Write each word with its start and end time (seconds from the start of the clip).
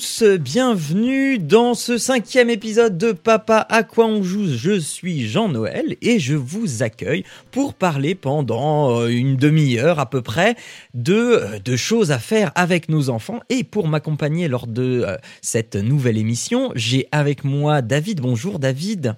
Tous, 0.00 0.22
bienvenue 0.40 1.38
dans 1.38 1.74
ce 1.74 1.98
cinquième 1.98 2.48
épisode 2.48 2.96
de 2.96 3.12
Papa 3.12 3.66
à 3.68 3.82
quoi 3.82 4.06
on 4.06 4.22
joue. 4.22 4.46
Je 4.48 4.80
suis 4.80 5.28
Jean-Noël 5.28 5.98
et 6.00 6.18
je 6.18 6.34
vous 6.34 6.82
accueille 6.82 7.22
pour 7.50 7.74
parler 7.74 8.14
pendant 8.14 8.98
euh, 8.98 9.08
une 9.08 9.36
demi-heure 9.36 9.98
à 9.98 10.08
peu 10.08 10.22
près 10.22 10.56
de, 10.94 11.12
euh, 11.14 11.58
de 11.58 11.76
choses 11.76 12.12
à 12.12 12.18
faire 12.18 12.50
avec 12.54 12.88
nos 12.88 13.10
enfants. 13.10 13.40
Et 13.50 13.62
pour 13.62 13.88
m'accompagner 13.88 14.48
lors 14.48 14.66
de 14.66 15.04
euh, 15.06 15.16
cette 15.42 15.76
nouvelle 15.76 16.16
émission, 16.16 16.72
j'ai 16.74 17.06
avec 17.12 17.44
moi 17.44 17.82
David. 17.82 18.22
Bonjour 18.22 18.58
David. 18.58 19.16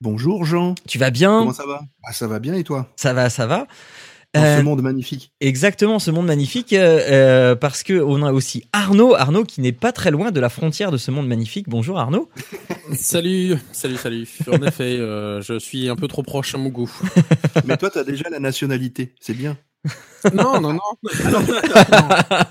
Bonjour 0.00 0.44
Jean. 0.44 0.74
Tu 0.88 0.98
vas 0.98 1.10
bien? 1.10 1.38
Comment 1.38 1.52
ça 1.52 1.66
va? 1.66 1.82
Ah, 2.02 2.12
Ça 2.12 2.26
va 2.26 2.40
bien 2.40 2.54
et 2.54 2.64
toi? 2.64 2.88
Ça 2.96 3.12
va, 3.12 3.30
ça 3.30 3.46
va. 3.46 3.68
Dans 4.36 4.44
Euh, 4.44 4.58
ce 4.58 4.62
monde 4.62 4.82
magnifique. 4.82 5.32
Exactement, 5.40 5.98
ce 5.98 6.10
monde 6.10 6.26
magnifique, 6.26 6.72
euh, 6.72 7.00
euh, 7.10 7.54
parce 7.56 7.82
que 7.82 7.94
on 8.00 8.22
a 8.22 8.32
aussi 8.32 8.64
Arnaud, 8.72 9.14
Arnaud 9.14 9.44
qui 9.44 9.60
n'est 9.60 9.72
pas 9.72 9.92
très 9.92 10.10
loin 10.10 10.30
de 10.30 10.40
la 10.40 10.48
frontière 10.48 10.90
de 10.90 10.96
ce 10.98 11.10
monde 11.10 11.26
magnifique. 11.26 11.68
Bonjour 11.68 11.98
Arnaud. 11.98 12.28
Salut, 12.94 13.56
salut, 13.72 13.96
salut. 13.96 14.28
En 14.50 14.62
effet, 14.62 14.96
euh, 14.98 15.40
je 15.42 15.58
suis 15.58 15.88
un 15.88 15.96
peu 15.96 16.06
trop 16.06 16.22
proche 16.22 16.54
à 16.54 16.58
mon 16.58 16.68
goût. 16.68 16.90
Mais 17.64 17.76
toi, 17.76 17.90
t'as 17.90 18.04
déjà 18.04 18.28
la 18.30 18.38
nationalité. 18.38 19.12
C'est 19.20 19.34
bien. 19.34 19.56
Non, 20.32 20.60
non, 20.60 20.72
non, 20.72 20.80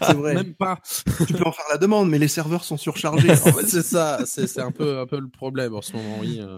C'est 0.02 0.14
vrai. 0.14 0.34
même 0.36 0.54
pas. 0.54 0.80
tu 1.28 1.34
peux 1.34 1.46
en 1.46 1.52
faire 1.52 1.66
la 1.72 1.78
demande, 1.78 2.10
mais 2.10 2.18
les 2.20 2.28
serveurs 2.30 2.64
sont 2.64 2.78
surchargés. 2.78 3.32
En 3.32 3.36
fait, 3.36 3.68
c'est 3.68 3.82
ça, 3.82 4.20
c'est 4.26 4.48
c'est 4.48 4.62
un 4.62 4.72
peu, 4.72 5.00
un 5.00 5.06
peu 5.06 5.20
le 5.20 5.28
problème 5.28 5.76
en 5.76 5.82
ce 5.82 5.94
moment. 5.94 6.18
Oui, 6.22 6.40
euh, 6.42 6.58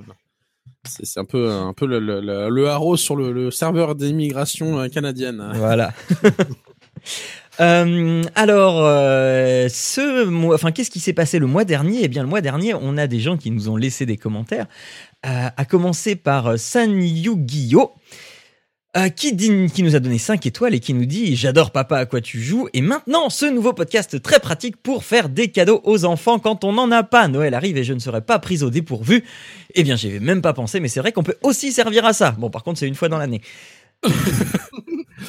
c'est 0.84 1.20
un 1.20 1.26
peu, 1.26 1.52
un 1.52 1.74
peu 1.74 1.86
le, 1.86 2.68
haro 2.68 2.98
sur 2.98 3.16
le, 3.16 3.52
serveur 3.52 3.96
d'immigration 3.96 4.80
euh, 4.80 4.88
canadienne. 4.88 5.52
Voilà. 5.56 5.94
Euh, 7.60 8.22
alors, 8.36 8.86
euh, 8.86 9.68
ce 9.68 10.26
mois, 10.26 10.54
enfin, 10.54 10.72
qu'est-ce 10.72 10.92
qui 10.92 11.00
s'est 11.00 11.14
passé 11.14 11.40
le 11.40 11.48
mois 11.48 11.64
dernier? 11.64 12.02
Eh 12.04 12.08
bien, 12.08 12.22
le 12.22 12.30
mois 12.30 12.42
dernier, 12.42 12.76
on 12.76 12.98
a 12.98 13.08
des 13.08 13.20
gens 13.20 13.36
qui 13.36 13.50
nous 13.50 13.68
ont 13.68 13.76
laissé 13.76 14.06
des 14.06 14.16
commentaires. 14.16 14.68
À 15.24 15.66
commencer 15.66 16.16
par 16.16 16.60
San 16.60 17.02
Yu-Gi-Oh! 17.02 17.96
Euh, 18.98 19.10
qui, 19.10 19.34
dit- 19.34 19.68
qui 19.74 19.84
nous 19.84 19.96
a 19.96 20.00
donné 20.00 20.18
5 20.18 20.46
étoiles 20.46 20.74
et 20.74 20.80
qui 20.80 20.94
nous 20.94 21.06
dit 21.06 21.36
J'adore 21.36 21.72
papa 21.72 21.98
à 21.98 22.06
quoi 22.06 22.20
tu 22.22 22.42
joues. 22.42 22.68
Et 22.74 22.82
maintenant, 22.82 23.30
ce 23.30 23.46
nouveau 23.46 23.74
podcast 23.74 24.22
très 24.22 24.40
pratique 24.40 24.78
pour 24.78 25.04
faire 25.04 25.30
des 25.30 25.50
cadeaux 25.50 25.82
aux 25.84 26.06
enfants 26.06 26.40
quand 26.40 26.64
on 26.64 26.74
n'en 26.74 26.90
a 26.92 27.04
pas. 27.04 27.28
Noël 27.28 27.54
arrive 27.54 27.78
et 27.78 27.84
je 27.84 27.94
ne 27.94 28.00
serai 28.00 28.22
pas 28.22 28.40
prise 28.40 28.64
au 28.64 28.70
dépourvu. 28.70 29.24
Eh 29.76 29.84
bien, 29.84 29.96
j'y 29.96 30.08
avais 30.08 30.20
même 30.20 30.42
pas 30.42 30.54
pensé, 30.54 30.80
mais 30.80 30.88
c'est 30.88 31.00
vrai 31.00 31.12
qu'on 31.12 31.24
peut 31.24 31.38
aussi 31.44 31.72
servir 31.72 32.06
à 32.06 32.14
ça. 32.14 32.32
Bon, 32.32 32.50
par 32.50 32.64
contre, 32.64 32.80
c'est 32.80 32.88
une 32.88 32.96
fois 32.96 33.10
dans 33.10 33.18
l'année. 33.18 33.42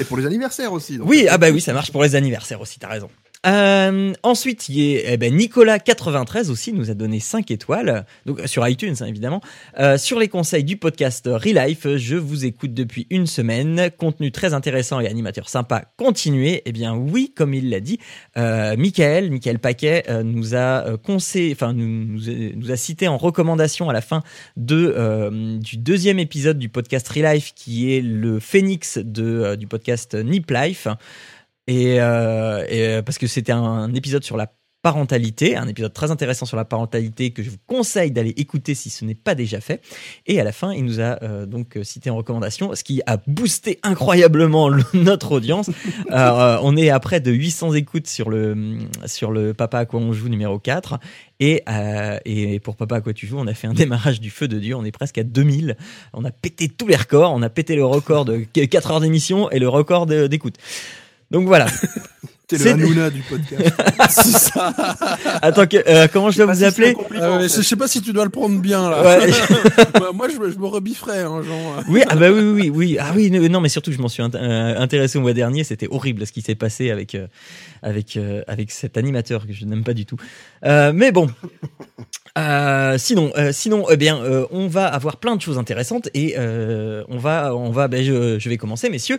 Et 0.01 0.05
pour 0.05 0.17
les 0.17 0.27
anniversaires 0.27 0.73
aussi. 0.73 0.99
donc. 0.99 1.09
Oui, 1.09 1.27
ah 1.29 1.39
bah 1.39 1.49
oui, 1.51 1.61
ça 1.61 1.73
marche 1.73 1.91
pour 1.91 2.03
les 2.03 2.15
anniversaires 2.15 2.61
aussi, 2.61 2.79
t'as 2.79 2.89
raison. 2.89 3.09
Euh, 3.47 4.13
ensuite, 4.23 4.69
il 4.69 4.81
y 4.81 4.97
a, 4.99 5.13
eh 5.13 5.17
ben, 5.17 5.37
Nicolas93 5.37 6.51
aussi 6.51 6.73
nous 6.73 6.91
a 6.91 6.95
donné 6.95 7.21
5 7.21 7.51
étoiles, 7.51 8.05
euh, 8.29 8.47
sur 8.47 8.67
iTunes 8.67 8.97
hein, 9.01 9.07
évidemment. 9.07 9.41
Euh, 9.79 9.97
sur 9.97 10.19
les 10.19 10.29
conseils 10.29 10.65
du 10.65 10.77
podcast 10.77 11.29
Relife, 11.31 11.87
je 11.97 12.17
vous 12.17 12.45
écoute 12.45 12.75
depuis 12.75 13.07
une 13.11 13.27
semaine. 13.27 13.91
Contenu 13.97 14.33
très 14.33 14.55
intéressant 14.55 15.01
et 15.01 15.07
animateur 15.07 15.49
sympa. 15.49 15.85
Continuez. 15.97 16.63
Eh 16.65 16.73
bien 16.73 16.95
oui, 16.95 17.33
comme 17.35 17.55
il 17.55 17.71
l'a 17.71 17.81
dit, 17.81 17.99
euh, 18.37 18.77
Michael, 18.77 19.31
Paquet 19.61 20.05
nous 20.25 20.55
a 20.55 20.97
conseillé, 20.99 21.53
enfin 21.53 21.73
nous, 21.73 22.19
cité 22.77 23.09
en 23.09 23.17
recommandation 23.17 23.89
à 23.89 23.93
la 23.93 24.01
fin 24.01 24.23
de 24.57 25.59
du 25.59 25.77
deuxième 25.79 26.19
épisode 26.19 26.59
du 26.59 26.69
podcast 26.69 27.09
Relife, 27.09 27.53
qui 27.55 27.93
est 27.93 28.01
le 28.01 28.41
phénix 28.41 28.99
de 28.99 29.57
du 29.57 29.67
podcast 29.67 30.15
Nip 30.15 30.51
Life. 30.51 30.87
Et, 31.69 32.01
euh, 32.01 32.65
et, 32.69 32.83
euh, 32.89 33.03
parce 33.03 33.19
que 33.19 33.27
c'était 33.29 33.53
un 33.53 33.95
épisode 33.95 34.25
sur 34.25 34.37
la 34.37 34.53
parentalité, 34.81 35.57
un 35.57 35.67
épisode 35.67 35.93
très 35.93 36.13
intéressant 36.13 36.47
sur 36.47 36.57
la 36.57 36.65
parentalité 36.65 37.33
que 37.33 37.43
je 37.43 37.51
vous 37.51 37.57
conseille 37.67 38.13
d'aller 38.13 38.33
écouter 38.37 38.77
si 38.77 38.91
ce 38.91 39.05
n'est 39.05 39.17
pas 39.17 39.35
déjà 39.35 39.61
fait. 39.61 39.83
Et 40.29 40.41
à 40.41 40.45
la 40.45 40.53
fin, 40.53 40.73
il 40.73 40.85
nous 40.85 41.01
a 41.01 41.19
euh, 41.25 41.47
donc 41.47 41.77
euh, 41.77 41.83
cité 41.83 42.11
en 42.11 42.17
recommandation, 42.17 42.73
ce 42.77 42.85
qui 42.85 43.03
a 43.05 43.19
boosté 43.27 43.81
incroyablement 43.83 44.69
le- 44.69 44.85
notre 44.95 45.33
audience. 45.33 45.69
Euh, 46.13 46.59
on 46.63 46.77
est 46.77 46.91
à 46.91 47.01
près 47.01 47.21
de 47.21 47.33
800 47.33 47.75
écoutes 47.75 48.07
sur 48.07 48.31
le 48.31 48.79
sur 49.07 49.33
le 49.33 49.53
Papa 49.53 49.81
à 49.81 49.85
quoi 49.85 49.99
on 49.99 50.13
joue 50.13 50.29
numéro 50.29 50.61
4 50.61 51.01
et 51.41 51.65
et 52.25 52.61
pour 52.61 52.77
Papa 52.77 52.97
à 52.97 53.01
quoi 53.01 53.13
tu 53.13 53.27
joues, 53.27 53.39
on 53.39 53.49
a 53.49 53.55
fait 53.55 53.67
un 53.67 53.75
démarrage 53.75 54.21
du 54.21 54.31
feu 54.31 54.47
de 54.47 54.59
Dieu, 54.61 54.77
on 54.77 54.85
est 54.85 54.93
presque 54.93 55.19
à 55.19 55.25
2000. 55.25 55.77
On 56.15 56.25
a 56.25 56.31
pété 56.31 56.69
tous 56.69 56.87
les 56.87 56.97
records, 56.97 57.33
on 57.35 57.43
a 57.43 57.51
pété 57.51 57.75
le 57.75 57.85
record 57.85 58.25
de 58.25 58.39
4 58.39 58.93
heures 58.93 59.01
d'émission 59.01 59.51
et 59.51 59.59
le 59.59 59.69
record 59.69 60.07
d'écoute. 60.07 60.55
Donc 61.31 61.47
voilà. 61.47 61.67
T'es 62.47 62.57
c'est- 62.57 62.73
le 62.75 62.85
Hanouna 62.85 63.11
du 63.11 63.21
podcast. 63.21 63.75
c'est 64.09 64.39
ça. 64.39 64.73
Attends, 65.43 65.67
que- 65.67 65.87
euh, 65.87 66.09
comment 66.11 66.31
je 66.31 66.39
dois 66.39 66.47
vous 66.47 66.61
si 66.61 66.65
appeler 66.65 66.95
en 66.97 67.03
je 67.43 67.49
fait. 67.49 67.57
je 67.59 67.63
sais 67.63 67.77
pas 67.77 67.87
si 67.89 68.01
tu 68.01 68.15
dois 68.15 68.25
le 68.25 68.31
prendre 68.31 68.59
bien 68.59 68.89
là. 68.89 69.03
Ouais. 69.03 69.31
moi, 69.99 70.13
moi, 70.15 70.29
je, 70.33 70.39
me- 70.39 70.51
je 70.51 70.59
me 70.59 70.65
rebifferais, 70.67 71.21
hein, 71.21 71.43
Jean. 71.43 71.83
Oui, 71.91 72.03
ah 72.09 72.17
bah 72.17 72.31
oui, 72.31 72.41
oui, 72.41 72.53
oui, 72.53 72.71
oui. 72.75 72.97
Ah 72.99 73.13
oui, 73.15 73.31
non, 73.31 73.61
mais 73.61 73.69
surtout, 73.69 73.93
je 73.93 73.99
m'en 73.99 74.09
suis 74.09 74.23
int- 74.23 74.35
euh, 74.35 74.79
intéressé 74.79 75.19
au 75.19 75.21
mois 75.21 75.35
dernier. 75.35 75.63
C'était 75.63 75.89
horrible 75.91 76.27
ce 76.27 76.33
qui 76.33 76.41
s'est 76.41 76.55
passé 76.55 76.91
avec 76.91 77.15
euh, 77.15 77.27
avec 77.83 78.17
euh, 78.17 78.41
avec 78.49 78.71
cet 78.71 78.97
animateur 78.97 79.47
que 79.47 79.53
je 79.53 79.67
n'aime 79.67 79.85
pas 79.85 79.93
du 79.93 80.07
tout. 80.07 80.17
Euh, 80.65 80.93
mais 80.95 81.13
bon. 81.13 81.29
Euh, 82.39 82.99
sinon, 82.99 83.33
euh, 83.37 83.53
sinon, 83.53 83.87
eh 83.91 83.97
bien, 83.97 84.23
euh, 84.23 84.47
on 84.51 84.69
va 84.69 84.87
avoir 84.87 85.17
plein 85.17 85.35
de 85.35 85.43
choses 85.43 85.59
intéressantes 85.59 86.09
et 86.15 86.37
on 86.39 87.19
va, 87.19 87.55
on 87.55 87.71
va, 87.71 87.89
ben, 87.89 88.03
je, 88.03 88.49
vais 88.49 88.57
commencer, 88.57 88.89
messieurs, 88.91 89.19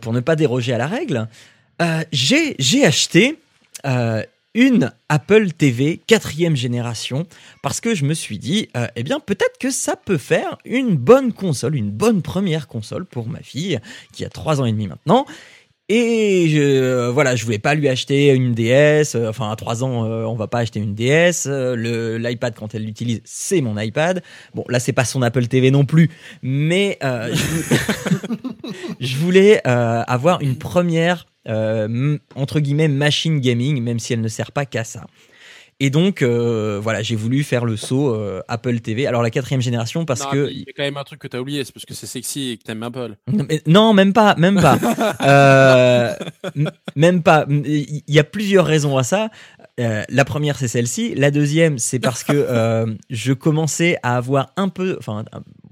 pour 0.00 0.12
ne 0.12 0.20
pas 0.20 0.36
déroger 0.36 0.72
à 0.72 0.78
la 0.78 0.86
règle. 0.86 1.28
J'ai, 2.12 2.56
j'ai 2.58 2.84
acheté 2.84 3.38
une 4.54 4.92
Apple 5.08 5.50
TV 5.50 6.00
quatrième 6.06 6.56
génération 6.56 7.26
parce 7.62 7.80
que 7.80 7.94
je 7.94 8.04
me 8.04 8.14
suis 8.14 8.38
dit, 8.38 8.68
eh 8.96 9.02
bien, 9.02 9.20
peut-être 9.20 9.58
que 9.58 9.70
ça 9.70 9.96
peut 9.96 10.18
faire 10.18 10.58
une 10.64 10.96
bonne 10.96 11.32
console, 11.32 11.76
une 11.76 11.90
bonne 11.90 12.22
première 12.22 12.68
console 12.68 13.04
pour 13.04 13.28
ma 13.28 13.40
fille 13.40 13.78
qui 14.12 14.24
a 14.24 14.28
trois 14.28 14.60
ans 14.60 14.64
et 14.64 14.72
demi 14.72 14.86
maintenant. 14.86 15.26
Et 15.90 16.48
je, 16.48 16.60
euh, 16.60 17.10
voilà, 17.10 17.36
je 17.36 17.44
voulais 17.44 17.58
pas 17.58 17.74
lui 17.74 17.88
acheter 17.90 18.30
une 18.32 18.54
DS. 18.54 19.14
euh, 19.16 19.28
enfin, 19.28 19.50
à 19.50 19.56
3 19.56 19.84
ans, 19.84 20.04
euh, 20.06 20.24
on 20.24 20.34
va 20.34 20.46
pas 20.46 20.60
acheter 20.60 20.80
une 20.80 20.94
DS. 20.94 21.46
euh, 21.46 21.76
le 21.76 22.16
l'iPad 22.16 22.54
quand 22.54 22.74
elle 22.74 22.84
l'utilise, 22.84 23.20
c'est 23.24 23.60
mon 23.60 23.78
iPad. 23.78 24.22
Bon, 24.54 24.64
là, 24.68 24.80
c'est 24.80 24.94
pas 24.94 25.04
son 25.04 25.20
Apple 25.20 25.46
TV 25.46 25.70
non 25.70 25.84
plus, 25.84 26.10
mais 26.42 26.96
euh, 27.04 27.34
je, 27.34 27.76
je 29.00 29.16
voulais 29.18 29.60
euh, 29.66 30.02
avoir 30.06 30.40
une 30.40 30.56
première 30.56 31.26
entre 31.46 32.58
guillemets 32.60 32.88
machine 32.88 33.38
gaming, 33.38 33.82
même 33.82 33.98
si 33.98 34.14
elle 34.14 34.22
ne 34.22 34.28
sert 34.28 34.50
pas 34.50 34.64
qu'à 34.64 34.82
ça. 34.82 35.04
Et 35.80 35.90
donc, 35.90 36.22
euh, 36.22 36.78
voilà, 36.82 37.02
j'ai 37.02 37.16
voulu 37.16 37.42
faire 37.42 37.64
le 37.64 37.76
saut 37.76 38.14
euh, 38.14 38.40
Apple 38.48 38.78
TV. 38.80 39.06
Alors 39.06 39.22
la 39.22 39.30
quatrième 39.30 39.60
génération 39.60 40.04
parce 40.04 40.22
Non, 40.24 40.30
que 40.30 40.50
Il 40.50 40.58
y 40.58 40.62
a 40.68 40.72
quand 40.76 40.82
même 40.84 40.96
un 40.96 41.04
truc 41.04 41.20
que 41.20 41.28
t'as 41.28 41.38
oublié, 41.40 41.64
c'est 41.64 41.72
parce 41.72 41.84
que 41.84 41.94
c'est 41.94 42.06
sexy 42.06 42.50
et 42.52 42.56
que 42.58 42.62
t'aimes 42.62 42.82
Apple. 42.82 43.16
non, 43.32 43.44
mais- 43.48 43.62
non, 43.66 43.92
même 43.92 44.12
pas, 44.12 44.34
même 44.36 44.60
pas. 44.60 44.78
Euh, 45.22 46.14
même 46.96 47.22
pas. 47.22 47.46
Il 47.48 48.02
y 48.08 48.18
a 48.18 48.24
plusieurs 48.24 48.66
raisons 48.66 48.96
à 48.98 49.02
ça. 49.02 49.30
Euh, 49.80 50.02
la 50.08 50.24
première, 50.24 50.56
c'est 50.58 50.68
celle-ci. 50.68 51.14
La 51.14 51.30
deuxième, 51.30 51.78
c'est 51.78 51.98
parce 51.98 52.22
que 52.24 52.32
euh, 52.34 52.86
je 53.10 53.32
commençais 53.32 53.96
à 54.02 54.16
avoir 54.16 54.52
un 54.56 54.68
peu, 54.68 54.96
enfin, 54.98 55.24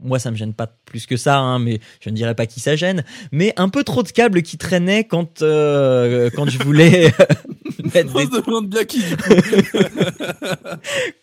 moi, 0.02 0.18
ça 0.18 0.30
me 0.30 0.36
gêne 0.36 0.54
pas 0.54 0.68
plus 0.84 1.06
que 1.06 1.16
ça, 1.16 1.38
hein, 1.38 1.58
mais 1.58 1.80
je 2.00 2.10
ne 2.10 2.14
dirais 2.14 2.34
pas 2.34 2.46
qui 2.46 2.60
ça 2.60 2.76
gêne, 2.76 3.04
mais 3.30 3.52
un 3.56 3.68
peu 3.68 3.84
trop 3.84 4.02
de 4.02 4.08
câbles 4.08 4.42
qui 4.42 4.58
traînaient 4.58 5.04
quand 5.04 5.42
euh, 5.42 6.30
quand 6.34 6.48
je 6.48 6.58
voulais 6.58 7.12
mettre 7.94 8.12
des 8.12 8.26
On 8.26 8.36
se 8.36 8.40
demande 8.44 8.68
bien 8.68 8.84
qui, 8.84 9.02
du 9.02 9.16
coup. 9.16 9.30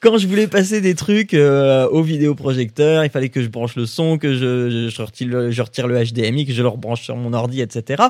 quand 0.01 0.17
je 0.17 0.27
voulais 0.27 0.47
passer 0.47 0.81
des 0.81 0.95
trucs 0.95 1.33
euh, 1.33 1.87
au 1.89 2.01
vidéoprojecteur, 2.01 3.03
il 3.03 3.09
fallait 3.09 3.29
que 3.29 3.41
je 3.41 3.47
branche 3.47 3.75
le 3.75 3.85
son, 3.85 4.17
que 4.17 4.33
je, 4.33 4.69
je, 4.69 4.89
je 4.89 5.01
retire, 5.01 5.27
le, 5.27 5.51
je 5.51 5.61
retire 5.61 5.87
le 5.87 6.03
HDMI, 6.03 6.45
que 6.45 6.53
je 6.53 6.61
le 6.61 6.67
rebranche 6.67 7.01
sur 7.01 7.15
mon 7.15 7.33
ordi, 7.33 7.61
etc. 7.61 8.03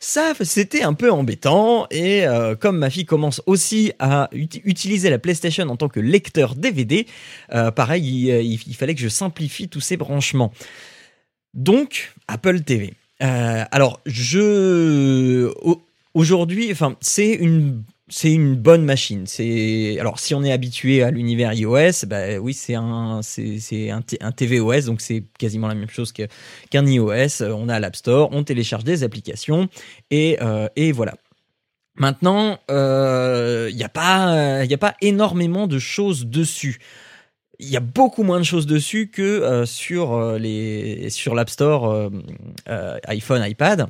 Ça, 0.00 0.32
c'était 0.42 0.82
un 0.82 0.94
peu 0.94 1.10
embêtant. 1.10 1.86
Et 1.90 2.26
euh, 2.26 2.54
comme 2.54 2.78
ma 2.78 2.90
fille 2.90 3.04
commence 3.06 3.42
aussi 3.46 3.92
à 3.98 4.28
uti- 4.32 4.60
utiliser 4.64 5.10
la 5.10 5.18
PlayStation 5.18 5.64
en 5.68 5.76
tant 5.76 5.88
que 5.88 6.00
lecteur 6.00 6.54
DVD, 6.54 7.06
euh, 7.52 7.70
pareil, 7.70 8.04
il, 8.04 8.30
euh, 8.30 8.42
il- 8.42 8.74
fallait 8.76 8.94
que 8.94 9.00
je 9.00 9.08
simplifie 9.08 9.68
tous 9.68 9.80
ces 9.80 9.96
branchements. 9.96 10.52
Donc, 11.54 12.12
Apple 12.28 12.60
TV. 12.60 12.94
Alors, 13.18 14.00
je 14.04 15.50
au- 15.62 15.82
aujourd'hui, 16.12 16.70
enfin, 16.70 16.96
c'est 17.00 17.32
une 17.32 17.82
c'est 18.08 18.32
une 18.32 18.54
bonne 18.54 18.84
machine. 18.84 19.26
C'est 19.26 19.98
alors 19.98 20.20
si 20.20 20.34
on 20.34 20.44
est 20.44 20.52
habitué 20.52 21.02
à 21.02 21.10
l'univers 21.10 21.52
iOS, 21.54 22.06
bah 22.06 22.38
oui, 22.40 22.54
c'est 22.54 22.74
un 22.74 23.20
c'est 23.22 23.90
un, 23.90 24.00
un, 24.20 24.32
tvOS, 24.32 24.82
donc 24.86 25.00
c'est 25.00 25.24
quasiment 25.38 25.66
la 25.66 25.74
même 25.74 25.90
chose 25.90 26.12
qu'un 26.12 26.86
iOS. 26.86 27.42
On 27.42 27.68
a 27.68 27.80
l'App 27.80 27.96
Store, 27.96 28.28
on 28.32 28.44
télécharge 28.44 28.84
des 28.84 29.02
applications 29.02 29.68
et 30.10 30.38
euh, 30.40 30.68
et 30.76 30.92
voilà. 30.92 31.14
Maintenant, 31.96 32.58
il 32.68 32.74
euh, 32.74 33.72
n'y 33.72 33.82
a 33.82 33.88
pas 33.88 34.64
il 34.64 34.72
a 34.72 34.78
pas 34.78 34.94
énormément 35.00 35.66
de 35.66 35.78
choses 35.78 36.26
dessus. 36.26 36.78
Il 37.58 37.68
y 37.68 37.76
a 37.76 37.80
beaucoup 37.80 38.22
moins 38.22 38.38
de 38.38 38.44
choses 38.44 38.66
dessus 38.66 39.08
que 39.08 39.22
euh, 39.22 39.66
sur 39.66 40.38
les 40.38 41.10
sur 41.10 41.34
l'App 41.34 41.50
Store 41.50 42.10
iPhone, 43.08 43.42
iPad. 43.44 43.88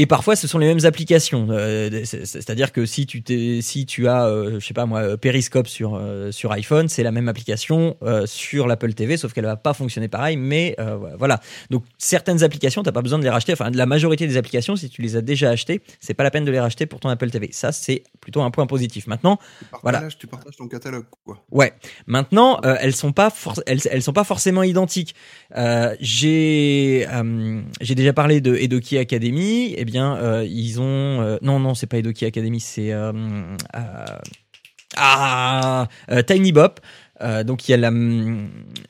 Et 0.00 0.06
parfois, 0.06 0.36
ce 0.36 0.46
sont 0.46 0.58
les 0.58 0.68
mêmes 0.68 0.86
applications. 0.86 1.48
Euh, 1.50 2.04
c'est-à-dire 2.04 2.70
que 2.70 2.86
si 2.86 3.04
tu 3.04 3.20
si 3.62 3.84
tu 3.84 4.06
as, 4.06 4.26
euh, 4.26 4.60
je 4.60 4.64
sais 4.64 4.72
pas 4.72 4.86
moi, 4.86 5.16
Periscope 5.16 5.66
sur 5.66 5.96
euh, 5.96 6.30
sur 6.30 6.52
iPhone, 6.52 6.88
c'est 6.88 7.02
la 7.02 7.10
même 7.10 7.28
application 7.28 7.96
sur 8.24 8.68
l'Apple 8.68 8.94
TV, 8.94 9.16
sauf 9.16 9.32
qu'elle 9.32 9.44
va 9.44 9.56
pas 9.56 9.74
fonctionner 9.74 10.06
pareil. 10.06 10.36
Mais 10.36 10.76
voilà. 11.18 11.40
Donc 11.70 11.82
certaines 11.98 12.44
applications, 12.44 12.84
t'as 12.84 12.92
pas 12.92 13.02
besoin 13.02 13.18
de 13.18 13.24
les 13.24 13.30
racheter. 13.30 13.52
Enfin, 13.52 13.70
la 13.74 13.86
majorité 13.86 14.28
des 14.28 14.36
applications, 14.36 14.76
si 14.76 14.88
tu 14.88 15.02
les 15.02 15.16
as 15.16 15.20
déjà 15.20 15.50
achetées, 15.50 15.82
c'est 15.98 16.14
pas 16.14 16.22
la 16.22 16.30
peine 16.30 16.44
de 16.44 16.52
les 16.52 16.60
racheter 16.60 16.86
pour 16.86 17.00
ton 17.00 17.08
Apple 17.08 17.30
TV. 17.30 17.48
Ça, 17.50 17.72
c'est 17.72 18.04
plutôt 18.20 18.42
un 18.42 18.52
point 18.52 18.66
positif. 18.66 19.08
Maintenant, 19.08 19.38
voilà. 19.82 20.06
Tu 20.16 20.28
partages 20.28 20.54
ton 20.56 20.68
catalogue, 20.68 21.06
quoi. 21.24 21.42
Ouais. 21.50 21.72
Maintenant, 22.06 22.60
elles 22.60 22.94
sont 22.94 23.10
pas 23.10 23.32
elles, 23.66 23.80
elles 23.90 24.02
sont 24.02 24.12
pas 24.12 24.24
forcément 24.24 24.62
identiques. 24.62 25.16
j'ai 26.00 27.08
j'ai 27.80 27.94
déjà 27.96 28.12
parlé 28.12 28.40
de 28.40 28.54
Edoki 28.54 28.96
Academy. 28.96 29.74
Et 29.76 29.87
euh, 29.96 30.44
ils 30.48 30.80
ont. 30.80 30.84
Euh, 31.20 31.38
non, 31.42 31.60
non, 31.60 31.74
c'est 31.74 31.86
pas 31.86 31.98
Edoki 31.98 32.24
Academy, 32.26 32.60
c'est. 32.60 32.92
Euh, 32.92 33.12
ah, 34.96 35.86
Tiny 36.26 36.52
Bop. 36.52 36.80
donc 37.44 37.68
il 37.68 37.72
y 37.72 37.74
a 37.74 37.76
la, 37.76 37.92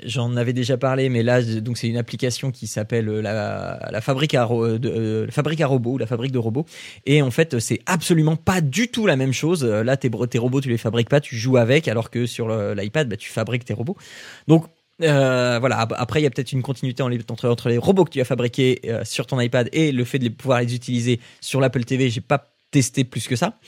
j'en 0.05 0.37
avais 0.37 0.53
déjà 0.53 0.79
parlé, 0.79 1.09
mais 1.09 1.23
là 1.23 1.41
c'est 1.43 1.89
une 1.89 1.97
application 1.97 2.51
qui 2.51 2.67
s'appelle 2.67 3.07
la, 3.07 4.01
fabrique 4.01 4.35
à 4.35 4.47
de, 4.47 5.65
robots, 5.65 5.99
la 5.99 6.07
fabrique 6.07 6.33
de 6.33 6.39
robots. 6.39 6.67
Et 7.05 7.21
en 7.21 7.31
fait 7.31 7.59
c'est 7.59 7.81
absolument 7.87 8.37
pas 8.37 8.61
du 8.61 8.89
tout 8.89 9.07
la 9.07 9.17
même 9.17 9.33
chose. 9.33 9.65
Là 9.65 9.97
tes, 9.97 10.09
tes 10.09 10.39
robots 10.39 10.61
tu 10.61 10.69
les 10.69 10.79
fabriques 10.79 11.11
pas, 11.11 11.21
tu 11.21 11.37
joues 11.37 11.57
avec, 11.57 11.89
alors 11.89 12.11
que 12.11 12.27
sur 12.27 12.49
l'iPad 12.49 13.09
bah, 13.09 13.17
tu 13.17 13.31
fabriques 13.31 13.65
tes 13.65 13.75
robots. 13.75 13.97
Donc 14.47 14.67
euh, 15.03 15.59
voilà. 15.61 15.87
Après, 15.97 16.21
il 16.21 16.25
y 16.25 16.27
a 16.27 16.31
peut-être 16.31 16.53
une 16.53 16.63
continuité 16.63 17.03
entre, 17.03 17.69
les 17.69 17.79
robots 17.79 18.05
que 18.05 18.11
tu 18.11 18.21
as 18.21 18.25
fabriqués 18.25 18.81
euh, 18.87 19.05
sur 19.05 19.27
ton 19.27 19.41
iPad 19.41 19.69
et 19.73 19.93
le 19.93 20.05
fait 20.05 20.19
de 20.19 20.29
pouvoir 20.29 20.61
les 20.61 20.75
utiliser 20.75 21.21
sur 21.41 21.61
l'Apple 21.61 21.85
TV. 21.85 22.11
J'ai 22.11 22.21
pas 22.21 22.47
testé 22.71 23.05
plus 23.05 23.29
que 23.29 23.37
ça, 23.37 23.59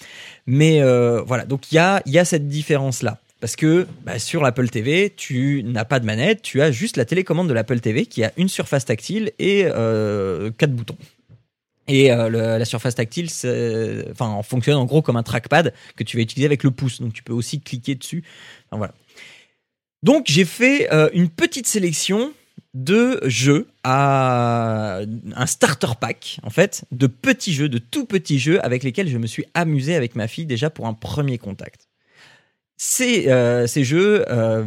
mais 0.46 0.82
euh, 0.82 1.22
voilà. 1.22 1.44
Donc 1.44 1.72
il 1.72 1.76
y 1.76 2.18
a 2.18 2.24
cette 2.24 2.48
différence 2.48 3.02
là. 3.02 3.18
Parce 3.40 3.56
que 3.56 3.86
bah, 4.04 4.18
sur 4.18 4.42
l'Apple 4.42 4.68
TV, 4.68 5.14
tu 5.16 5.62
n'as 5.64 5.86
pas 5.86 5.98
de 5.98 6.04
manette, 6.04 6.42
tu 6.42 6.60
as 6.60 6.70
juste 6.70 6.98
la 6.98 7.06
télécommande 7.06 7.48
de 7.48 7.54
l'Apple 7.54 7.80
TV 7.80 8.04
qui 8.04 8.22
a 8.22 8.32
une 8.36 8.48
surface 8.48 8.84
tactile 8.84 9.32
et 9.38 9.64
quatre 10.58 10.72
boutons. 10.72 10.98
Et 11.88 12.08
la 12.08 12.64
surface 12.66 12.96
tactile, 12.96 13.30
fonctionne 13.30 14.76
en 14.76 14.84
gros 14.84 15.00
comme 15.00 15.16
un 15.16 15.22
trackpad 15.22 15.72
que 15.96 16.04
tu 16.04 16.18
vas 16.18 16.22
utiliser 16.22 16.44
avec 16.44 16.64
le 16.64 16.70
pouce. 16.70 17.00
Donc 17.00 17.14
tu 17.14 17.22
peux 17.22 17.32
aussi 17.32 17.60
cliquer 17.60 17.94
dessus. 17.94 18.24
Voilà. 18.72 18.92
Donc 20.02 20.26
j'ai 20.28 20.44
fait 20.44 20.92
euh, 20.92 21.10
une 21.12 21.28
petite 21.28 21.66
sélection 21.66 22.32
de 22.72 23.20
jeux 23.24 23.68
à 23.82 25.00
un 25.34 25.46
starter 25.46 25.92
pack 26.00 26.38
en 26.44 26.50
fait 26.50 26.84
de 26.92 27.06
petits 27.08 27.52
jeux, 27.52 27.68
de 27.68 27.78
tout 27.78 28.06
petits 28.06 28.38
jeux 28.38 28.64
avec 28.64 28.84
lesquels 28.84 29.08
je 29.08 29.18
me 29.18 29.26
suis 29.26 29.44
amusé 29.54 29.96
avec 29.96 30.14
ma 30.14 30.28
fille 30.28 30.46
déjà 30.46 30.70
pour 30.70 30.86
un 30.86 30.94
premier 30.94 31.36
contact. 31.36 31.88
Ces, 32.76 33.28
euh, 33.28 33.66
ces 33.66 33.84
jeux, 33.84 34.24
euh, 34.30 34.64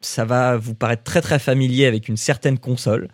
ça 0.00 0.24
va 0.24 0.56
vous 0.56 0.74
paraître 0.74 1.04
très 1.04 1.20
très 1.20 1.38
familier 1.38 1.86
avec 1.86 2.08
une 2.08 2.16
certaine 2.16 2.58
console. 2.58 3.08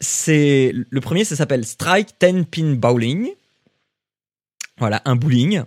c'est 0.00 0.72
le 0.72 1.00
premier, 1.00 1.24
ça 1.24 1.34
s'appelle 1.34 1.64
Strike 1.64 2.10
10 2.20 2.44
Pin 2.44 2.74
Bowling. 2.74 3.30
Voilà, 4.76 5.02
un 5.06 5.16
bowling. 5.16 5.62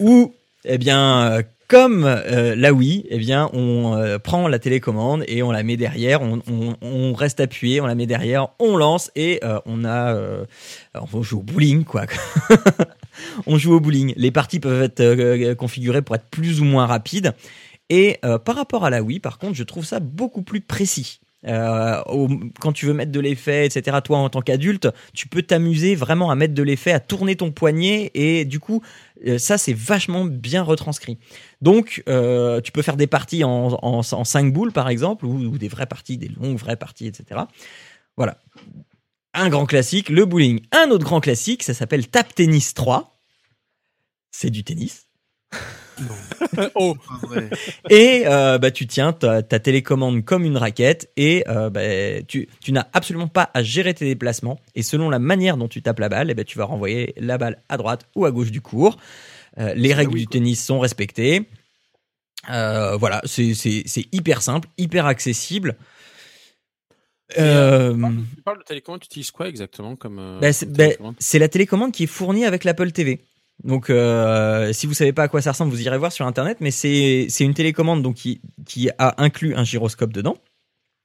où 0.00 0.34
eh 0.64 0.78
bien, 0.78 1.44
comme 1.74 2.04
euh, 2.04 2.54
la 2.54 2.72
Wii, 2.72 3.04
eh 3.10 3.18
bien, 3.18 3.50
on 3.52 3.96
euh, 3.96 4.20
prend 4.20 4.46
la 4.46 4.60
télécommande 4.60 5.24
et 5.26 5.42
on 5.42 5.50
la 5.50 5.64
met 5.64 5.76
derrière, 5.76 6.20
on, 6.22 7.14
reste 7.14 7.40
appuyé, 7.40 7.80
on 7.80 7.86
la 7.86 7.96
met 7.96 8.06
derrière, 8.06 8.50
on 8.60 8.76
lance 8.76 9.10
et 9.16 9.40
euh, 9.42 9.58
on 9.66 9.84
a, 9.84 10.16
on 11.12 11.22
joue 11.24 11.40
au 11.40 11.42
bowling 11.42 11.82
quoi. 11.82 12.06
on 13.48 13.58
joue 13.58 13.74
au 13.74 13.80
bowling. 13.80 14.14
Les 14.16 14.30
parties 14.30 14.60
peuvent 14.60 14.82
être 14.84 15.54
configurées 15.54 16.02
pour 16.02 16.14
être 16.14 16.28
plus 16.30 16.60
ou 16.60 16.64
moins 16.64 16.86
rapides. 16.86 17.32
Et 17.90 18.20
par 18.44 18.54
rapport 18.54 18.84
à 18.84 18.90
la 18.90 19.02
Wii, 19.02 19.18
par 19.18 19.38
contre, 19.38 19.54
je 19.54 19.64
trouve 19.64 19.84
ça 19.84 19.98
beaucoup 19.98 20.42
plus 20.42 20.60
précis. 20.60 21.18
Euh, 21.46 22.02
quand 22.60 22.72
tu 22.72 22.86
veux 22.86 22.94
mettre 22.94 23.12
de 23.12 23.20
l'effet, 23.20 23.66
etc. 23.66 23.98
Toi, 24.02 24.18
en 24.18 24.30
tant 24.30 24.40
qu'adulte, 24.40 24.88
tu 25.12 25.28
peux 25.28 25.42
t'amuser 25.42 25.94
vraiment 25.94 26.30
à 26.30 26.34
mettre 26.34 26.54
de 26.54 26.62
l'effet, 26.62 26.92
à 26.92 27.00
tourner 27.00 27.36
ton 27.36 27.52
poignet, 27.52 28.10
et 28.14 28.44
du 28.44 28.60
coup, 28.60 28.82
euh, 29.26 29.38
ça, 29.38 29.58
c'est 29.58 29.74
vachement 29.74 30.24
bien 30.24 30.62
retranscrit. 30.62 31.18
Donc, 31.60 32.02
euh, 32.08 32.60
tu 32.60 32.72
peux 32.72 32.82
faire 32.82 32.96
des 32.96 33.06
parties 33.06 33.44
en, 33.44 33.78
en, 33.82 34.02
5 34.02 34.52
boules, 34.52 34.72
par 34.72 34.88
exemple, 34.88 35.26
ou, 35.26 35.58
des 35.58 35.68
vraies 35.68 35.86
parties, 35.86 36.16
des 36.16 36.28
longues 36.28 36.58
vraies 36.58 36.76
parties, 36.76 37.06
etc. 37.06 37.42
Voilà. 38.16 38.38
Un 39.34 39.48
grand 39.48 39.66
classique, 39.66 40.08
le 40.08 40.24
bowling. 40.24 40.60
Un 40.72 40.90
autre 40.90 41.04
grand 41.04 41.20
classique, 41.20 41.62
ça 41.62 41.74
s'appelle 41.74 42.08
Tap 42.08 42.34
Tennis 42.34 42.74
3. 42.74 43.18
C'est 44.30 44.50
du 44.50 44.64
tennis. 44.64 45.06
oh. 46.74 46.96
Et 47.90 48.24
euh, 48.26 48.58
bah, 48.58 48.70
tu 48.70 48.86
tiens 48.86 49.12
ta, 49.12 49.42
télécommande 49.42 50.24
comme 50.24 50.44
une 50.44 50.56
raquette 50.56 51.10
et 51.16 51.44
euh, 51.48 51.70
bah, 51.70 52.22
tu, 52.26 52.48
tu 52.60 52.72
n'as 52.72 52.86
absolument 52.92 53.28
pas 53.28 53.50
à 53.54 53.62
gérer 53.62 53.94
tes 53.94 54.04
déplacements. 54.04 54.60
Et 54.74 54.82
selon 54.82 55.10
la 55.10 55.18
manière 55.18 55.56
dont 55.56 55.68
tu 55.68 55.82
tapes 55.82 56.00
la 56.00 56.08
balle, 56.08 56.28
et 56.28 56.32
eh 56.32 56.34
ben, 56.34 56.44
tu 56.44 56.58
vas 56.58 56.64
renvoyer 56.64 57.14
la 57.16 57.38
balle 57.38 57.62
à 57.68 57.76
droite 57.76 58.06
ou 58.14 58.24
à 58.24 58.30
gauche 58.30 58.50
du 58.50 58.60
cours. 58.60 58.96
Euh, 59.58 59.72
les 59.74 59.94
règles 59.94 60.18
du 60.18 60.26
tennis 60.26 60.64
sont 60.64 60.80
respectées. 60.80 61.46
voilà, 62.48 63.20
c'est 63.24 64.06
hyper 64.12 64.42
simple, 64.42 64.68
hyper 64.78 65.06
accessible. 65.06 65.76
Euh, 67.38 67.94
tu 68.36 68.42
parles 68.42 68.58
de 68.58 68.64
télécommande, 68.64 69.00
tu 69.00 69.06
utilises 69.06 69.30
quoi 69.30 69.48
exactement 69.48 69.96
comme, 69.96 70.38
bah, 70.40 70.52
C'est 70.52 71.38
la 71.38 71.48
télécommande 71.48 71.92
qui 71.92 72.04
est 72.04 72.08
fournie 72.08 72.44
avec 72.44 72.64
l'Apple 72.64 72.92
TV. 72.92 73.24
Donc, 73.62 73.88
euh, 73.88 74.72
si 74.72 74.86
vous 74.86 74.94
savez 74.94 75.12
pas 75.12 75.24
à 75.24 75.28
quoi 75.28 75.40
ça 75.40 75.52
ressemble, 75.52 75.70
vous 75.70 75.82
irez 75.82 75.98
voir 75.98 76.12
sur 76.12 76.26
internet. 76.26 76.58
Mais 76.60 76.70
c'est 76.70 77.26
c'est 77.28 77.44
une 77.44 77.54
télécommande 77.54 78.02
donc 78.02 78.16
qui 78.16 78.40
qui 78.66 78.90
a 78.98 79.22
inclus 79.22 79.54
un 79.54 79.64
gyroscope 79.64 80.12
dedans. 80.12 80.36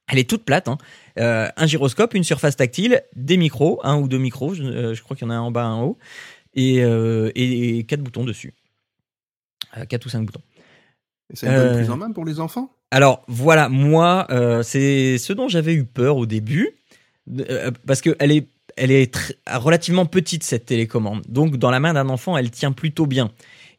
Elle 0.08 0.18
est 0.18 0.28
toute 0.28 0.44
plate, 0.44 0.66
hein. 0.66 0.76
euh, 1.20 1.48
un 1.56 1.66
gyroscope, 1.66 2.14
une 2.14 2.24
surface 2.24 2.56
tactile, 2.56 3.00
des 3.14 3.36
micros, 3.36 3.78
un 3.84 3.96
ou 3.96 4.08
deux 4.08 4.18
micros, 4.18 4.54
je, 4.54 4.64
euh, 4.64 4.94
crois 4.96 5.16
qu'il 5.16 5.24
y 5.24 5.30
en 5.30 5.30
a 5.30 5.36
un 5.36 5.40
en 5.40 5.52
bas, 5.52 5.62
un 5.62 5.74
en 5.74 5.84
haut, 5.84 5.98
et, 6.52 6.78
et, 6.78 7.84
quatre 7.84 8.00
boutons 8.00 8.24
dessus, 8.24 8.52
quatre 9.88 10.06
ou 10.06 10.08
cinq 10.08 10.26
boutons. 10.26 10.42
Et 11.32 11.36
ça 11.36 11.46
une 11.46 11.54
bonne 11.54 11.76
prise 11.76 11.90
en 11.90 11.96
main 11.96 12.10
pour 12.10 12.24
les 12.24 12.40
enfants? 12.40 12.74
Alors 12.90 13.22
voilà, 13.28 13.68
moi, 13.68 14.26
c'est 14.64 15.16
ce 15.18 15.32
dont 15.32 15.46
j'avais 15.46 15.74
eu 15.74 15.84
peur 15.84 16.16
au 16.16 16.26
début, 16.26 16.70
parce 17.86 18.00
que 18.00 18.16
elle 18.18 18.32
est 18.32 18.48
elle 18.76 18.90
est 18.90 19.36
relativement 19.46 20.06
petite 20.06 20.42
cette 20.42 20.66
télécommande. 20.66 21.22
Donc 21.28 21.56
dans 21.56 21.70
la 21.70 21.80
main 21.80 21.94
d'un 21.94 22.08
enfant, 22.08 22.36
elle 22.36 22.50
tient 22.50 22.72
plutôt 22.72 23.06
bien. 23.06 23.30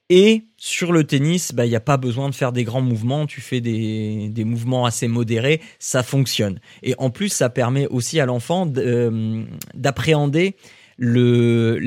Et 0.10 0.44
sur 0.58 0.92
le 0.92 1.06
tennis, 1.06 1.54
bah, 1.54 1.66
il 1.66 1.70
n'y 1.70 1.76
a 1.76 1.80
pas 1.80 1.96
besoin 1.96 2.30
de 2.30 2.36
faire 2.36 2.52
des 2.52 2.66
grands 2.66 2.82
mouvements, 2.82 3.26
tu 3.26 3.40
fais 3.40 3.62
des, 3.62 4.28
des, 4.30 4.44
mouvements 4.44 4.86
assez 4.86 5.08
modérés, 5.08 5.62
ça 5.80 6.04
fonctionne. 6.04 6.60
Et 6.84 6.96
en 6.98 7.10
plus, 7.10 7.30
ça 7.30 7.50
permet 7.50 7.88
aussi 7.88 8.20
à 8.20 8.26
l'enfant 8.26 8.70
euh, 8.76 9.46
d'appréhender 9.74 10.58
le, 10.98 11.80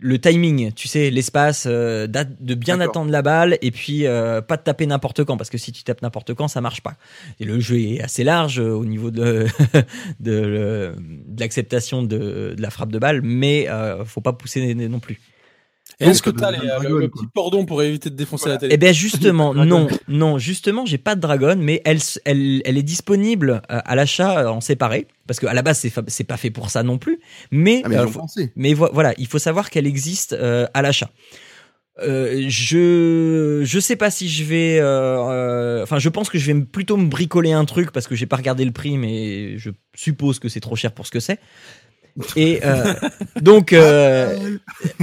le 0.00 0.18
timing, 0.18 0.72
tu 0.72 0.88
sais, 0.88 1.10
l'espace, 1.10 1.64
euh, 1.68 2.06
de 2.08 2.54
bien 2.54 2.80
attendre 2.80 3.10
la 3.10 3.22
balle 3.22 3.56
et 3.62 3.70
puis 3.70 4.06
euh, 4.06 4.40
pas 4.40 4.56
de 4.56 4.62
taper 4.62 4.86
n'importe 4.86 5.24
quand 5.24 5.36
parce 5.36 5.50
que 5.50 5.58
si 5.58 5.70
tu 5.70 5.84
tapes 5.84 6.02
n'importe 6.02 6.34
quand, 6.34 6.48
ça 6.48 6.60
marche 6.60 6.80
pas. 6.80 6.94
Et 7.38 7.44
le 7.44 7.60
jeu 7.60 7.80
est 7.80 8.00
assez 8.00 8.24
large 8.24 8.58
euh, 8.58 8.70
au 8.70 8.84
niveau 8.84 9.10
de 9.10 9.46
de, 10.20 10.94
l'acceptation 11.38 12.02
de, 12.02 12.54
de, 12.56 12.56
la 12.58 12.70
frappe 12.70 12.90
de 12.90 12.98
balle, 12.98 13.22
mais 13.22 13.68
faut 14.06 14.20
pas 14.20 14.32
pousser 14.32 14.74
non 14.74 14.98
plus. 14.98 15.20
Est-ce 16.00 16.22
que 16.22 16.30
tu 16.30 16.42
as 16.42 16.50
le, 16.50 17.08
petit 17.08 17.26
cordon 17.34 17.66
pour 17.66 17.82
éviter 17.82 18.10
de 18.10 18.16
défoncer 18.16 18.48
la 18.48 18.56
télé 18.56 18.74
Eh 18.74 18.78
bien 18.78 18.92
justement, 18.92 19.54
non, 19.66 19.88
non, 20.08 20.38
justement, 20.38 20.86
j'ai 20.86 20.98
pas 20.98 21.14
de 21.14 21.20
dragon, 21.20 21.56
mais 21.58 21.82
elle, 21.84 21.98
elle, 22.24 22.62
elle 22.64 22.78
est 22.78 22.82
disponible 22.82 23.62
à 23.68 23.94
l'achat 23.94 24.50
en 24.50 24.60
séparé 24.60 25.06
parce 25.26 25.38
qu'à 25.38 25.54
la 25.54 25.62
base 25.62 25.78
c'est 25.78 25.92
c'est 26.08 26.24
pas 26.24 26.36
fait 26.36 26.50
pour 26.50 26.70
ça 26.70 26.82
non 26.82 26.98
plus. 26.98 27.20
Mais 27.52 27.82
ah, 27.84 27.88
mais, 27.88 27.98
euh, 27.98 28.06
mais, 28.56 28.74
voilà, 28.74 29.14
il 29.16 29.26
faut 29.26 29.38
savoir 29.38 29.70
qu'elle 29.70 29.86
existe 29.86 30.32
euh, 30.32 30.66
à 30.74 30.82
l'achat. 30.82 31.10
Euh, 32.02 32.46
je 32.48 33.62
je 33.64 33.80
sais 33.80 33.96
pas 33.96 34.10
si 34.10 34.28
je 34.28 34.44
vais 34.44 34.78
euh, 34.80 35.82
enfin 35.82 35.98
je 35.98 36.08
pense 36.08 36.30
que 36.30 36.38
je 36.38 36.50
vais 36.50 36.58
plutôt 36.62 36.96
me 36.96 37.06
bricoler 37.06 37.52
un 37.52 37.66
truc 37.66 37.90
parce 37.90 38.06
que 38.06 38.14
j'ai 38.14 38.24
pas 38.26 38.36
regardé 38.36 38.64
le 38.64 38.70
prix 38.70 38.96
mais 38.96 39.58
je 39.58 39.70
suppose 39.94 40.38
que 40.38 40.48
c'est 40.48 40.60
trop 40.60 40.76
cher 40.76 40.92
pour 40.92 41.06
ce 41.06 41.10
que 41.10 41.20
c'est 41.20 41.40
Et 42.36 42.60
euh, 42.64 42.94
donc, 43.40 43.72
euh, 43.72 44.56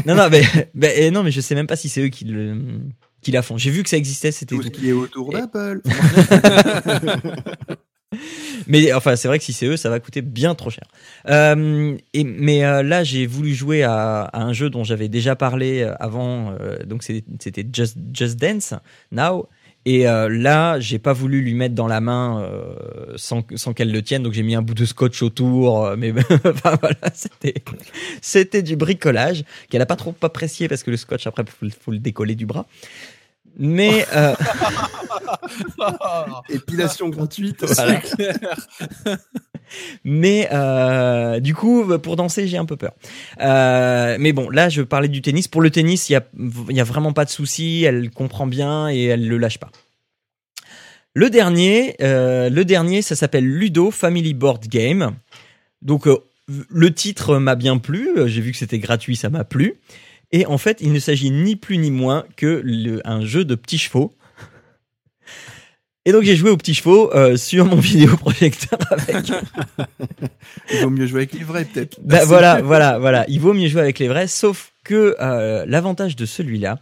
non, 0.06 0.16
non, 0.16 0.30
mais, 0.30 0.44
mais, 0.74 1.12
non, 1.12 1.24
mais 1.24 1.32
je 1.32 1.42
sais 1.42 1.56
même 1.56 1.68
pas 1.68 1.76
si 1.76 1.90
c'est 1.90 2.02
eux 2.02 2.10
qui 2.10 2.26
le 2.26 2.58
qui 3.22 3.32
la 3.32 3.42
font. 3.42 3.58
J'ai 3.58 3.72
vu 3.72 3.84
que 3.84 3.90
ça 3.90 3.98
existait, 3.98 4.32
c'était 4.32 4.56
Tout 4.56 4.64
ce 4.64 4.70
qui 4.70 4.90
est 4.90 4.94
autour 4.94 5.34
d'Apple. 5.34 5.82
mais 8.68 8.94
enfin, 8.94 9.16
c'est 9.16 9.28
vrai 9.28 9.38
que 9.40 9.44
si 9.44 9.54
c'est 9.54 9.66
eux, 9.66 9.78
ça 9.78 9.90
va 9.90 10.00
coûter 10.00 10.22
bien 10.22 10.56
trop 10.56 10.70
cher. 10.70 10.86
Euh, 11.28 11.98
et, 12.14 12.24
mais 12.24 12.64
euh, 12.64 12.84
là, 12.84 13.04
j'ai 13.04 13.26
voulu 13.26 13.54
jouer 13.54 13.84
à, 13.84 14.22
à 14.22 14.42
un 14.42 14.54
jeu 14.54 14.70
dont 14.70 14.84
j'avais 14.84 15.10
déjà 15.10 15.36
parlé 15.36 15.84
avant. 16.00 16.56
euh, 16.62 16.78
donc 16.86 17.04
c'était 17.04 17.68
Just, 17.72 17.98
Just 18.14 18.40
Dance 18.40 18.74
Now. 19.12 19.50
Et 19.90 20.06
euh, 20.06 20.28
là, 20.28 20.82
j'ai 20.82 21.00
pas 21.00 21.14
voulu 21.14 21.42
lui 21.42 21.54
mettre 21.54 21.74
dans 21.74 21.88
la 21.88 22.02
main 22.02 22.42
euh, 22.42 22.76
sans, 23.16 23.42
sans 23.56 23.72
qu'elle 23.72 23.90
le 23.92 24.02
tienne, 24.02 24.22
donc 24.22 24.34
j'ai 24.34 24.44
mis 24.44 24.54
un 24.54 24.62
bout 24.62 24.74
de 24.74 24.84
scotch 24.84 25.22
autour. 25.24 25.86
euh, 25.86 25.96
mais 25.98 26.12
enfin, 26.46 26.78
voilà, 26.82 26.98
c'était 27.14 27.54
c'était 28.22 28.62
du 28.64 28.76
bricolage 28.76 29.46
qu'elle 29.70 29.82
a 29.82 29.86
pas 29.86 29.96
trop 29.96 30.14
apprécié 30.22 30.68
parce 30.68 30.84
que 30.84 30.92
le 30.92 30.98
scotch 30.98 31.26
après 31.26 31.46
faut, 31.46 31.66
le- 31.66 31.70
faut 31.72 31.92
le 31.92 32.00
décoller 32.00 32.36
du 32.36 32.46
bras. 32.46 32.66
Mais 33.60 34.06
euh, 34.16 34.34
Épilation 36.50 37.08
gratuite. 37.10 37.64
Voilà. 37.64 38.02
Mais 40.04 40.48
euh, 40.52 41.40
du 41.40 41.54
coup, 41.54 41.86
pour 42.00 42.16
danser, 42.16 42.48
j'ai 42.48 42.58
un 42.58 42.66
peu 42.66 42.78
peur. 42.78 42.94
Euh, 43.42 44.18
mais 44.20 44.34
bon, 44.34 44.50
là, 44.50 44.70
je 44.70 44.82
parlais 44.82 45.08
du 45.08 45.22
tennis. 45.22 45.48
Pour 45.48 45.62
le 45.62 45.70
tennis, 45.70 46.10
il 46.10 46.14
y 46.14 46.80
a, 46.80 46.84
vraiment 46.84 47.14
pas 47.14 47.26
de 47.26 47.30
souci. 47.30 47.84
Elle 47.84 48.10
comprend 48.10 48.48
bien 48.48 48.90
et 48.90 49.04
elle 49.06 49.28
le 49.28 49.38
lâche 49.38 49.58
pas. 49.58 49.72
Le 51.14 51.30
dernier, 51.30 51.96
euh, 52.02 52.50
le 52.50 52.66
dernier, 52.66 53.02
ça 53.02 53.16
s'appelle 53.16 53.46
Ludo 53.46 53.92
Family 53.92 54.34
Board 54.34 54.68
Game. 54.68 55.16
Donc, 55.82 56.08
le 56.48 56.94
titre 56.94 57.38
m'a 57.38 57.56
bien 57.56 57.78
plu. 57.78 58.10
J'ai 58.26 58.42
vu 58.42 58.52
que 58.52 58.58
c'était 58.58 58.80
gratuit, 58.80 59.16
ça 59.16 59.30
m'a 59.30 59.44
plu. 59.44 59.76
Et 60.32 60.46
en 60.46 60.58
fait, 60.58 60.80
il 60.82 60.92
ne 60.92 61.00
s'agit 61.00 61.32
ni 61.32 61.56
plus 61.56 61.78
ni 61.78 61.92
moins 61.92 62.26
que 62.36 62.62
le- 62.64 63.02
un 63.08 63.22
jeu 63.22 63.46
de 63.46 63.56
petits 63.56 63.78
chevaux. 63.78 64.14
Et 66.08 66.14
donc 66.14 66.24
j'ai 66.24 66.38
joué 66.38 66.50
aux 66.50 66.56
petits 66.56 66.74
chevaux 66.74 67.14
euh, 67.14 67.36
sur 67.36 67.66
mon 67.66 67.76
vidéoprojecteur 67.82 68.80
avec. 68.90 69.26
Il 70.72 70.80
vaut 70.80 70.90
mieux 70.90 71.06
jouer 71.06 71.20
avec 71.24 71.34
les 71.34 71.44
vrais, 71.44 71.66
peut-être. 71.66 72.00
Bah, 72.02 72.24
voilà, 72.24 72.62
voilà, 72.62 72.98
voilà. 72.98 73.26
Il 73.28 73.42
vaut 73.42 73.54
mieux 73.54 73.68
jouer 73.68 73.82
avec 73.82 74.00
les 74.00 74.08
vrais, 74.08 74.28
sauf 74.28 74.72
que 74.86 75.18
euh, 75.20 75.66
l'avantage 75.68 76.16
de 76.16 76.26
celui-là, 76.26 76.80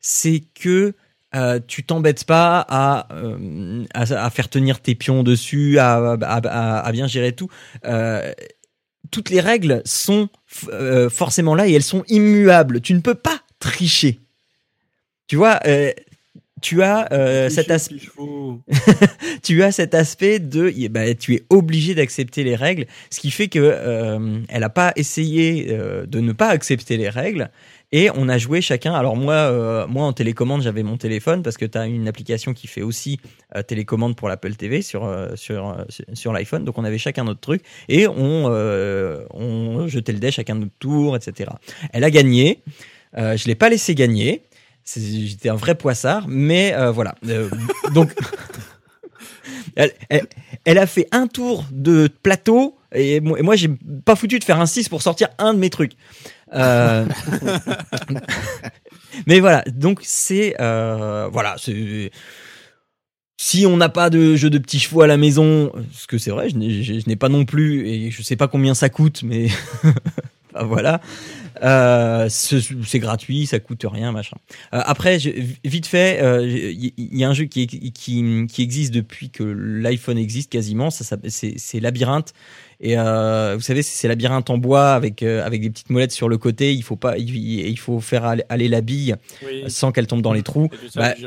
c'est 0.00 0.44
que 0.54 0.94
euh, 1.34 1.58
tu 1.66 1.82
t'embêtes 1.82 2.22
pas 2.22 2.64
à, 2.68 3.12
euh, 3.14 3.84
à, 3.94 4.02
à 4.02 4.30
faire 4.30 4.48
tenir 4.48 4.78
tes 4.78 4.94
pions 4.94 5.24
dessus, 5.24 5.80
à, 5.80 6.12
à, 6.12 6.92
bien 6.92 7.08
gérer 7.08 7.32
tout. 7.32 7.48
Euh, 7.84 8.32
toutes 9.10 9.30
les 9.30 9.40
règles 9.40 9.82
sont 9.86 10.28
forcément 10.46 11.56
là 11.56 11.66
et 11.66 11.72
elles 11.72 11.82
sont 11.82 12.04
immuables. 12.06 12.80
Tu 12.80 12.94
ne 12.94 13.00
peux 13.00 13.16
pas 13.16 13.40
tricher. 13.58 14.20
Tu 15.26 15.34
vois, 15.34 15.58
tu 16.60 16.82
as 16.82 17.12
euh, 17.12 17.48
cet 17.48 17.70
aspect 17.70 17.98
chevaux. 17.98 18.60
tu 19.42 19.62
as 19.62 19.72
cet 19.72 19.94
aspect 19.94 20.38
de 20.38 20.72
ben, 20.88 21.14
tu 21.14 21.34
es 21.34 21.42
obligé 21.50 21.94
d'accepter 21.94 22.44
les 22.44 22.56
règles 22.56 22.86
ce 23.10 23.20
qui 23.20 23.30
fait 23.30 23.48
que 23.48 23.58
euh, 23.60 24.38
elle 24.48 24.64
a 24.64 24.70
pas 24.70 24.92
essayé 24.96 25.68
euh, 25.70 26.06
de 26.06 26.20
ne 26.20 26.32
pas 26.32 26.48
accepter 26.48 26.96
les 26.96 27.08
règles 27.08 27.50
et 27.92 28.10
on 28.14 28.28
a 28.28 28.38
joué 28.38 28.60
chacun 28.60 28.94
alors 28.94 29.16
moi 29.16 29.34
euh, 29.34 29.86
moi 29.86 30.04
en 30.06 30.12
télécommande 30.12 30.62
j'avais 30.62 30.82
mon 30.82 30.96
téléphone 30.96 31.42
parce 31.42 31.56
que 31.56 31.64
tu 31.64 31.78
as 31.78 31.86
une 31.86 32.08
application 32.08 32.52
qui 32.54 32.66
fait 32.66 32.82
aussi 32.82 33.18
télécommande 33.66 34.16
pour 34.16 34.28
l'Apple 34.28 34.54
TV 34.54 34.82
sur 34.82 35.10
sur 35.34 35.76
sur- 36.12 36.32
l'iPhone 36.32 36.64
donc 36.64 36.76
on 36.78 36.84
avait 36.84 36.98
chacun 36.98 37.24
notre 37.24 37.40
truc 37.40 37.62
et 37.88 38.06
on 38.06 38.44
on 39.32 39.88
jetait 39.88 40.12
le 40.12 40.18
dé 40.18 40.30
chacun 40.30 40.56
notre 40.56 40.76
tour 40.78 41.16
etc 41.16 41.50
elle 41.92 42.04
a 42.04 42.10
gagné 42.10 42.62
je 43.16 43.46
l'ai 43.46 43.54
pas 43.54 43.70
laissé 43.70 43.94
gagner 43.94 44.42
j'étais 44.96 45.48
un 45.48 45.54
vrai 45.56 45.74
poissard 45.74 46.26
mais 46.28 46.72
euh, 46.74 46.90
voilà 46.90 47.14
Euh, 47.26 47.48
donc 47.94 48.10
elle, 49.76 49.92
elle- 50.08 50.26
elle 50.64 50.78
a 50.78 50.86
fait 50.86 51.06
un 51.12 51.26
tour 51.26 51.64
de 51.70 52.08
plateau 52.22 52.74
et 52.94 53.20
moi, 53.20 53.38
et 53.38 53.42
moi, 53.42 53.54
j'ai 53.54 53.68
pas 54.06 54.16
foutu 54.16 54.38
de 54.38 54.44
faire 54.44 54.58
un 54.60 54.64
6 54.66 54.88
pour 54.88 55.02
sortir 55.02 55.28
un 55.38 55.52
de 55.52 55.58
mes 55.58 55.68
trucs. 55.68 55.92
Euh, 56.54 57.04
mais 59.26 59.40
voilà, 59.40 59.62
donc 59.66 60.00
c'est 60.02 60.54
voilà, 60.58 61.56
c'est 61.58 62.10
si 63.40 63.66
on 63.66 63.76
n'a 63.76 63.88
pas 63.88 64.10
de 64.10 64.34
jeu 64.36 64.50
de 64.50 64.58
petits 64.58 64.80
chevaux 64.80 65.02
à 65.02 65.06
la 65.06 65.16
maison, 65.16 65.70
ce 65.92 66.06
que 66.06 66.18
c'est 66.18 66.30
vrai, 66.30 66.48
je 66.48 66.56
n'ai- 66.56 66.82
je 66.82 66.98
je 67.00 67.06
n'ai 67.08 67.16
pas 67.16 67.28
non 67.28 67.44
plus 67.44 67.86
et 67.88 68.10
je 68.10 68.22
sais 68.22 68.36
pas 68.36 68.48
combien 68.48 68.74
ça 68.74 68.88
coûte, 68.88 69.22
mais 69.22 69.48
enfin, 70.58 70.66
voilà. 70.66 71.00
Euh, 71.62 72.28
c'est 72.28 72.98
gratuit, 73.00 73.46
ça 73.46 73.58
coûte 73.58 73.84
rien, 73.90 74.12
machin. 74.12 74.36
Euh, 74.72 74.80
après, 74.84 75.18
je- 75.18 75.30
vite 75.64 75.86
fait, 75.86 76.22
euh, 76.22 76.46
il 76.46 76.92
y, 76.96 77.18
y 77.18 77.24
a 77.24 77.28
un 77.28 77.34
jeu 77.34 77.46
qui, 77.46 77.66
qui, 77.66 78.46
qui 78.48 78.62
existe 78.62 78.94
depuis 78.94 79.30
que 79.30 79.42
l'iPhone 79.42 80.18
existe 80.18 80.52
quasiment. 80.52 80.90
Ça, 80.90 81.16
c'est 81.28 81.80
Labyrinthe. 81.80 82.32
Et 82.80 82.96
euh, 82.96 83.54
vous 83.56 83.60
savez, 83.62 83.82
c'est 83.82 84.06
Labyrinthe 84.06 84.50
en 84.50 84.58
bois 84.58 84.92
avec 84.94 85.24
euh, 85.24 85.44
avec 85.44 85.62
des 85.62 85.70
petites 85.70 85.90
molettes 85.90 86.12
sur 86.12 86.28
le 86.28 86.38
côté. 86.38 86.72
Il 86.74 86.82
faut 86.84 86.94
pas, 86.94 87.18
il, 87.18 87.34
il 87.36 87.78
faut 87.78 87.98
faire 87.98 88.24
aller, 88.24 88.44
aller 88.48 88.68
la 88.68 88.80
bille 88.80 89.16
Oui. 89.44 89.64
sans 89.66 89.90
qu'elle 89.90 90.06
tombe 90.06 90.22
dans 90.22 90.32
les 90.32 90.44
trous. 90.44 90.68
Bah, 90.94 91.14
oui. 91.18 91.24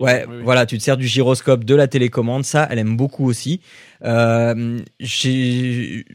Ouais, 0.00 0.24
Oui, 0.26 0.36
voilà, 0.42 0.64
tu 0.64 0.78
te 0.78 0.82
sers 0.82 0.96
du 0.96 1.06
gyroscope, 1.06 1.64
de 1.64 1.74
la 1.74 1.86
télécommande, 1.86 2.44
ça, 2.46 2.66
elle 2.70 2.78
aime 2.78 2.96
beaucoup 2.96 3.26
aussi. 3.28 3.60
Euh, 4.04 4.78
j'ai- 4.98 6.06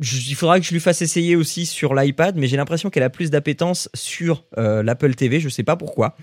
il 0.00 0.34
faudra 0.34 0.58
que 0.58 0.66
je 0.66 0.72
lui 0.72 0.80
fasse 0.80 1.02
essayer 1.02 1.36
aussi 1.36 1.66
sur 1.66 1.94
l'iPad, 1.94 2.36
mais 2.36 2.46
j'ai 2.46 2.56
l'impression 2.56 2.88
qu'elle 2.88 3.02
a 3.02 3.10
plus 3.10 3.30
d'appétence 3.30 3.88
sur 3.94 4.44
euh, 4.56 4.82
l'Apple 4.82 5.14
TV, 5.14 5.40
je 5.40 5.48
sais 5.48 5.62
pas 5.62 5.76
pourquoi, 5.76 6.16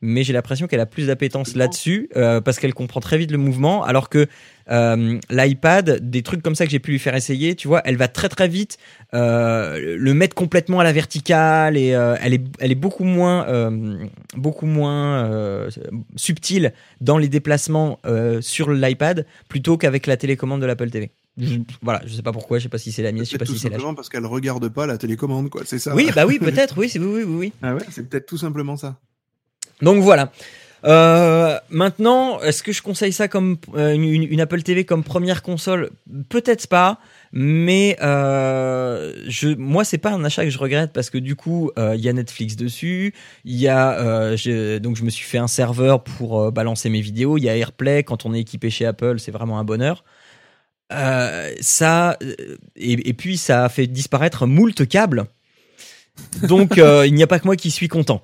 mais 0.00 0.22
j'ai 0.22 0.32
l'impression 0.32 0.66
qu'elle 0.66 0.80
a 0.80 0.86
plus 0.86 1.08
d'appétence 1.08 1.56
là-dessus 1.56 2.10
euh, 2.16 2.40
parce 2.40 2.58
qu'elle 2.58 2.74
comprend 2.74 3.00
très 3.00 3.18
vite 3.18 3.32
le 3.32 3.38
mouvement, 3.38 3.82
alors 3.82 4.08
que 4.08 4.26
euh, 4.70 5.18
l'iPad, 5.30 5.98
des 6.00 6.22
trucs 6.22 6.42
comme 6.42 6.54
ça 6.54 6.64
que 6.64 6.70
j'ai 6.70 6.78
pu 6.78 6.92
lui 6.92 6.98
faire 6.98 7.14
essayer, 7.14 7.54
tu 7.54 7.66
vois, 7.66 7.82
elle 7.84 7.96
va 7.96 8.06
très 8.08 8.28
très 8.28 8.46
vite 8.46 8.78
euh, 9.14 9.96
le 9.98 10.14
mettre 10.14 10.34
complètement 10.34 10.80
à 10.80 10.84
la 10.84 10.92
verticale 10.92 11.76
et 11.76 11.94
euh, 11.94 12.16
elle 12.20 12.34
est 12.34 12.42
elle 12.60 12.70
est 12.70 12.76
beaucoup 12.76 13.04
moins 13.04 13.46
euh, 13.48 13.98
beaucoup 14.36 14.66
moins 14.66 15.24
euh, 15.24 15.70
subtile 16.16 16.72
dans 17.00 17.18
les 17.18 17.28
déplacements 17.28 17.98
euh, 18.06 18.40
sur 18.40 18.70
l'iPad 18.70 19.26
plutôt 19.48 19.76
qu'avec 19.76 20.06
la 20.06 20.16
télécommande 20.16 20.60
de 20.60 20.66
l'Apple 20.66 20.90
TV. 20.90 21.10
Je- 21.36 21.58
voilà, 21.82 22.00
je 22.06 22.14
sais 22.14 22.22
pas 22.22 22.32
pourquoi, 22.32 22.58
je 22.58 22.64
sais 22.64 22.68
pas 22.68 22.78
si 22.78 22.92
c'est 22.92 23.02
la 23.02 23.10
mienne, 23.10 23.24
je 23.24 23.30
sais 23.30 23.38
pas 23.38 23.44
si 23.44 23.58
c'est 23.58 23.68
la. 23.68 23.76
simplement 23.76 23.94
parce 23.94 24.08
qu'elle 24.08 24.26
regarde 24.26 24.68
pas 24.68 24.86
la 24.86 24.98
télécommande, 24.98 25.50
quoi. 25.50 25.62
C'est 25.64 25.80
ça. 25.80 25.94
Oui, 25.94 26.10
bah 26.14 26.26
oui, 26.26 26.38
peut-être, 26.38 26.78
oui, 26.78 26.88
c'est 26.88 27.00
oui, 27.00 27.06
oui, 27.06 27.22
oui, 27.24 27.36
oui. 27.36 27.52
Ah 27.62 27.74
ouais, 27.74 27.82
c'est 27.90 28.08
peut-être 28.08 28.26
tout 28.26 28.38
simplement 28.38 28.76
ça. 28.76 28.96
Donc 29.82 30.02
voilà. 30.02 30.30
Euh, 30.84 31.58
maintenant, 31.70 32.40
est-ce 32.42 32.62
que 32.62 32.70
je 32.70 32.82
conseille 32.82 33.12
ça 33.12 33.26
comme 33.26 33.56
euh, 33.74 33.94
une, 33.94 34.04
une 34.04 34.40
Apple 34.40 34.62
TV 34.62 34.84
comme 34.84 35.02
première 35.02 35.42
console? 35.42 35.90
Peut-être 36.28 36.66
pas, 36.68 36.98
mais 37.32 37.96
euh, 38.02 39.14
je, 39.26 39.48
moi 39.48 39.84
c'est 39.84 39.96
pas 39.98 40.10
un 40.12 40.22
achat 40.24 40.44
que 40.44 40.50
je 40.50 40.58
regrette 40.58 40.92
parce 40.92 41.08
que 41.08 41.16
du 41.16 41.36
coup 41.36 41.70
euh, 41.78 41.94
il 41.96 42.02
y 42.04 42.08
a 42.10 42.12
Netflix 42.12 42.54
dessus, 42.54 43.14
il 43.46 43.56
y 43.56 43.66
a 43.66 43.98
euh, 43.98 44.78
donc 44.78 44.96
je 44.96 45.04
me 45.04 45.10
suis 45.10 45.24
fait 45.24 45.38
un 45.38 45.48
serveur 45.48 46.04
pour 46.04 46.38
euh, 46.38 46.50
balancer 46.50 46.90
mes 46.90 47.00
vidéos, 47.00 47.38
il 47.38 47.44
y 47.44 47.48
a 47.48 47.56
AirPlay 47.56 48.04
quand 48.04 48.26
on 48.26 48.34
est 48.34 48.40
équipé 48.40 48.68
chez 48.68 48.84
Apple, 48.84 49.18
c'est 49.20 49.32
vraiment 49.32 49.58
un 49.58 49.64
bonheur. 49.64 50.04
Euh, 50.92 51.52
ça 51.60 52.16
euh, 52.22 52.56
et, 52.76 53.08
et 53.08 53.14
puis 53.14 53.38
ça 53.38 53.64
a 53.64 53.68
fait 53.68 53.86
disparaître 53.86 54.46
moult 54.46 54.86
câbles. 54.86 55.24
Donc 56.42 56.78
euh, 56.78 57.06
il 57.06 57.14
n'y 57.14 57.22
a 57.22 57.26
pas 57.26 57.38
que 57.38 57.46
moi 57.46 57.56
qui 57.56 57.70
suis 57.70 57.88
content. 57.88 58.20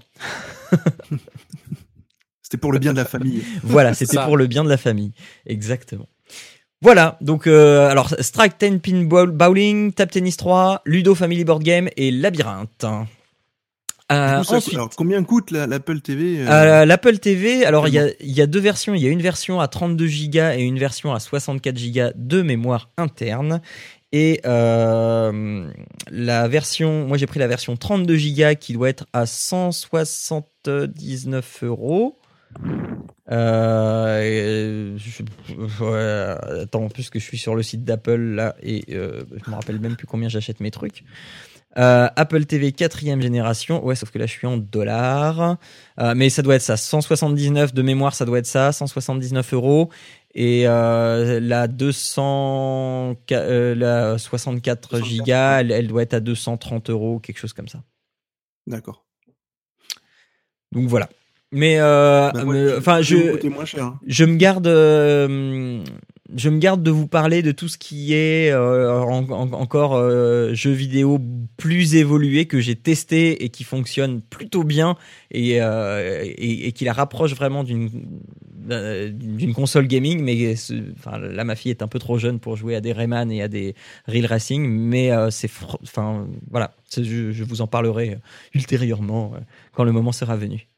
C'était 2.42 2.58
pour 2.58 2.72
le 2.72 2.78
bien 2.78 2.92
de 2.92 2.98
la 2.98 3.04
famille. 3.04 3.42
Voilà, 3.62 3.94
c'était 3.94 4.16
pour 4.26 4.36
le 4.36 4.46
bien 4.46 4.64
de 4.64 4.68
la 4.68 4.76
famille. 4.76 5.12
Exactement. 5.46 6.08
Voilà, 6.82 7.18
donc 7.20 7.46
euh, 7.46 7.88
alors 7.90 8.14
Strike 8.20 8.54
10 8.58 8.78
Pin 8.78 9.02
Bowl- 9.04 9.30
Bowling, 9.32 9.92
Tap 9.92 10.10
Tennis 10.10 10.36
3, 10.38 10.80
Ludo 10.86 11.14
Family 11.14 11.44
Board 11.44 11.62
Game 11.62 11.88
et 11.96 12.10
Labyrinthe. 12.10 12.86
Euh, 14.10 14.40
Du 14.40 14.40
coup, 14.40 14.44
ça- 14.50 14.56
ensuite, 14.56 14.74
alors, 14.74 14.90
combien 14.96 15.22
coûte 15.22 15.50
la- 15.52 15.66
l'Apple 15.66 16.00
TV 16.00 16.40
euh, 16.40 16.48
euh, 16.50 16.84
l'Apple 16.84 17.18
TV, 17.18 17.64
alors 17.64 17.86
il 17.88 17.94
y 17.94 17.98
a, 17.98 18.08
il 18.20 18.32
y 18.32 18.42
a 18.42 18.46
deux 18.46 18.60
versions. 18.60 18.94
Il 18.94 19.00
y 19.02 19.06
a 19.06 19.10
une 19.10 19.22
version 19.22 19.60
à 19.60 19.68
32 19.68 20.06
Go 20.06 20.40
et 20.56 20.62
une 20.62 20.78
version 20.78 21.14
à 21.14 21.20
64 21.20 21.78
Go 21.92 22.08
de 22.16 22.42
mémoire 22.42 22.90
interne. 22.98 23.60
Et 24.12 24.40
euh, 24.44 25.70
la 26.10 26.48
version, 26.48 27.06
moi 27.06 27.16
j'ai 27.16 27.26
pris 27.26 27.38
la 27.38 27.46
version 27.46 27.76
32 27.76 28.16
Go 28.16 28.56
qui 28.58 28.72
doit 28.72 28.88
être 28.88 29.06
à 29.12 29.24
179 29.26 31.62
euros. 31.62 32.16
Euh, 33.30 34.96
je- 34.98 35.22
ouais, 35.84 36.62
attends, 36.62 36.84
en 36.84 36.88
plus 36.88 37.10
que 37.10 37.18
je 37.18 37.24
suis 37.24 37.38
sur 37.38 37.54
le 37.54 37.62
site 37.62 37.84
d'Apple 37.84 38.16
là 38.16 38.56
et 38.62 38.84
euh, 38.90 39.22
je 39.44 39.50
me 39.50 39.54
rappelle 39.54 39.78
même 39.78 39.96
plus 39.96 40.06
combien 40.06 40.28
j'achète 40.28 40.60
mes 40.60 40.70
trucs. 40.70 41.04
Euh, 41.78 42.08
Apple 42.16 42.44
TV 42.46 42.72
quatrième 42.72 43.22
génération. 43.22 43.84
Ouais, 43.84 43.94
sauf 43.94 44.10
que 44.10 44.18
là, 44.18 44.26
je 44.26 44.32
suis 44.32 44.46
en 44.48 44.56
dollars. 44.56 45.56
Euh, 46.00 46.14
mais 46.16 46.28
ça 46.28 46.42
doit 46.42 46.56
être 46.56 46.62
ça. 46.62 46.76
179 46.76 47.72
de 47.72 47.82
mémoire, 47.82 48.12
ça 48.16 48.24
doit 48.24 48.40
être 48.40 48.46
ça. 48.46 48.72
179 48.72 49.54
euros. 49.54 49.88
Et 50.34 50.66
euh, 50.66 51.38
la 51.38 51.68
200, 51.68 53.14
euh, 53.30 53.74
la 53.76 54.18
64 54.18 55.00
gigas, 55.04 55.60
elle, 55.60 55.70
elle 55.70 55.86
doit 55.86 56.02
être 56.02 56.14
à 56.14 56.20
230 56.20 56.90
euros, 56.90 57.20
quelque 57.20 57.38
chose 57.38 57.52
comme 57.52 57.68
ça. 57.68 57.84
D'accord. 58.66 59.04
Donc 60.72 60.88
voilà. 60.88 61.08
Mais 61.52 61.78
euh, 61.80 62.30
Bah, 62.32 62.42
je- 62.44 62.78
enfin, 62.78 63.00
moins 63.50 63.64
cher. 63.64 63.84
hein. 63.84 63.98
je 64.06 64.24
me 64.24 64.36
garde, 64.36 64.68
euh, 64.68 65.82
je 66.36 66.48
me 66.48 66.58
garde 66.60 66.82
de 66.84 66.92
vous 66.92 67.08
parler 67.08 67.42
de 67.42 67.50
tout 67.50 67.66
ce 67.66 67.76
qui 67.76 68.14
est 68.14 68.52
euh, 68.52 68.92
en- 68.92 69.28
en- 69.30 69.52
encore 69.52 69.94
euh, 69.96 70.54
jeux 70.54 70.70
vidéo 70.70 71.18
plus 71.56 71.96
évolués 71.96 72.46
que 72.46 72.60
j'ai 72.60 72.76
testé 72.76 73.44
et 73.44 73.48
qui 73.48 73.64
fonctionnent 73.64 74.20
plutôt 74.22 74.62
bien 74.62 74.94
et, 75.32 75.60
euh, 75.60 76.22
et, 76.24 76.68
et 76.68 76.72
qui 76.72 76.84
la 76.84 76.92
rapproche 76.92 77.34
vraiment 77.34 77.64
d'une 77.64 77.90
d'une 78.68 79.52
console 79.52 79.88
gaming. 79.88 80.22
Mais 80.22 80.54
enfin, 80.96 81.18
là, 81.18 81.42
ma 81.42 81.56
fille 81.56 81.70
est 81.72 81.82
un 81.82 81.88
peu 81.88 81.98
trop 81.98 82.18
jeune 82.18 82.38
pour 82.38 82.56
jouer 82.56 82.76
à 82.76 82.80
des 82.80 82.92
Rayman 82.92 83.30
et 83.32 83.42
à 83.42 83.48
des 83.48 83.74
Real 84.06 84.26
Racing, 84.26 84.68
mais 84.68 85.10
euh, 85.10 85.30
c'est, 85.30 85.50
enfin 85.82 86.28
voilà, 86.48 86.72
je 86.96 87.42
vous 87.42 87.60
en 87.62 87.66
parlerai 87.66 88.18
ultérieurement 88.54 89.32
euh, 89.34 89.40
quand 89.72 89.82
le 89.82 89.90
moment 89.90 90.12
sera 90.12 90.36
venu. 90.36 90.68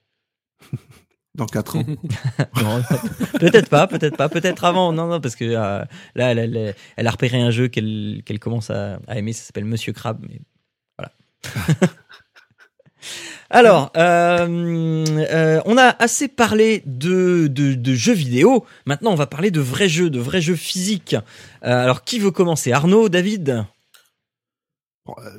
Dans 1.35 1.47
4 1.47 1.77
ans. 1.77 1.85
Peut-être 3.41 3.71
pas, 3.71 3.87
peut-être 3.87 4.19
pas, 4.19 4.29
peut-être 4.29 4.65
avant. 4.65 4.93
Non, 4.93 5.07
non, 5.07 5.19
parce 5.19 5.35
que 5.35 5.45
euh, 5.47 5.83
là, 6.15 6.31
elle, 6.33 6.39
elle- 6.39 6.75
elle 6.97 7.07
a 7.07 7.11
repéré 7.11 7.41
un 7.41 7.51
jeu 7.51 7.69
qu'elle 7.69 8.23
commence 8.39 8.69
à, 8.69 8.99
à 9.07 9.17
aimer. 9.19 9.33
Ça 9.33 9.45
s'appelle 9.45 9.65
Monsieur 9.65 9.95
Crab. 9.95 10.19
Mais 10.29 10.41
voilà. 10.99 11.13
Alors, 13.51 13.91
euh, 13.97 15.05
euh, 15.09 15.61
on 15.65 15.77
a 15.79 15.97
assez 16.03 16.29
parlé 16.29 16.83
de, 16.87 17.47
de, 17.49 17.75
de 17.75 17.95
jeux 17.95 18.13
vidéo. 18.13 18.65
Maintenant, 18.87 19.13
on 19.13 19.17
va 19.17 19.27
parler 19.27 19.51
de 19.51 19.61
vrais 19.61 19.89
jeux, 19.89 20.11
de 20.11 20.21
vrais 20.21 20.41
jeux 20.43 20.55
physiques. 20.57 21.17
Alors, 21.63 22.05
qui 22.05 22.19
veut 22.19 22.31
commencer? 22.31 22.73
Arnaud, 22.73 23.09
David? 23.09 23.65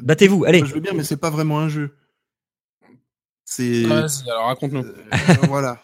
Battez-vous, 0.01 0.43
allez. 0.45 0.59
je 0.65 0.73
veux 0.73 0.79
bien, 0.81 0.93
mais 0.93 1.03
c'est 1.03 1.17
pas 1.17 1.29
vraiment 1.29 1.59
un 1.59 1.69
jeu. 1.69 1.95
C'est. 3.55 3.83
Vas-y, 3.83 4.29
alors 4.29 4.47
raconte-nous. 4.47 4.83
Euh, 4.83 4.93
voilà. 5.47 5.81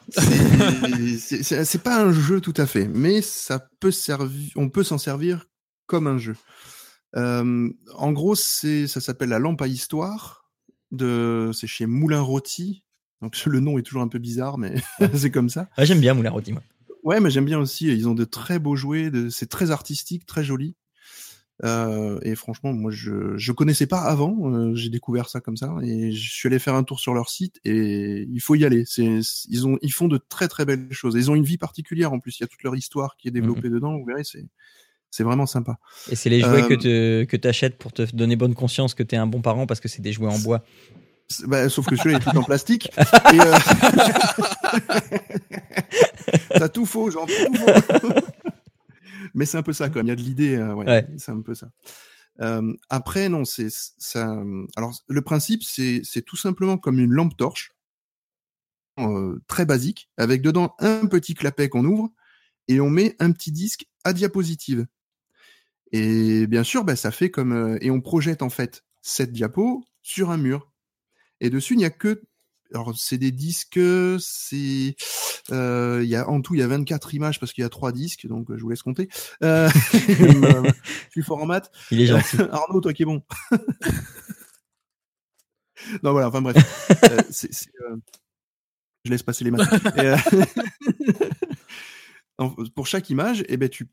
C'est- 1.19 1.81
pas 1.83 2.01
un 2.01 2.11
jeu 2.11 2.41
tout 2.41 2.53
à 2.57 2.65
fait, 2.65 2.87
mais 2.87 3.21
ça 3.21 3.59
peut 3.79 3.91
servir. 3.91 4.51
On 4.55 4.69
peut 4.69 4.83
s'en 4.83 4.97
servir 4.97 5.45
comme 5.85 6.07
un 6.07 6.17
jeu. 6.17 6.35
Euh, 7.15 7.69
en 7.95 8.11
gros, 8.11 8.35
c'est 8.35 8.87
ça 8.87 9.01
s'appelle 9.01 9.29
la 9.29 9.39
lampe 9.39 9.61
à 9.61 9.67
histoire. 9.67 10.49
De, 10.91 11.51
c'est 11.53 11.67
chez 11.67 11.85
Moulin 11.85 12.21
Rôti. 12.21 12.83
Donc 13.21 13.35
le 13.45 13.59
nom 13.59 13.77
est 13.77 13.83
toujours 13.83 14.01
un 14.01 14.07
peu 14.07 14.17
bizarre, 14.19 14.57
mais 14.57 14.73
c'est 15.13 15.29
comme 15.31 15.49
ça. 15.49 15.69
Ah, 15.77 15.85
J'aime 15.85 15.99
bien 15.99 16.13
Moulin 16.15 16.31
Rôti, 16.31 16.51
moi. 16.53 16.63
Ouais, 17.03 17.19
mais 17.19 17.29
j'aime 17.29 17.45
bien 17.45 17.59
aussi. 17.59 17.85
Ils 17.87 18.07
ont 18.09 18.15
de 18.15 18.25
très 18.25 18.57
beaux 18.59 18.75
jouets. 18.75 19.11
de- 19.11 19.29
C'est 19.29 19.45
très 19.47 19.69
artistique, 19.71 20.25
très 20.25 20.43
joli. 20.43 20.75
Euh, 21.65 22.19
et 22.21 22.35
franchement, 22.35 22.71
moi, 22.71 22.89
je 22.89 23.37
je 23.37 23.51
connaissais 23.51 23.85
pas 23.87 23.99
avant. 24.01 24.33
euh, 24.49 24.73
J'ai 24.75 24.89
découvert 24.89 25.27
ça 25.29 25.41
comme 25.41 25.57
ça 25.57 25.75
et 25.83 26.13
je 26.13 26.31
suis 26.31 26.47
allé 26.47 26.57
faire 26.57 26.73
un 26.75 26.83
tour 26.83 27.01
sur 27.01 27.13
leur 27.13 27.29
site 27.29 27.59
et 27.65 28.25
il 28.31 28.39
faut 28.39 28.55
y 28.55 28.63
aller. 28.63 28.83
C'est 28.85 29.19
ils 29.49 29.67
ont 29.67 29.77
ils 29.81 29.91
font 29.91 30.07
de 30.07 30.17
très 30.17 30.47
très 30.47 30.63
belles 30.65 30.87
choses. 30.91 31.15
Ils 31.17 31.29
ont 31.29 31.35
une 31.35 31.43
vie 31.43 31.57
particulière 31.57 32.13
en 32.13 32.19
plus. 32.19 32.39
Il 32.39 32.43
y 32.43 32.45
a 32.45 32.47
toute 32.47 32.63
leur 32.63 32.75
histoire 32.75 33.17
qui 33.17 33.27
est 33.27 33.31
développée 33.31 33.69
dedans. 33.69 33.97
Vous 33.97 34.05
verrez, 34.05 34.23
c'est 34.23 34.45
c'est 35.11 35.23
vraiment 35.23 35.47
sympa. 35.47 35.79
Et 36.09 36.15
c'est 36.15 36.29
les 36.29 36.39
jouets 36.39 36.63
Euh, 36.63 36.67
que 36.69 36.73
te- 36.75 37.23
que 37.25 37.35
t'achètes 37.35 37.77
pour 37.77 37.91
te 37.91 38.03
donner 38.15 38.37
bonne 38.37 38.55
conscience 38.55 38.93
que 38.93 39.03
t'es 39.03 39.17
un 39.17 39.27
bon 39.27 39.41
parent 39.41 39.67
parce 39.67 39.81
que 39.81 39.89
c'est 39.89 40.01
des 40.01 40.13
jouets 40.13 40.31
en 40.31 40.39
bois. 40.39 40.63
Bah, 41.45 41.67
sauf 41.69 41.85
que 41.87 41.95
celui-là 41.95 42.17
est 42.17 42.21
tout 42.31 42.37
en 42.37 42.43
plastique. 42.43 42.89
Et, 43.33 43.39
euh, 43.39 43.53
T'as 46.49 46.69
tout 46.69 46.85
faux, 46.85 47.09
genre 47.11 47.27
tout 47.27 47.53
faux. 47.55 48.09
Mais 49.33 49.45
c'est 49.45 49.57
un 49.57 49.63
peu 49.63 49.73
ça 49.73 49.89
quand 49.89 49.95
même. 49.95 50.07
Il 50.07 50.09
y 50.09 50.13
a 50.13 50.15
de 50.15 50.21
l'idée. 50.21 50.55
euh, 50.55 50.73
ouais, 50.73 50.85
Ouais. 50.85 51.07
C'est 51.17 51.31
un 51.31 51.41
peu 51.41 51.55
ça. 51.55 51.69
Euh, 52.41 52.73
après, 52.89 53.29
non, 53.29 53.45
c'est 53.45 53.69
ça. 53.69 54.41
Alors, 54.75 54.93
le 55.07 55.21
principe, 55.21 55.63
c'est 55.63 56.21
tout 56.25 56.37
simplement 56.37 56.77
comme 56.77 56.99
une 56.99 57.11
lampe 57.11 57.35
torche, 57.35 57.71
euh, 58.99 59.39
très 59.47 59.65
basique, 59.65 60.09
avec 60.17 60.41
dedans 60.41 60.75
un 60.79 61.05
petit 61.07 61.33
clapet 61.33 61.69
qu'on 61.69 61.85
ouvre 61.85 62.09
et 62.67 62.79
on 62.79 62.89
met 62.89 63.15
un 63.19 63.31
petit 63.31 63.51
disque 63.51 63.85
à 64.03 64.13
diapositive. 64.13 64.85
Et 65.91 66.47
bien 66.47 66.63
sûr, 66.63 66.83
bah, 66.83 66.95
ça 66.95 67.11
fait 67.11 67.31
comme 67.31 67.77
et 67.81 67.89
on 67.91 67.99
projette 68.01 68.41
en 68.41 68.49
fait 68.49 68.83
cette 69.01 69.31
diapo 69.31 69.83
sur 70.01 70.29
un 70.29 70.37
mur. 70.37 70.71
Et 71.41 71.49
dessus, 71.49 71.73
il 71.73 71.77
n'y 71.77 71.85
a 71.85 71.89
que 71.89 72.21
alors 72.73 72.95
c'est 72.97 73.17
des 73.17 73.31
disques, 73.31 73.79
c'est 74.19 74.95
euh, 75.51 76.01
il 76.03 76.09
y 76.09 76.15
a 76.15 76.27
en 76.29 76.41
tout 76.41 76.53
il 76.55 76.59
y 76.59 76.63
a 76.63 76.67
24 76.67 77.13
images 77.15 77.39
parce 77.39 77.51
qu'il 77.53 77.61
y 77.63 77.65
a 77.65 77.69
trois 77.69 77.91
disques, 77.91 78.27
donc 78.27 78.49
euh, 78.51 78.57
je 78.57 78.61
vous 78.63 78.69
laisse 78.69 78.83
compter. 78.83 79.09
Euh, 79.43 79.69
je 79.93 80.71
suis 81.11 81.23
fort 81.23 81.41
en 81.41 81.45
maths. 81.45 81.71
Il 81.91 82.01
est 82.01 82.05
gentil. 82.07 82.37
Arnaud, 82.51 82.81
toi 82.81 82.93
qui 82.93 83.03
es 83.03 83.05
bon. 83.05 83.23
non 86.03 86.11
voilà, 86.11 86.27
enfin 86.27 86.41
bref, 86.41 86.57
Euh, 87.09 87.21
c'est- 87.29 87.53
c'est, 87.53 87.71
je 89.05 89.11
laisse 89.11 89.23
passer 89.23 89.43
les 89.45 89.51
maths. 89.51 89.67
Et, 89.97 90.13
pour 92.75 92.87
chaque 92.87 93.09
image, 93.09 93.43
eh 93.47 93.57
ben 93.57 93.69
tu 93.69 93.89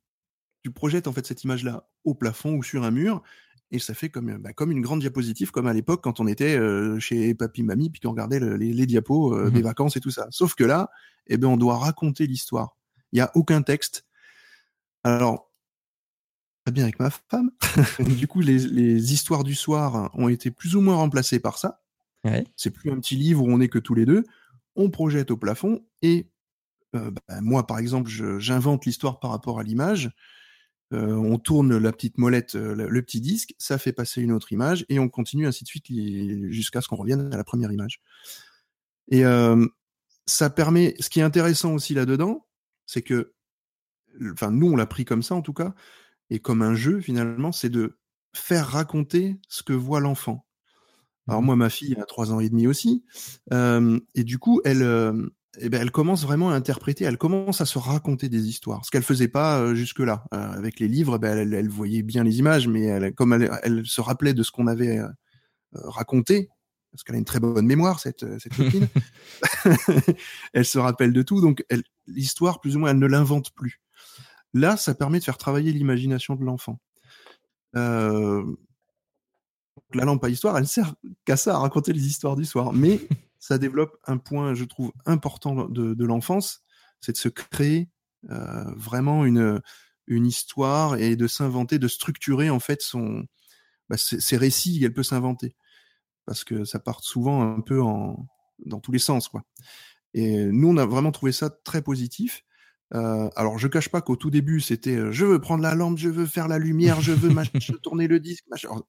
tu 0.65 0.73
projettes 0.73 1.07
en 1.07 1.13
fait 1.13 1.25
cette 1.25 1.45
image-là 1.45 1.89
au 2.05 2.15
plafond 2.15 2.55
ou 2.55 2.63
sur 2.65 2.83
un 2.83 2.91
mur 2.91 3.23
et 3.71 3.79
ça 3.79 3.95
fait 3.95 4.09
comme, 4.11 4.31
euh, 4.31 4.39
bah, 4.39 4.53
comme 4.53 4.71
une 4.71 4.81
grande 4.81 5.01
diapositive, 5.01 5.51
comme 5.51 5.67
à 5.67 5.73
l'époque 5.73 6.03
quand 6.05 6.21
on 6.21 6.27
était 6.27 6.57
euh, 6.57 6.99
chez 7.01 7.35
papy, 7.35 7.63
mamie, 7.63 7.91
puis 7.91 8.01
qu'on 8.01 8.11
regardait 8.11 8.39
le- 8.39 8.57
les, 8.57 8.73
les 8.73 8.87
diapos 8.87 9.35
euh, 9.35 9.47
Mhm. 9.47 9.51
des 9.53 9.63
vacances 9.63 9.97
et 9.97 10.01
tout 10.01 10.11
ça. 10.11 10.27
Sauf 10.31 10.55
que 10.55 10.65
là, 10.65 10.91
eh 11.27 11.37
ben, 11.37 11.49
on 11.49 11.57
doit 11.57 11.77
raconter 11.79 12.27
l'histoire. 12.27 12.77
Il 13.13 13.17
n'y 13.17 13.21
a 13.23 13.31
aucun 13.35 13.63
texte. 13.63 14.05
Alors, 15.05 15.51
très 16.65 16.73
bien 16.73 16.85
avec 16.85 16.99
ma 16.99 17.11
femme. 17.11 17.51
du 18.21 18.27
coup, 18.29 18.41
les, 18.41 18.59
les 18.59 19.13
histoires 19.13 19.45
du 19.45 19.55
soir 19.55 20.11
ont 20.15 20.29
été 20.29 20.51
plus 20.51 20.77
ou 20.77 20.81
moins 20.81 20.97
remplacées 20.97 21.39
par 21.41 21.59
ça. 21.59 21.81
Ouais. 22.25 22.45
C'est 22.57 22.71
plus 22.71 22.91
un 22.91 22.99
petit 22.99 23.17
livre 23.17 23.43
où 23.43 23.49
on 23.51 23.61
est 23.61 23.69
que 23.69 23.79
tous 23.79 23.95
les 23.95 24.05
deux. 24.07 24.25
On 24.75 24.91
projette 24.91 25.31
au 25.31 25.37
plafond 25.37 25.85
et 26.03 26.29
euh, 26.95 27.11
bah, 27.29 27.41
moi, 27.41 27.67
par 27.67 27.79
exemple, 27.79 28.11
j'invente 28.39 28.85
l'histoire 28.85 29.21
par 29.21 29.31
rapport 29.31 29.59
à 29.59 29.63
l'image. 29.63 30.11
Euh, 30.93 31.15
on 31.15 31.39
tourne 31.39 31.77
la 31.77 31.93
petite 31.93 32.17
molette, 32.17 32.55
euh, 32.55 32.75
le, 32.75 33.03
petit 33.03 33.21
disque, 33.21 33.55
ça 33.59 33.77
fait 33.77 33.93
passer 33.93 34.23
une 34.23 34.31
autre 34.31 34.53
image 34.53 34.87
et 34.89 35.01
on 35.01 35.09
continue 35.09 35.47
ainsi 35.47 35.65
de 35.65 35.69
suite 35.69 35.87
jusqu'à 36.53 36.81
ce 36.81 36.89
qu'on 36.89 36.97
revienne 36.97 37.33
à 37.33 37.37
la 37.37 37.45
première 37.45 37.73
image. 37.73 38.01
Et 39.09 39.25
euh, 39.25 39.67
ça 40.27 40.49
permet. 40.49 40.95
Ce 41.01 41.11
qui 41.11 41.21
est 41.21 41.25
intéressant 41.25 41.75
aussi 41.75 41.95
là-dedans, 41.95 42.47
c'est 42.87 43.03
que, 43.03 43.33
enfin, 44.33 44.53
nous 44.53 44.71
on 44.71 44.77
l'a 44.77 44.87
pris 44.87 45.05
comme 45.05 45.23
ça 45.23 45.35
en 45.35 45.43
tout 45.43 45.53
cas, 45.53 45.75
et 46.31 46.39
comme 46.39 46.63
un 46.63 46.75
jeu 46.75 47.01
finalement, 47.01 47.51
c'est 47.51 47.71
de 47.71 47.99
faire 48.33 48.67
raconter 48.69 49.41
ce 49.49 49.63
que 49.65 49.73
voit 49.73 50.01
l'enfant. 50.01 50.47
Alors 51.27 51.43
moi, 51.43 51.57
ma 51.57 51.71
fille 51.71 51.97
a 52.01 52.05
trois 52.05 52.33
ans 52.33 52.39
et 52.39 52.49
demi 52.49 52.69
aussi, 52.69 53.05
et 53.51 54.25
du 54.25 54.39
coup, 54.39 54.61
elle, 54.65 54.85
eh 55.59 55.69
ben, 55.69 55.81
elle 55.81 55.91
commence 55.91 56.23
vraiment 56.23 56.51
à 56.51 56.55
interpréter, 56.55 57.05
elle 57.05 57.19
commence 57.19 57.61
à 57.61 57.67
se 57.67 57.79
raconter 57.79 58.29
des 58.29 58.49
histoires, 58.49 58.85
ce 58.85 58.91
qu'elle 58.91 59.03
faisait 59.03 59.29
pas 59.29 59.59
euh, 59.59 59.75
jusque-là. 59.75 60.25
Euh, 60.35 60.53
avec 60.53 60.81
les 60.81 60.89
livres, 60.89 61.19
ben, 61.19 61.37
elle, 61.37 61.55
elle 61.55 61.69
voyait 61.69 62.03
bien 62.03 62.25
les 62.25 62.39
images, 62.39 62.69
mais 62.69 62.85
elle, 62.85 63.15
comme 63.15 63.33
elle, 63.33 63.51
elle 63.63 63.87
se 63.87 64.01
rappelait 64.01 64.35
de 64.35 64.43
ce 64.43 64.51
qu'on 64.51 64.67
avait 64.67 64.99
euh, 64.99 65.09
raconté, 65.73 66.51
parce 66.91 67.05
qu'elle 67.05 67.17
a 67.17 67.19
une 67.19 67.25
très 67.25 67.41
bonne 67.41 67.67
mémoire, 67.67 68.01
cette, 68.01 68.25
cette 68.41 68.55
copine, 68.55 68.89
elle 70.53 70.65
se 70.65 70.79
rappelle 70.79 71.13
de 71.13 71.23
tout, 71.23 71.41
donc 71.41 71.65
l'histoire, 72.07 72.61
plus 72.61 72.77
ou 72.77 72.81
moins, 72.81 72.91
elle 72.91 72.99
ne 72.99 73.07
l'invente 73.07 73.53
plus. 73.53 73.81
Là, 74.55 74.77
ça 74.77 74.95
permet 74.95 75.19
de 75.19 75.25
faire 75.25 75.39
travailler 75.39 75.73
l'imagination 75.73 76.35
de 76.35 76.45
l'enfant. 76.45 76.79
La 79.95 80.05
lampe 80.05 80.25
à 80.25 80.29
histoire, 80.29 80.57
elle 80.59 80.67
sert 80.67 80.95
qu'à 81.25 81.37
ça, 81.37 81.55
à 81.55 81.59
raconter 81.59 81.93
les 81.93 82.07
histoires 82.07 82.37
du 82.37 82.45
soir. 82.45 82.73
Mais 82.73 83.01
ça 83.47 83.59
développe 83.59 83.97
un 84.07 84.19
point, 84.19 84.55
je 84.55 84.65
trouve, 84.65 84.93
important 85.05 85.69
de, 85.69 85.95
de 85.95 86.05
l'enfance, 86.05 86.65
c'est 87.01 87.13
de 87.13 87.17
se 87.17 87.29
créer 87.29 87.89
euh, 88.31 88.65
vraiment 88.75 89.25
une, 89.25 89.61
une 90.09 90.27
histoire 90.27 90.97
et 90.97 91.15
de 91.15 91.29
s'inventer, 91.29 91.79
de 91.79 91.87
structurer 91.87 92.51
en 92.51 92.59
fait 92.59 92.83
son, 92.83 93.25
bah, 93.89 93.97
ses, 93.97 94.19
ses 94.19 94.37
récits 94.37 94.81
qu'elle 94.81 94.93
peut 94.93 95.05
s'inventer. 95.05 95.55
Parce 96.25 96.43
que 96.43 96.65
ça 96.65 96.81
part 96.81 97.05
souvent 97.05 97.43
un 97.43 97.61
peu 97.61 97.81
en, 97.81 98.27
dans 98.65 98.81
tous 98.81 98.91
les 98.91 98.99
sens. 98.99 99.29
Quoi. 99.29 99.45
Et 100.13 100.47
nous, 100.47 100.69
on 100.69 100.77
a 100.77 100.85
vraiment 100.87 101.13
trouvé 101.13 101.31
ça 101.31 101.49
très 101.49 101.83
positif. 101.83 102.43
Euh, 102.95 103.29
alors, 103.37 103.59
je 103.59 103.69
cache 103.69 103.91
pas 103.91 104.01
qu'au 104.01 104.17
tout 104.17 104.31
début, 104.31 104.61
c'était 104.61 104.97
euh, 104.97 105.13
je 105.13 105.25
veux 105.25 105.41
prendre 105.41 105.63
la 105.63 105.77
lampe, 105.77 105.99
je 105.99 106.09
veux 106.09 106.27
faire 106.27 106.49
la 106.49 106.59
lumière, 106.59 107.01
je 107.01 107.13
veux 107.13 107.31
tourner 107.83 108.09
le 108.09 108.19
disque. 108.19 108.45
machin. 108.51 108.71
Alors, 108.71 108.89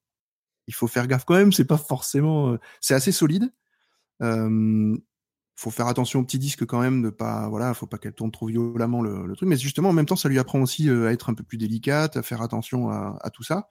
il 0.65 0.73
faut 0.73 0.87
faire 0.87 1.05
gaffe 1.05 1.25
quand 1.25 1.35
même, 1.35 1.51
c'est 1.51 1.65
pas 1.65 1.77
forcément. 1.77 2.53
euh, 2.53 2.57
c'est 2.81 2.95
assez 2.95 3.11
solide. 3.11 3.51
Euh, 4.21 4.97
faut 5.55 5.71
faire 5.71 5.87
attention 5.87 6.19
au 6.19 6.23
petit 6.23 6.39
disque 6.39 6.65
quand 6.65 6.79
même, 6.79 7.01
de 7.01 7.09
pas, 7.09 7.49
voilà, 7.49 7.73
faut 7.73 7.87
pas 7.87 7.97
qu'elle 7.97 8.13
tourne 8.13 8.31
trop 8.31 8.47
violemment 8.47 9.01
le, 9.01 9.25
le 9.25 9.35
truc. 9.35 9.49
Mais 9.49 9.57
justement, 9.57 9.89
en 9.89 9.93
même 9.93 10.05
temps, 10.05 10.15
ça 10.15 10.29
lui 10.29 10.39
apprend 10.39 10.61
aussi 10.61 10.89
à 10.89 11.11
être 11.11 11.29
un 11.29 11.33
peu 11.33 11.43
plus 11.43 11.57
délicate, 11.57 12.17
à 12.17 12.23
faire 12.23 12.41
attention 12.41 12.89
à, 12.89 13.17
à 13.21 13.29
tout 13.31 13.43
ça. 13.43 13.67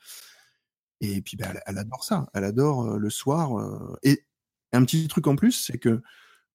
Et 1.00 1.20
puis, 1.22 1.36
bah, 1.36 1.48
elle, 1.66 1.78
adore 1.78 2.04
ça. 2.04 2.28
Elle 2.34 2.44
adore 2.44 2.98
le 2.98 3.10
soir. 3.10 3.58
euh, 3.58 3.96
et 4.02 4.26
un 4.72 4.84
petit 4.84 5.08
truc 5.08 5.26
en 5.26 5.36
plus, 5.36 5.52
c'est 5.52 5.78
que 5.78 6.02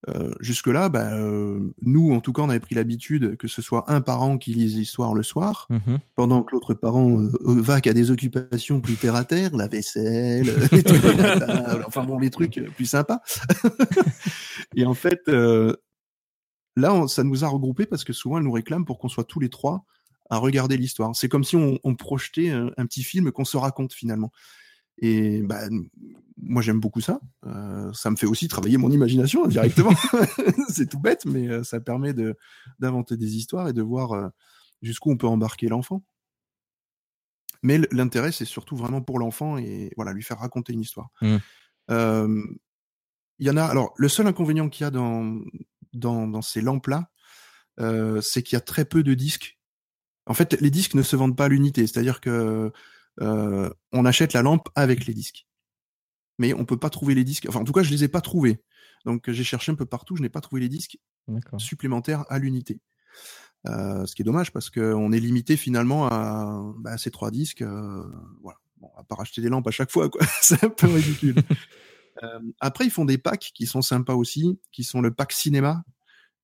euh, 0.08 0.32
jusque-là, 0.40 0.88
bah, 0.88 1.12
euh, 1.14 1.60
nous, 1.82 2.12
en 2.12 2.20
tout 2.20 2.32
cas, 2.32 2.42
on 2.42 2.48
avait 2.50 2.58
pris 2.60 2.74
l'habitude 2.74 3.36
que 3.36 3.46
ce 3.46 3.62
soit 3.62 3.84
un 3.90 4.00
parent 4.00 4.36
qui 4.36 4.52
lise 4.52 4.76
l'histoire 4.76 5.14
le 5.14 5.22
soir, 5.22 5.66
Mhm. 5.70 5.98
pendant 6.16 6.42
que 6.42 6.52
l'autre 6.52 6.74
parent 6.74 7.20
euh, 7.20 7.30
va 7.44 7.80
qu'à 7.80 7.92
des 7.92 8.10
occupations 8.10 8.80
plus 8.80 8.96
terre 8.96 9.14
à 9.14 9.24
terre, 9.24 9.54
la 9.56 9.68
vaisselle, 9.68 10.44
les 10.72 10.82
trucs 10.82 11.04
à 11.04 11.12
la 11.12 11.38
table, 11.40 11.84
enfin 11.86 12.04
bon, 12.04 12.18
les 12.18 12.30
trucs 12.30 12.60
plus 12.74 12.86
sympas. 12.86 13.20
et 14.76 14.84
en 14.84 14.94
fait, 14.94 15.20
euh, 15.28 15.76
là, 16.76 16.94
on- 16.94 17.06
ça 17.08 17.22
nous 17.24 17.44
a 17.44 17.48
regroupés 17.48 17.86
parce 17.86 18.04
que 18.04 18.12
souvent, 18.12 18.38
elle 18.38 18.44
nous 18.44 18.52
réclame 18.52 18.84
pour 18.84 18.98
qu'on 18.98 19.08
soit 19.08 19.24
tous 19.24 19.40
les 19.40 19.48
trois 19.50 19.84
à 20.30 20.38
regarder 20.38 20.76
l'histoire. 20.76 21.14
C'est 21.14 21.28
comme 21.28 21.44
si 21.44 21.56
on, 21.56 21.78
on 21.84 21.94
projetait 21.94 22.50
un, 22.50 22.70
un 22.76 22.86
petit 22.86 23.02
film 23.02 23.30
qu'on 23.32 23.44
se 23.44 23.56
raconte 23.56 23.92
finalement. 23.92 24.32
Et 25.02 25.42
bah, 25.42 25.68
moi, 26.40 26.62
j'aime 26.62 26.80
beaucoup 26.80 27.00
ça. 27.00 27.20
Euh, 27.44 27.92
ça 27.92 28.10
me 28.10 28.16
fait 28.16 28.26
aussi 28.26 28.48
travailler 28.48 28.78
mon 28.78 28.90
imagination 28.90 29.46
directement. 29.46 29.92
C'est 30.68 30.88
tout 30.88 31.00
bête, 31.00 31.26
mais 31.26 31.48
euh, 31.48 31.62
ça 31.64 31.80
permet 31.80 32.14
de 32.14 32.36
d'inventer 32.78 33.16
des 33.16 33.36
histoires 33.36 33.68
et 33.68 33.72
de 33.72 33.82
voir 33.82 34.12
euh, 34.12 34.28
jusqu'où 34.80 35.10
on 35.10 35.16
peut 35.16 35.26
embarquer 35.26 35.68
l'enfant. 35.68 36.04
Mais 37.64 37.80
l'intérêt, 37.92 38.32
c'est 38.32 38.44
surtout 38.44 38.76
vraiment 38.76 39.02
pour 39.02 39.20
l'enfant 39.20 39.56
et 39.56 39.92
voilà, 39.96 40.12
lui 40.12 40.24
faire 40.24 40.40
raconter 40.40 40.72
une 40.72 40.80
histoire. 40.80 41.10
Mm. 41.20 41.36
Euh, 41.90 42.44
Il 43.38 43.46
y 43.46 43.50
en 43.50 43.56
a. 43.56 43.64
Alors, 43.64 43.92
le 43.96 44.08
seul 44.08 44.26
inconvénient 44.26 44.68
qu'il 44.68 44.84
y 44.84 44.86
a 44.86 44.90
dans 44.90 45.40
dans, 45.92 46.26
dans 46.26 46.42
ces 46.42 46.60
lampes-là, 46.60 47.08
euh, 47.80 48.20
c'est 48.20 48.42
qu'il 48.42 48.56
y 48.56 48.58
a 48.58 48.60
très 48.60 48.84
peu 48.84 49.02
de 49.02 49.14
disques. 49.14 49.58
En 50.26 50.34
fait, 50.34 50.60
les 50.60 50.70
disques 50.70 50.94
ne 50.94 51.02
se 51.02 51.16
vendent 51.16 51.36
pas 51.36 51.46
à 51.46 51.48
l'unité, 51.48 51.86
c'est-à-dire 51.86 52.20
que 52.20 52.72
euh, 53.20 53.70
on 53.92 54.04
achète 54.04 54.32
la 54.32 54.42
lampe 54.42 54.68
avec 54.74 55.06
les 55.06 55.14
disques, 55.14 55.46
mais 56.38 56.54
on 56.54 56.64
peut 56.64 56.78
pas 56.78 56.90
trouver 56.90 57.14
les 57.14 57.24
disques. 57.24 57.46
Enfin, 57.48 57.60
en 57.60 57.64
tout 57.64 57.72
cas, 57.72 57.82
je 57.82 57.90
les 57.90 58.04
ai 58.04 58.08
pas 58.08 58.20
trouvés. 58.20 58.62
Donc, 59.04 59.30
j'ai 59.30 59.44
cherché 59.44 59.72
un 59.72 59.74
peu 59.74 59.86
partout, 59.86 60.16
je 60.16 60.22
n'ai 60.22 60.28
pas 60.28 60.40
trouvé 60.40 60.62
les 60.62 60.68
disques 60.68 60.98
supplémentaires 61.58 62.24
à 62.28 62.38
l'unité. 62.38 62.80
Euh, 63.68 64.06
ce 64.06 64.14
qui 64.16 64.22
est 64.22 64.24
dommage 64.24 64.52
parce 64.52 64.70
qu'on 64.70 65.12
est 65.12 65.20
limité 65.20 65.56
finalement 65.56 66.08
à, 66.08 66.72
bah, 66.78 66.98
ces 66.98 67.10
trois 67.10 67.30
disques. 67.30 67.62
Euh, 67.62 68.02
voilà. 68.42 68.58
Bon, 68.78 68.90
à 68.96 69.04
part 69.04 69.20
acheter 69.20 69.40
des 69.40 69.48
lampes 69.48 69.68
à 69.68 69.70
chaque 69.70 69.92
fois, 69.92 70.08
quoi. 70.08 70.22
c'est 70.42 70.64
un 70.64 70.70
peu 70.70 70.88
ridicule. 70.88 71.36
Euh, 72.22 72.40
après, 72.60 72.84
ils 72.84 72.90
font 72.90 73.06
des 73.06 73.16
packs 73.16 73.52
qui 73.54 73.64
sont 73.64 73.80
sympas 73.80 74.12
aussi, 74.12 74.60
qui 74.70 74.84
sont 74.84 75.00
le 75.00 75.12
pack 75.12 75.32
cinéma. 75.32 75.82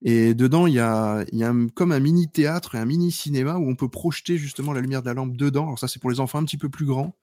Et 0.03 0.35
dedans, 0.35 0.67
il 0.69 0.75
y 0.75 0.79
a, 0.79 1.25
il 1.33 1.39
y 1.39 1.45
a 1.45 1.51
un- 1.51 1.69
comme 1.69 1.91
un 1.93 1.99
mini 2.01 2.29
théâtre 2.29 2.75
et 2.77 2.79
un 2.79 2.85
mini 2.85 3.11
cinéma 3.11 3.57
où 3.57 3.69
on 3.69 3.75
peut 3.75 3.89
projeter 3.89 4.37
justement 4.39 4.73
la 4.73 4.81
lumière 4.81 5.03
de 5.03 5.07
la 5.09 5.15
lampe 5.15 5.37
dedans. 5.37 5.65
Alors 5.65 5.79
ça, 5.79 5.89
c'est 5.89 5.99
pour 6.01 6.11
les 6.11 6.21
enfants 6.21 6.39
un 6.39 6.45
petit 6.45 6.57
peu 6.59 6.69
plus 6.69 6.87
grands. 6.87 7.17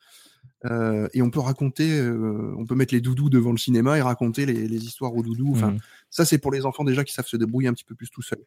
Euh, 0.66 1.08
et 1.14 1.22
on 1.22 1.30
peut 1.30 1.40
raconter, 1.40 1.90
euh, 2.00 2.54
on 2.58 2.66
peut 2.66 2.76
mettre 2.76 2.94
les 2.94 3.02
doudous 3.02 3.30
devant 3.30 3.52
le 3.52 3.58
cinéma 3.58 3.98
et 3.98 4.02
raconter 4.02 4.46
les, 4.46 4.68
les 4.68 4.86
histoires 4.86 5.16
aux 5.16 5.24
doudous. 5.24 5.52
Enfin, 5.54 5.72
Mhm. 5.72 5.80
ça, 6.10 6.26
c'est 6.26 6.38
pour 6.38 6.52
les 6.52 6.66
enfants 6.66 6.84
déjà 6.84 7.04
qui 7.04 7.14
savent 7.14 7.28
se 7.28 7.38
débrouiller 7.38 7.68
un 7.70 7.74
petit 7.74 7.84
peu 7.86 7.96
plus 7.96 8.10
tout 8.10 8.22
seuls. 8.22 8.44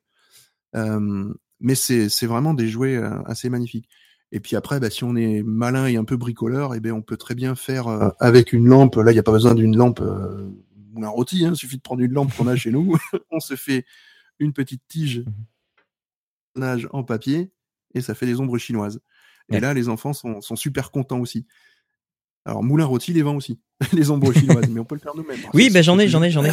Euh, 0.77 1.33
mais 1.61 1.75
c'est 1.75 2.09
vraiment 2.27 2.55
des 2.55 2.69
jouets 2.69 2.97
euh, 2.97 3.23
assez 3.25 3.49
magnifiques. 3.49 3.89
Et 4.31 4.41
puis 4.41 4.57
après, 4.57 4.79
bah, 4.79 4.91
si 4.91 5.05
on 5.05 5.17
est 5.17 5.43
malin 5.43 5.87
et 5.87 5.97
un 5.97 6.05
peu 6.05 6.17
bricoleur, 6.19 6.75
eh 6.75 6.81
ben, 6.81 6.93
on 6.93 7.01
peut 7.03 7.17
très 7.17 7.35
bien 7.35 7.55
faire 7.55 7.89
euh, 7.89 8.11
avec 8.21 8.53
une 8.53 8.67
lampe. 8.67 8.97
Là, 8.97 9.11
il 9.11 9.15
n'y 9.15 9.19
a 9.21 9.23
pas 9.23 9.33
besoin 9.33 9.55
d'une 9.55 9.75
lampe 9.77 10.01
euh, 10.01 10.51
moulin 10.93 11.09
rôti. 11.09 11.47
Hein, 11.47 11.53
il 11.55 11.57
suffit 11.57 11.79
de 11.79 11.83
prendre 11.83 12.03
une 12.03 12.13
lampe 12.13 12.35
qu'on 12.37 12.47
a 12.47 12.55
chez 12.57 12.71
nous. 12.71 12.95
on 13.31 13.41
se 13.41 13.57
fait 13.57 13.87
une 14.39 14.53
petite 14.53 14.83
tige 14.89 15.25
nage 16.57 16.89
en 16.93 17.03
papier 17.05 17.51
et 17.95 18.01
ça 18.01 18.15
fait 18.15 18.27
des 18.27 18.41
ombres 18.41 18.59
chinoises. 18.59 19.01
Et 19.51 19.61
là, 19.61 19.73
les 19.73 19.89
enfants 19.89 20.13
sont, 20.13 20.41
sont 20.43 20.57
super 20.57 20.91
contents 20.91 21.21
aussi. 21.21 21.47
Alors, 22.45 22.63
moulin 22.63 22.85
rôti 22.85 23.13
les 23.15 23.23
vend 23.23 23.35
aussi, 23.37 23.61
les 23.93 24.11
ombres 24.11 24.33
chinoises, 24.33 24.69
mais 24.71 24.81
on 24.81 24.85
peut 24.85 24.95
le 24.95 25.01
faire 25.01 25.15
nous-mêmes. 25.17 25.39
Oui, 25.55 25.65
C'est- 25.65 25.71
ben 25.75 25.83
j'en 25.83 25.99
ai, 25.99 26.09
j'en 26.09 26.23
ai, 26.23 26.31
j'en 26.31 26.45
ai. 26.45 26.51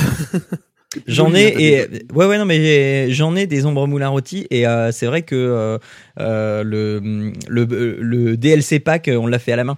J'en 1.07 1.33
ai 1.33 1.47
hein, 1.47 1.51
t'as 1.53 1.59
et 1.59 2.05
ouais 2.13 2.25
ouais 2.25 2.37
non 2.37 2.45
mais 2.45 3.11
j'en 3.11 3.35
ai 3.35 3.47
des 3.47 3.65
ombres 3.65 3.85
moulin 3.85 4.07
rôti 4.07 4.47
et 4.49 4.65
euh, 4.65 4.93
c'est 4.93 5.07
vrai 5.07 5.23
que 5.23 5.35
euh, 5.35 5.77
euh, 6.19 6.63
le, 6.63 7.33
le 7.49 7.97
le 8.01 8.37
DLC 8.37 8.79
pack 8.79 9.09
on 9.11 9.27
l'a 9.27 9.39
fait 9.39 9.51
à 9.51 9.57
la 9.57 9.65
main. 9.65 9.77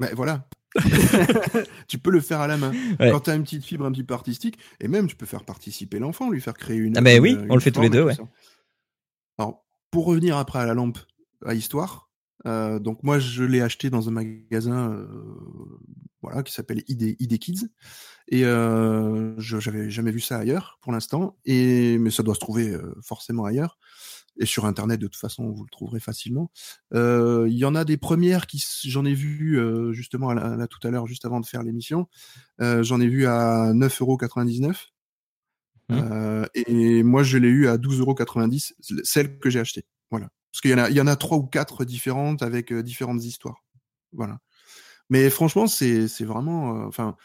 Ouais, 0.00 0.10
voilà. 0.14 0.44
tu 1.88 1.98
peux 1.98 2.10
le 2.10 2.20
faire 2.20 2.40
à 2.40 2.46
la 2.46 2.56
main. 2.56 2.72
Ouais. 2.98 3.10
Quand 3.10 3.20
tu 3.20 3.30
as 3.30 3.34
une 3.34 3.42
petite 3.42 3.64
fibre 3.64 3.84
un 3.84 3.92
petit 3.92 4.04
peu 4.04 4.14
artistique, 4.14 4.58
et 4.80 4.88
même 4.88 5.06
tu 5.06 5.16
peux 5.16 5.26
faire 5.26 5.44
participer 5.44 5.98
l'enfant, 5.98 6.30
lui 6.30 6.40
faire 6.40 6.54
créer 6.54 6.76
une. 6.76 6.96
Ah 6.96 7.00
ben 7.00 7.20
oui, 7.20 7.36
on 7.48 7.54
le 7.54 7.60
fait 7.60 7.70
tous 7.70 7.82
les 7.82 7.90
deux, 7.90 8.04
ouais. 8.04 8.16
Alors, 9.38 9.64
pour 9.90 10.06
revenir 10.06 10.36
après 10.36 10.58
à 10.58 10.66
la 10.66 10.74
lampe 10.74 10.98
à 11.44 11.54
histoire, 11.54 12.10
euh, 12.46 12.78
donc 12.78 13.02
moi 13.02 13.18
je 13.18 13.44
l'ai 13.44 13.60
acheté 13.60 13.88
dans 13.90 14.08
un 14.08 14.12
magasin 14.12 14.92
euh, 14.92 15.06
voilà, 16.22 16.42
qui 16.42 16.52
s'appelle 16.52 16.82
ID, 16.88 17.16
ID 17.18 17.38
Kids. 17.38 17.68
Et 18.28 18.44
euh, 18.44 19.38
je 19.38 19.58
j'avais 19.58 19.90
jamais 19.90 20.12
vu 20.12 20.20
ça 20.20 20.38
ailleurs 20.38 20.78
pour 20.80 20.92
l'instant, 20.92 21.36
et 21.44 21.98
mais 21.98 22.10
ça 22.10 22.22
doit 22.22 22.34
se 22.34 22.40
trouver 22.40 22.76
forcément 23.02 23.44
ailleurs. 23.44 23.78
Et 24.42 24.46
sur 24.46 24.64
internet 24.66 25.00
de 25.00 25.06
toute 25.06 25.20
façon 25.20 25.48
vous 25.50 25.62
le 25.62 25.70
trouverez 25.70 26.00
facilement. 26.00 26.50
Euh, 26.94 27.46
Il 27.48 27.56
y 27.56 27.64
en 27.64 27.76
a 27.76 27.84
des 27.84 27.96
premières 27.96 28.48
qui 28.48 28.62
j'en 28.84 29.04
ai 29.04 29.14
vu 29.14 29.58
euh, 29.58 29.92
justement 29.92 30.30
à 30.30 30.34
la- 30.34 30.56
là, 30.56 30.66
tout 30.66 30.80
à 30.86 30.90
l'heure 30.90 31.06
juste 31.06 31.24
avant 31.24 31.38
de 31.40 31.46
faire 31.46 31.62
l'émission. 31.62 32.08
Euh, 32.60 32.82
j'en 32.82 33.00
ai 33.00 33.06
vu 33.06 33.26
à 33.26 33.72
9,99€. 33.72 34.92
Mhm. 35.88 35.98
Euh, 36.12 36.46
et 36.54 37.02
moi 37.04 37.22
je 37.22 37.38
l'ai 37.38 37.48
eu 37.48 37.68
à 37.68 37.76
12,90€, 37.78 38.74
celle 39.04 39.38
que 39.38 39.48
j'ai 39.48 39.60
achetée. 39.60 39.84
Voilà. 40.10 40.28
Parce 40.50 40.60
qu'il 40.60 40.72
y 40.72 40.74
en 40.74 40.78
a 40.78 40.90
il 40.90 40.96
y 40.96 41.00
en 41.00 41.06
a 41.06 41.14
trois 41.16 41.38
ou 41.38 41.44
quatre 41.46 41.84
différentes 41.84 42.42
avec 42.42 42.72
différentes 42.72 43.24
histoires. 43.24 43.64
Voilà. 44.12 44.40
Mais 45.08 45.30
franchement, 45.30 45.68
c'est 45.68 46.08
c'est 46.08 46.24
vraiment, 46.24 46.84
enfin, 46.86 47.16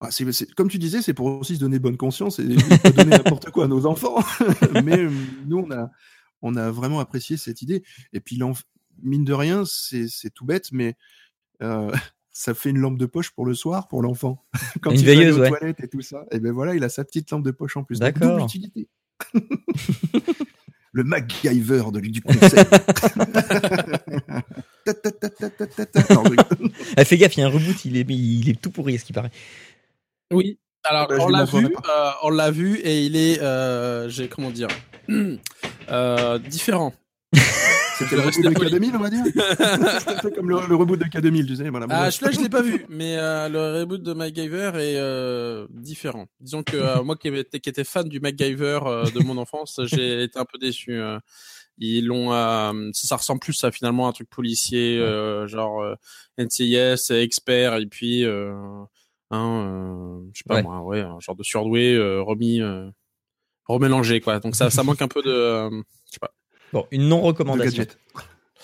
ah, 0.00 0.10
comme 0.56 0.68
tu 0.68 0.78
disais, 0.78 1.00
c'est 1.00 1.14
pour 1.14 1.26
aussi 1.26 1.54
se 1.54 1.60
donner 1.60 1.78
bonne 1.78 1.96
conscience 1.96 2.38
et 2.38 2.44
donner 2.44 2.56
n'importe 3.40 3.50
quoi 3.50 3.64
à 3.64 3.68
nos 3.68 3.86
enfants. 3.86 4.16
Mais 4.84 4.98
euh, 4.98 5.10
nous, 5.46 5.58
on 5.58 5.70
a 5.70 5.90
on 6.42 6.56
a 6.56 6.70
vraiment 6.70 7.00
apprécié 7.00 7.36
cette 7.36 7.62
idée. 7.62 7.82
Et 8.12 8.20
puis 8.20 8.38
mine 9.02 9.24
de 9.24 9.32
rien, 9.32 9.64
c'est 9.66 10.08
c'est 10.08 10.30
tout 10.30 10.44
bête, 10.44 10.70
mais 10.72 10.96
euh, 11.62 11.90
ça 12.32 12.54
fait 12.54 12.70
une 12.70 12.78
lampe 12.78 12.98
de 12.98 13.06
poche 13.06 13.30
pour 13.30 13.46
le 13.46 13.54
soir 13.54 13.88
pour 13.88 14.02
l'enfant. 14.02 14.44
Quand 14.82 14.90
Une 14.90 15.00
il 15.00 15.06
va 15.06 15.12
veilleuse, 15.12 15.38
aux 15.38 15.42
ouais. 15.42 15.48
toilettes 15.48 15.80
et 15.82 15.88
tout 15.88 16.02
ça, 16.02 16.24
et 16.30 16.38
ben 16.38 16.52
voilà, 16.52 16.74
il 16.74 16.84
a 16.84 16.88
sa 16.88 17.04
petite 17.04 17.30
lampe 17.30 17.44
de 17.44 17.50
poche 17.50 17.76
en 17.76 17.84
plus. 17.84 17.98
D'accord. 17.98 18.46
le 20.92 21.04
MacGyver 21.04 21.84
de, 21.92 22.00
du 22.00 22.22
conseil. 22.22 22.64
Ah, 26.96 27.04
fais 27.04 27.16
gaffe, 27.18 27.36
il 27.36 27.40
y 27.40 27.42
a 27.42 27.46
un 27.46 27.50
reboot, 27.50 27.84
il 27.84 27.96
est 27.96 28.06
il 28.08 28.48
est 28.48 28.60
tout 28.60 28.70
pourri 28.70 28.98
ce 28.98 29.04
qui 29.04 29.12
paraît. 29.12 29.30
Oui. 30.32 30.58
Alors, 30.84 31.08
Bah, 31.08 31.16
je 31.18 31.22
on 31.22 31.28
l'a 31.28 31.44
vu, 31.44 31.66
euh, 31.66 32.10
on 32.22 32.30
l'a 32.30 32.50
vu 32.50 32.76
et 32.78 33.04
il 33.04 33.16
est, 33.16 33.40
euh, 33.42 34.08
j'ai 34.08 34.28
comment 34.28 34.50
dire, 34.50 34.68
euh, 35.90 36.38
différent. 36.38 36.92
C'était 37.98 38.16
le 38.16 38.22
reboot 38.22 38.42
de 38.42 38.48
rester 38.48 38.68
poli. 38.68 38.90
K2000, 38.90 38.96
on 38.96 38.98
va 38.98 39.08
dire. 39.10 39.24
C'était 40.22 40.34
comme 40.36 40.50
le, 40.50 40.58
le 40.68 40.76
reboot 40.76 40.98
de 40.98 41.04
K2000, 41.04 41.46
tu 41.46 41.56
sais. 41.56 41.70
Voilà, 41.70 41.86
Ah, 41.88 42.10
celui-là, 42.10 42.32
je 42.32 42.40
l'ai 42.40 42.48
pas 42.50 42.60
vu, 42.60 42.84
mais 42.90 43.16
euh, 43.16 43.48
le 43.48 43.80
reboot 43.80 44.02
de 44.02 44.12
MacGyver 44.12 44.72
est 44.74 44.96
euh, 44.98 45.66
différent. 45.70 46.26
Disons 46.40 46.62
que 46.62 46.76
euh, 46.76 47.02
moi 47.02 47.16
qui 47.16 47.28
étais, 47.28 47.58
qui 47.58 47.70
étais 47.70 47.84
fan 47.84 48.06
du 48.06 48.20
MacGyver 48.20 48.80
de 49.14 49.24
mon 49.24 49.38
enfance, 49.38 49.80
j'ai 49.84 50.22
été 50.24 50.38
un 50.38 50.44
peu 50.44 50.58
déçu. 50.58 51.00
Ils 51.78 52.06
l'ont, 52.06 52.30
ça 52.92 53.16
ressemble 53.16 53.40
plus 53.40 53.64
à 53.64 53.70
finalement 53.70 54.08
un 54.08 54.12
truc 54.12 54.28
policier, 54.28 54.98
genre 55.46 55.82
NCIS, 56.38 57.10
expert, 57.12 57.76
et 57.76 57.86
puis 57.86 58.24
un, 58.26 58.86
je 60.32 60.38
sais 60.38 60.44
pas 60.46 60.56
Ouais. 60.56 60.62
moi, 60.62 60.82
ouais, 60.82 61.00
un 61.00 61.18
genre 61.20 61.34
de 61.36 61.42
surdoué 61.42 61.96
remis, 62.20 62.60
remélangé 63.68 64.20
quoi. 64.20 64.40
Donc 64.40 64.56
ça, 64.56 64.70
ça 64.70 64.82
manque 64.82 65.02
un 65.02 65.08
peu 65.08 65.22
de, 65.22 65.30
euh, 65.30 65.70
je 66.06 66.12
sais 66.12 66.18
pas. 66.20 66.32
Bon, 66.72 66.86
une 66.90 67.08
non 67.08 67.22
recommandation. 67.22 67.84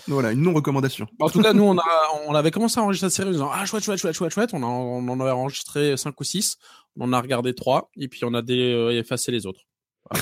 Voilà, 0.08 0.32
une 0.32 0.42
non-recommandation. 0.42 1.06
En 1.20 1.30
tout 1.30 1.40
cas, 1.40 1.52
nous, 1.52 1.62
on 1.62 1.78
a, 1.78 1.84
on 2.26 2.34
avait 2.34 2.50
commencé 2.50 2.80
à 2.80 2.82
enregistrer 2.82 3.06
la 3.06 3.10
série 3.10 3.28
en 3.28 3.32
disant, 3.32 3.50
ah, 3.52 3.64
chouette, 3.66 3.84
chouette, 3.84 3.98
chouette, 3.98 4.14
chouette, 4.14 4.32
chouette. 4.32 4.50
On, 4.52 4.62
a, 4.62 4.66
on 4.66 5.08
en 5.08 5.20
avait 5.20 5.30
enregistré 5.30 5.96
cinq 5.96 6.20
ou 6.20 6.24
six. 6.24 6.56
On 6.98 7.04
en 7.04 7.12
a 7.12 7.20
regardé 7.20 7.54
trois. 7.54 7.90
Et 7.96 8.08
puis, 8.08 8.24
on 8.24 8.34
a 8.34 8.42
dé, 8.42 8.72
euh, 8.72 8.98
effacé 8.98 9.30
les 9.30 9.46
autres. 9.46 9.60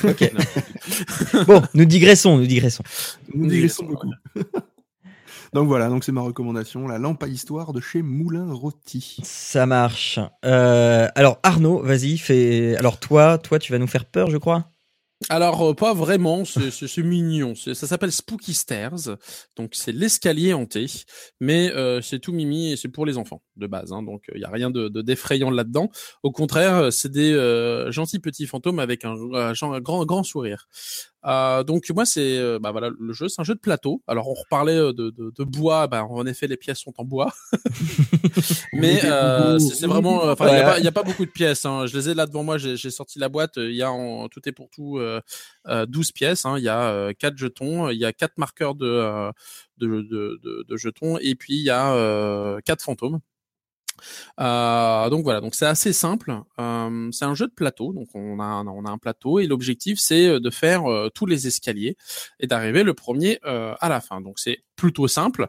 Ok. 0.04 0.30
Bon, 1.46 1.62
nous 1.74 1.84
digressons, 1.84 2.36
nous 2.36 2.46
digressons. 2.46 2.82
Nous 3.32 3.48
digressons 3.48 3.84
beaucoup. 3.84 4.10
Donc 5.52 5.66
voilà, 5.68 5.88
donc 5.88 6.04
c'est 6.04 6.12
ma 6.12 6.20
recommandation, 6.20 6.86
la 6.86 6.98
lampe 6.98 7.22
à 7.22 7.28
histoire 7.28 7.72
de 7.72 7.80
chez 7.80 8.02
Moulin 8.02 8.52
Rôti. 8.52 9.18
Ça 9.22 9.66
marche. 9.66 10.18
Euh, 10.44 11.08
alors 11.14 11.38
Arnaud, 11.42 11.82
vas-y, 11.82 12.18
fais. 12.18 12.76
Alors 12.76 12.98
toi, 13.00 13.38
toi, 13.38 13.58
tu 13.58 13.72
vas 13.72 13.78
nous 13.78 13.86
faire 13.88 14.04
peur, 14.04 14.30
je 14.30 14.36
crois. 14.38 14.70
Alors, 15.28 15.62
euh, 15.62 15.74
pas 15.74 15.92
vraiment, 15.92 16.46
c'est 16.46 16.70
c'est- 16.70 16.86
c'est 16.88 17.02
mignon. 17.02 17.54
Ça 17.54 17.74
s'appelle 17.74 18.10
Spooky 18.10 18.54
Stairs. 18.54 19.18
Donc, 19.54 19.72
c'est 19.74 19.92
l'escalier 19.92 20.54
hanté. 20.54 20.86
Mais 21.40 21.70
euh, 21.72 22.00
c'est 22.00 22.20
tout 22.20 22.32
mimi 22.32 22.72
et 22.72 22.76
c'est 22.76 22.88
pour 22.88 23.04
les 23.04 23.18
enfants, 23.18 23.42
de 23.56 23.66
base. 23.66 23.92
Hein, 23.92 24.02
donc, 24.02 24.22
il 24.34 24.38
n'y 24.38 24.46
a 24.46 24.48
rien 24.50 24.70
de, 24.70 24.88
de 24.88 25.02
défrayant 25.02 25.50
là-dedans. 25.50 25.90
Au 26.22 26.32
contraire, 26.32 26.74
euh, 26.76 26.90
c'est 26.90 27.10
des 27.12 27.34
euh, 27.34 27.90
gentils 27.92 28.18
petits 28.18 28.46
fantômes 28.46 28.78
avec 28.78 29.04
un, 29.04 29.14
un 29.34 29.52
un 29.60 29.80
grand, 29.80 30.06
grand 30.06 30.22
sourire. 30.22 30.68
Euh, 31.26 31.62
donc 31.64 31.84
moi 31.90 32.06
c'est 32.06 32.38
euh, 32.38 32.58
bah 32.58 32.70
voilà 32.72 32.88
le 32.98 33.12
jeu 33.12 33.28
c'est 33.28 33.40
un 33.40 33.44
jeu 33.44 33.54
de 33.54 33.60
plateau. 33.60 34.02
Alors 34.06 34.28
on 34.28 34.34
reparlait 34.34 34.76
euh, 34.76 34.92
de, 34.92 35.10
de, 35.10 35.32
de 35.36 35.44
bois, 35.44 35.86
bah 35.86 36.04
en 36.04 36.24
effet 36.26 36.46
les 36.46 36.56
pièces 36.56 36.78
sont 36.78 36.94
en 36.96 37.04
bois, 37.04 37.32
mais 38.72 39.04
euh, 39.04 39.58
c'est 39.58 39.86
vraiment 39.86 40.22
enfin 40.24 40.76
il 40.78 40.84
y, 40.84 40.88
a 40.88 40.92
pas 40.92 41.02
beaucoup 41.02 41.26
de 41.26 41.30
pièces. 41.30 41.66
Hein. 41.66 41.86
Je 41.86 41.96
les 41.96 42.08
ai 42.08 42.14
là 42.14 42.26
devant 42.26 42.42
moi, 42.42 42.56
j'ai 42.56 42.90
sorti 42.90 43.18
la 43.18 43.28
boîte, 43.28 43.54
il 43.56 43.74
y 43.74 43.82
a 43.82 43.90
en 43.90 44.28
tout 44.28 44.48
est 44.48 44.52
pour 44.52 44.70
tout 44.70 44.98
euh, 44.98 45.20
12 45.66 46.12
pièces. 46.12 46.46
Hein. 46.46 46.56
Il 46.56 46.64
y 46.64 46.68
a 46.68 47.12
quatre 47.14 47.36
jetons, 47.36 47.90
il 47.90 47.98
y 47.98 48.06
a 48.06 48.12
quatre 48.12 48.38
marqueurs 48.38 48.74
de 48.74 49.30
de, 49.76 49.86
de, 49.86 50.40
de, 50.42 50.64
de 50.66 50.76
jetons 50.76 51.18
et 51.18 51.34
puis 51.34 51.54
il 51.56 51.62
y 51.62 51.70
a 51.70 52.60
quatre 52.64 52.82
fantômes. 52.82 53.20
Euh, 54.40 55.08
donc 55.10 55.24
voilà, 55.24 55.40
donc 55.40 55.54
c'est 55.54 55.66
assez 55.66 55.92
simple. 55.92 56.34
Euh, 56.58 57.08
c'est 57.12 57.24
un 57.24 57.34
jeu 57.34 57.46
de 57.46 57.52
plateau, 57.52 57.92
donc 57.92 58.08
on 58.14 58.40
a 58.40 58.44
un 58.44 58.98
plateau 58.98 59.38
et 59.38 59.46
l'objectif 59.46 59.98
c'est 59.98 60.26
euh, 60.26 60.40
de 60.40 60.50
faire 60.50 60.84
tous 61.14 61.26
les 61.26 61.46
escaliers 61.46 61.96
et 62.38 62.46
d'arriver 62.46 62.82
le 62.82 62.94
premier 62.94 63.38
à 63.44 63.88
la 63.88 64.00
fin. 64.00 64.20
Donc 64.20 64.38
c'est 64.38 64.64
plutôt 64.76 65.08
simple. 65.08 65.46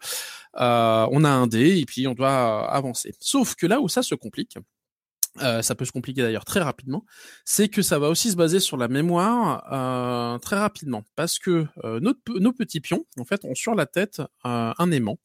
on 0.54 1.24
a 1.24 1.30
un 1.30 1.48
dé 1.48 1.80
et 1.80 1.86
puis 1.86 2.08
on 2.08 2.14
doit 2.14 2.70
avancer. 2.70 3.14
Sauf 3.20 3.56
que 3.56 3.66
là 3.68 3.80
où 3.80 3.88
ça 3.90 4.04
se 4.04 4.16
complique, 4.16 4.58
ça 5.38 5.76
peut 5.76 5.86
se 5.86 5.92
compliquer 5.92 6.22
d'ailleurs 6.22 6.46
très 6.46 6.60
rapidement, 6.60 7.06
c'est 7.46 7.70
que 7.70 7.82
ça 7.82 8.00
va 8.00 8.10
aussi 8.10 8.32
se 8.32 8.36
baser 8.36 8.60
sur 8.60 8.78
la 8.78 8.88
mémoire 8.88 10.40
très 10.42 10.58
rapidement, 10.58 11.04
parce 11.16 11.40
que 11.40 11.68
nos, 12.00 12.54
petits 12.54 12.82
pions, 12.82 13.06
en 13.18 13.26
fait, 13.26 13.46
ont 13.46 13.56
sur 13.56 13.76
la 13.76 13.86
tête 13.86 14.22
un 14.44 14.92
aimant, 14.92 15.18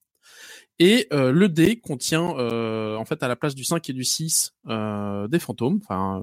et 0.79 1.07
euh, 1.13 1.33
le 1.33 1.49
dé 1.49 1.81
contient, 1.81 2.37
euh, 2.37 2.97
en 2.97 3.05
fait, 3.05 3.23
à 3.23 3.29
la 3.29 3.37
place 3.37 3.55
du 3.55 3.65
5 3.65 3.89
et 3.89 3.93
du 3.93 4.05
6, 4.05 4.55
euh, 4.69 5.27
des 5.27 5.39
fantômes, 5.39 5.81
enfin, 5.83 6.23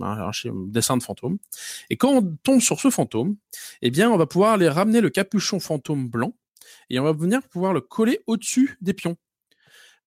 un, 0.00 0.30
dessin 0.68 0.96
de 0.96 1.02
fantômes. 1.02 1.38
Et 1.90 1.96
quand 1.96 2.12
on 2.12 2.36
tombe 2.42 2.60
sur 2.60 2.80
ce 2.80 2.90
fantôme, 2.90 3.36
eh 3.82 3.90
bien, 3.90 4.10
on 4.10 4.16
va 4.16 4.26
pouvoir 4.26 4.52
aller 4.52 4.68
ramener 4.68 5.00
le 5.00 5.10
capuchon 5.10 5.58
fantôme 5.58 6.08
blanc 6.08 6.34
et 6.88 7.00
on 7.00 7.04
va 7.04 7.12
venir 7.12 7.42
pouvoir 7.48 7.72
le 7.72 7.80
coller 7.80 8.20
au-dessus 8.26 8.78
des 8.80 8.94
pions. 8.94 9.16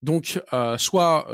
Donc, 0.02 0.42
soit 0.78 1.28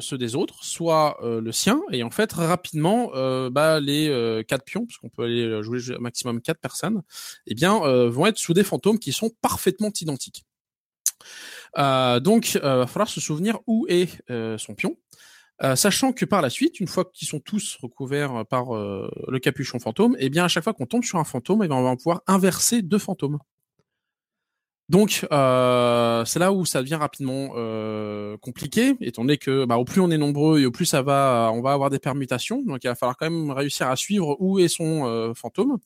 ceux 0.00 0.18
des 0.18 0.34
autres, 0.34 0.64
soit 0.64 1.16
le 1.22 1.52
sien. 1.52 1.80
Et 1.92 2.02
en 2.02 2.10
fait, 2.10 2.32
rapidement, 2.32 3.12
bah, 3.50 3.78
les 3.78 4.42
quatre 4.48 4.64
pions, 4.64 4.84
parce 4.84 4.98
qu'on 4.98 5.08
peut 5.08 5.22
aller 5.22 5.62
jouer 5.62 5.78
maximum 6.00 6.40
quatre 6.40 6.58
personnes, 6.58 7.02
eh 7.46 7.54
bien, 7.54 7.78
vont 8.08 8.26
être 8.26 8.38
sous 8.38 8.52
des 8.52 8.64
fantômes 8.64 8.98
qui 8.98 9.12
sont 9.12 9.30
parfaitement 9.40 9.92
identiques. 10.00 10.44
Euh, 11.78 12.20
donc, 12.20 12.54
il 12.54 12.60
euh, 12.64 12.78
va 12.78 12.86
falloir 12.86 13.08
se 13.08 13.20
souvenir 13.20 13.58
où 13.66 13.86
est 13.88 14.20
euh, 14.30 14.58
son 14.58 14.74
pion. 14.74 14.96
sachant 15.74 16.12
que 16.12 16.24
par 16.24 16.42
la 16.42 16.50
suite, 16.50 16.80
une 16.80 16.88
fois 16.88 17.04
qu'ils 17.12 17.28
sont 17.28 17.40
tous 17.40 17.76
recouverts 17.82 18.46
par 18.48 18.72
le 18.72 19.38
capuchon 19.38 19.78
fantôme, 19.78 20.16
eh 20.18 20.30
bien 20.30 20.44
à 20.44 20.48
chaque 20.48 20.64
fois 20.64 20.72
qu'on 20.72 20.86
tombe 20.86 21.04
sur 21.04 21.18
un 21.18 21.24
fantôme, 21.24 21.62
eh 21.62 21.68
bien, 21.68 21.76
on 21.76 21.82
va 21.82 21.96
pouvoir 21.96 22.22
inverser 22.26 22.82
deux 22.82 22.98
fantômes. 22.98 23.38
Donc 24.90 25.24
euh, 25.30 26.24
c'est 26.24 26.40
là 26.40 26.52
où 26.52 26.64
ça 26.64 26.82
devient 26.82 26.96
rapidement 26.96 27.52
euh, 27.54 28.36
compliqué, 28.38 28.96
étant 29.00 29.22
donné 29.22 29.38
que 29.38 29.64
bah, 29.64 29.76
au 29.76 29.84
plus 29.84 30.00
on 30.00 30.10
est 30.10 30.18
nombreux 30.18 30.58
et 30.58 30.66
au 30.66 30.72
plus 30.72 30.84
ça 30.84 31.00
va, 31.00 31.52
on 31.54 31.62
va 31.62 31.70
avoir 31.72 31.90
des 31.90 32.00
permutations. 32.00 32.60
Donc 32.66 32.82
il 32.82 32.88
va 32.88 32.96
falloir 32.96 33.16
quand 33.16 33.30
même 33.30 33.52
réussir 33.52 33.88
à 33.88 33.94
suivre 33.94 34.36
où 34.40 34.58
est 34.58 34.66
son 34.66 35.06
euh, 35.06 35.32
fantôme. 35.32 35.78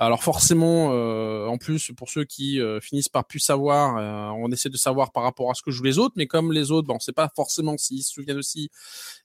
Alors 0.00 0.22
forcément, 0.22 0.90
euh, 0.92 1.46
en 1.46 1.58
plus, 1.58 1.90
pour 1.96 2.08
ceux 2.08 2.24
qui 2.24 2.60
euh, 2.60 2.80
finissent 2.80 3.08
par 3.08 3.24
plus 3.24 3.40
savoir, 3.40 3.96
euh, 3.96 4.40
on 4.40 4.48
essaie 4.52 4.68
de 4.68 4.76
savoir 4.76 5.10
par 5.10 5.24
rapport 5.24 5.50
à 5.50 5.54
ce 5.54 5.62
que 5.62 5.72
jouent 5.72 5.82
les 5.82 5.98
autres, 5.98 6.14
mais 6.16 6.28
comme 6.28 6.52
les 6.52 6.70
autres, 6.70 6.86
bon, 6.86 6.94
on 6.94 7.00
sait 7.00 7.12
pas 7.12 7.28
forcément 7.34 7.76
s'ils 7.76 8.04
se 8.04 8.12
souviennent 8.12 8.38
aussi, 8.38 8.70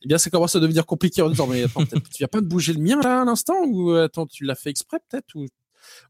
eh 0.02 0.08
bien, 0.08 0.18
ça 0.18 0.32
commence 0.32 0.56
à 0.56 0.60
devenir 0.60 0.88
compliqué 0.88 1.22
en 1.22 1.30
disant, 1.30 1.46
mais 1.46 1.64
attends, 1.64 1.86
tu 1.86 2.18
viens 2.18 2.28
pas 2.28 2.42
de 2.42 2.48
bouger 2.48 2.74
le 2.74 2.80
mien 2.80 3.00
là 3.04 3.22
à 3.22 3.26
l'instant, 3.26 3.64
ou 3.68 3.92
attends, 3.92 4.26
tu 4.26 4.46
l'as 4.46 4.56
fait 4.56 4.72
exprès 4.72 4.98
peut-être, 5.08 5.36
ou, 5.36 5.46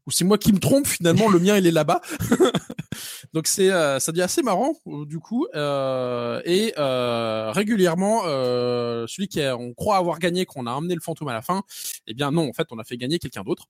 ou 0.06 0.10
c'est 0.10 0.24
moi 0.24 0.38
qui 0.38 0.50
me 0.50 0.58
trompe, 0.58 0.86
finalement, 0.86 1.28
le 1.28 1.40
mien, 1.40 1.58
il 1.58 1.66
est 1.66 1.70
là-bas. 1.70 2.00
Donc 3.34 3.48
c'est 3.48 3.68
ça 3.68 4.12
devient 4.12 4.22
assez 4.22 4.42
marrant 4.42 4.76
du 4.86 5.18
coup 5.18 5.48
et 5.52 6.72
régulièrement 6.76 8.22
celui 8.22 9.26
qui 9.26 9.40
on 9.40 9.74
croit 9.74 9.96
avoir 9.96 10.20
gagné 10.20 10.46
qu'on 10.46 10.66
a 10.66 10.72
amené 10.72 10.94
le 10.94 11.00
fantôme 11.00 11.26
à 11.28 11.32
la 11.32 11.42
fin, 11.42 11.64
eh 12.06 12.14
bien 12.14 12.30
non 12.30 12.48
en 12.48 12.52
fait 12.52 12.68
on 12.70 12.78
a 12.78 12.84
fait 12.84 12.96
gagner 12.96 13.18
quelqu'un 13.18 13.42
d'autre 13.42 13.66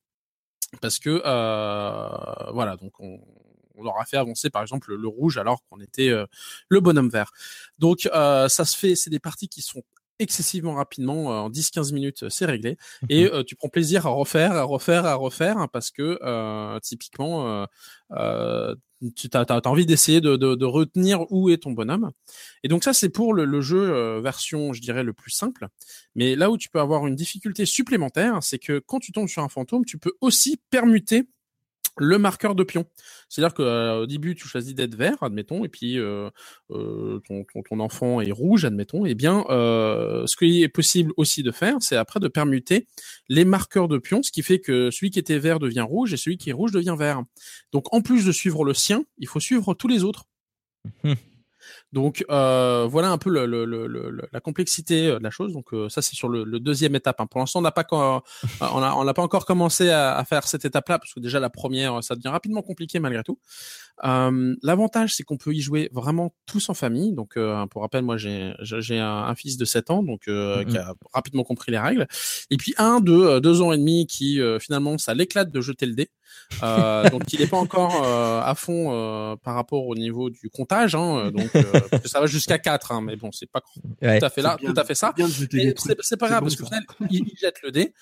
parce 0.81 0.99
que 0.99 1.23
euh, 1.25 2.51
voilà, 2.53 2.77
donc 2.77 2.93
on, 3.01 3.21
on 3.77 4.05
fait 4.05 4.17
avancer 4.17 4.51
par 4.51 4.63
exemple 4.63 4.95
le, 4.95 5.09
rouge 5.09 5.39
alors 5.39 5.63
qu'on 5.65 5.81
était 5.81 6.11
euh, 6.11 6.27
le 6.69 6.81
bonhomme 6.81 7.09
vert. 7.09 7.33
Donc 7.79 8.09
euh, 8.13 8.49
ça 8.49 8.65
se 8.65 8.77
fait, 8.77 8.95
c'est 8.95 9.11
des 9.11 9.21
parties 9.21 9.49
qui 9.49 9.63
sont 9.63 9.83
excessivement 10.19 10.75
rapidement 10.75 11.45
en 11.45 11.51
10-15 11.51 11.93
minutes 11.93 12.29
c'est 12.29 12.47
réglé 12.47 12.77
et 13.09 13.25
mhm. 13.25 13.45
tu 13.45 13.57
prends 13.57 13.69
plaisir 13.69 14.07
à 14.07 14.11
refaire 14.11 14.53
à 14.53 14.63
refaire 14.63 15.07
à 15.07 15.15
refaire 15.15 15.59
hein, 15.59 15.69
parce 15.73 15.91
que 15.91 16.19
typiquement 16.81 17.67
tu 19.13 19.29
as, 19.33 19.61
envie 19.67 19.87
d'essayer 19.87 20.21
de, 20.21 20.37
de, 20.37 20.55
de, 20.55 20.65
retenir 20.65 21.31
où 21.31 21.51
est 21.51 21.59
ton 21.59 21.73
bonhomme. 21.73 22.11
Et 22.63 22.69
donc 22.69 22.85
ça, 22.85 22.93
c'est 22.93 23.09
pour 23.09 23.35
le, 23.35 23.45
le 23.45 23.61
jeu 23.61 23.91
euh, 23.91 24.21
version, 24.21 24.73
je 24.73 24.81
dirais, 24.81 25.03
le 25.03 25.13
plus 25.13 25.31
simple. 25.31 25.69
Mais 26.15 26.37
là 26.37 26.51
où 26.51 26.57
tu 26.57 26.69
peux 26.69 26.81
avoir 26.81 27.07
une 27.07 27.15
difficulté 27.17 27.67
supplémentaire, 27.67 28.43
c'est 28.43 28.59
que 28.59 28.79
quand 28.79 29.01
tu 29.01 29.13
tombes 29.13 29.29
sur 29.29 29.43
un 29.43 29.49
fantôme, 29.49 29.85
tu 29.85 29.99
peux 29.99 30.13
aussi 30.21 30.61
permuter 30.71 31.25
le 31.97 32.19
marqueur 32.19 32.55
de 32.55 32.65
pion. 32.65 32.87
C'est-à-dire 33.29 33.55
qu'au 33.55 34.07
début, 34.07 34.35
tu 34.35 34.47
choisis 34.47 34.75
d'être 34.75 34.95
vert, 34.95 35.17
admettons, 35.23 35.65
et 35.65 35.69
puis 35.69 35.99
euh, 35.99 36.31
euh, 36.71 37.21
ton, 37.29 37.81
enfant 37.81 38.21
est 38.21 38.33
rouge, 38.33 38.65
admettons. 38.65 39.07
Et 39.07 39.11
eh 39.11 39.15
bien, 39.15 39.45
euh, 39.51 40.27
ce 40.27 40.37
qui 40.37 40.63
est 40.63 40.69
possible 40.69 41.13
aussi 41.17 41.43
de 41.43 41.51
faire, 41.51 41.77
c'est 41.81 41.97
après 41.97 42.21
de 42.21 42.29
permuter 42.29 42.87
les 43.29 43.45
marqueurs 43.45 43.89
de 43.89 43.99
pion, 43.99 44.23
ce 44.23 44.31
qui 44.31 44.43
fait 44.43 44.61
que 44.61 44.91
celui 44.91 45.11
qui 45.11 45.19
était 45.19 45.39
vert 45.39 45.59
devient 45.59 45.81
rouge 45.81 46.13
et 46.13 46.17
celui 46.17 46.37
qui 46.37 46.51
est 46.51 46.55
rouge 46.55 46.73
devient 46.73 46.97
vert. 46.99 47.23
Donc, 47.73 47.93
en 47.93 48.03
plus 48.03 48.25
de 48.27 48.33
suivre 48.33 48.65
le 48.65 48.75
sien, 48.75 49.05
il 49.19 49.29
faut 49.29 49.41
suivre 49.41 49.75
tous 49.75 49.89
les 49.89 50.05
autres. 50.05 50.27
Donc 51.95 52.25
euh, 52.29 52.89
voilà 52.91 53.11
un 53.13 53.19
peu 53.19 53.31
le, 53.31 53.47
le, 53.47 53.65
le, 53.65 54.29
la 54.33 54.41
complexité 54.41 55.07
euh, 55.07 55.19
de 55.19 55.23
la 55.23 55.31
chose. 55.31 55.53
Donc 55.53 55.73
euh, 55.73 55.89
ça 55.89 56.03
c'est 56.03 56.17
sur 56.17 56.29
le, 56.29 56.45
deuxième 56.59 56.97
étape. 56.97 57.21
Hein. 57.21 57.27
Pour 57.27 57.39
l'instant 57.39 57.61
on 57.61 57.63
n'a 57.63 57.71
pas 57.71 57.87
on 57.93 58.21
a, 58.61 58.95
on 58.97 59.05
n'a 59.05 59.15
pas 59.15 59.23
encore 59.23 59.47
commencé 59.47 59.91
à, 59.91 60.17
à 60.17 60.25
faire 60.25 60.47
cette 60.49 60.65
étape-là 60.65 60.99
parce 60.99 61.15
que 61.15 61.21
déjà 61.21 61.39
la 61.39 61.51
première 61.51 62.03
ça 62.03 62.17
devient 62.17 62.29
rapidement 62.29 62.63
compliqué 62.63 62.99
malgré 62.99 63.23
tout. 63.23 63.39
Euh, 64.05 64.57
L'avantage 64.63 65.15
c'est 65.15 65.23
qu'on 65.23 65.37
peut 65.37 65.55
y 65.55 65.61
jouer 65.61 65.89
vraiment 65.93 66.35
tous 66.47 66.69
en 66.69 66.75
famille. 66.75 67.13
Donc 67.13 67.39
pour 67.71 67.83
rappel 67.83 68.03
moi 68.03 68.17
j'ai 68.17 68.55
j'ai 68.61 68.99
un, 68.99 69.25
un, 69.29 69.35
fils 69.37 69.57
de 69.57 69.65
7 69.65 69.91
ans 69.91 70.03
donc 70.03 70.27
mm-hmm. 70.27 70.67
qui 70.67 70.77
a 70.77 70.95
rapidement 71.13 71.45
compris 71.45 71.71
les 71.71 71.79
règles. 71.79 72.09
Et 72.51 72.57
puis 72.57 72.75
un 72.77 72.99
de 72.99 73.39
deux 73.39 73.63
ans 73.63 73.71
et 73.73 73.79
demi 73.79 74.09
qui 74.09 74.41
finalement 74.59 74.99
ça 74.99 75.15
l'éclate 75.15 75.53
de 75.53 75.61
jeter 75.61 75.87
le 75.87 75.95
dé. 75.95 76.11
Euh, 76.63 77.09
donc 77.11 77.33
il 77.33 77.41
n'est 77.41 77.47
pas 77.47 77.57
encore 77.57 78.03
euh, 78.05 78.41
à 78.43 78.55
fond 78.55 78.91
euh, 78.93 79.37
par 79.37 79.55
rapport 79.55 79.87
au 79.87 79.95
niveau 79.95 80.31
du 80.31 80.51
comptage, 80.51 80.95
hein, 80.95 81.31
donc 81.31 81.51
ça 82.05 82.21
va 82.21 82.27
jusqu'à 82.27 82.59
4, 82.59 82.93
hein, 82.93 83.01
mais 83.03 83.17
bon 83.17 83.31
c'est 83.33 83.51
pas 83.51 83.61
tout 83.61 83.81
à 84.01 84.31
fait 84.31 84.43
là, 84.43 84.57
tout 84.61 84.75
à 84.77 84.85
fait 84.85 84.95
ça. 84.95 85.15
C'est 86.01 86.17
pas 86.17 86.29
grave 86.29 86.43
parce 86.43 86.57
que 86.57 86.65
il, 87.11 87.25
jette 87.41 87.63
le 87.63 87.73
dé. 87.73 87.95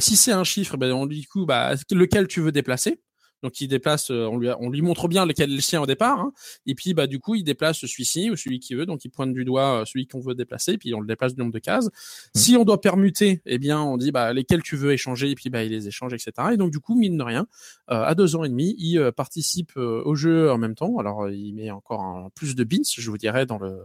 si 0.00 0.16
c'est 0.16 0.32
un 0.32 0.44
chiffre, 0.44 0.76
ben 0.76 0.92
on 0.92 1.04
lui 1.04 1.16
dit 1.16 1.26
coup 1.26 1.46
bah 1.46 1.74
lequel 1.90 2.28
tu 2.28 2.40
veux 2.40 2.52
déplacer? 2.52 3.00
Donc 3.42 3.60
il 3.60 3.68
déplace, 3.68 4.10
euh, 4.10 4.26
on 4.30 4.38
lui, 4.38 4.48
on 4.60 4.70
lui 4.70 4.82
montre 4.82 5.08
bien 5.08 5.26
lequel 5.26 5.50
est 5.52 5.54
le 5.54 5.60
sien 5.60 5.80
au 5.80 5.86
départ, 5.86 6.20
hein. 6.20 6.32
et 6.66 6.74
puis 6.74 6.94
bah 6.94 7.06
du 7.06 7.18
coup 7.18 7.34
il 7.34 7.44
déplace 7.44 7.78
celui-ci 7.78 8.30
ou 8.30 8.36
celui 8.36 8.60
qui 8.60 8.74
veut, 8.74 8.86
donc 8.86 9.04
il 9.04 9.10
pointe 9.10 9.32
du 9.32 9.44
doigt 9.44 9.82
euh, 9.82 9.84
celui 9.84 10.06
qu'on 10.06 10.20
veut 10.20 10.34
déplacer, 10.34 10.78
puis 10.78 10.94
on 10.94 11.00
le 11.00 11.06
déplace 11.06 11.34
du 11.34 11.40
nombre 11.40 11.52
de 11.52 11.58
cases. 11.58 11.86
Mmh. 11.86 11.90
Si 12.34 12.56
on 12.56 12.64
doit 12.64 12.80
permuter, 12.80 13.42
eh 13.44 13.58
bien 13.58 13.80
on 13.80 13.98
dit 13.98 14.10
bah 14.10 14.32
lesquels 14.32 14.62
tu 14.62 14.76
veux 14.76 14.92
échanger, 14.92 15.30
et 15.30 15.34
puis 15.34 15.50
bah 15.50 15.64
il 15.64 15.70
les 15.70 15.86
échange, 15.86 16.14
etc. 16.14 16.32
Et 16.52 16.56
donc 16.56 16.70
du 16.70 16.80
coup 16.80 16.94
mine 16.94 17.18
de 17.18 17.22
rien, 17.22 17.46
euh, 17.90 18.02
à 18.02 18.14
deux 18.14 18.36
ans 18.36 18.44
et 18.44 18.48
demi, 18.48 18.74
il 18.78 19.12
participe 19.14 19.76
au 19.76 20.14
jeu 20.14 20.50
en 20.50 20.58
même 20.58 20.74
temps. 20.74 20.98
Alors 20.98 21.28
il 21.28 21.52
met 21.52 21.70
encore 21.70 22.00
un, 22.00 22.30
plus 22.34 22.54
de 22.54 22.64
bins, 22.64 22.78
je 22.84 23.10
vous 23.10 23.18
dirais 23.18 23.46
dans 23.46 23.58
le 23.58 23.84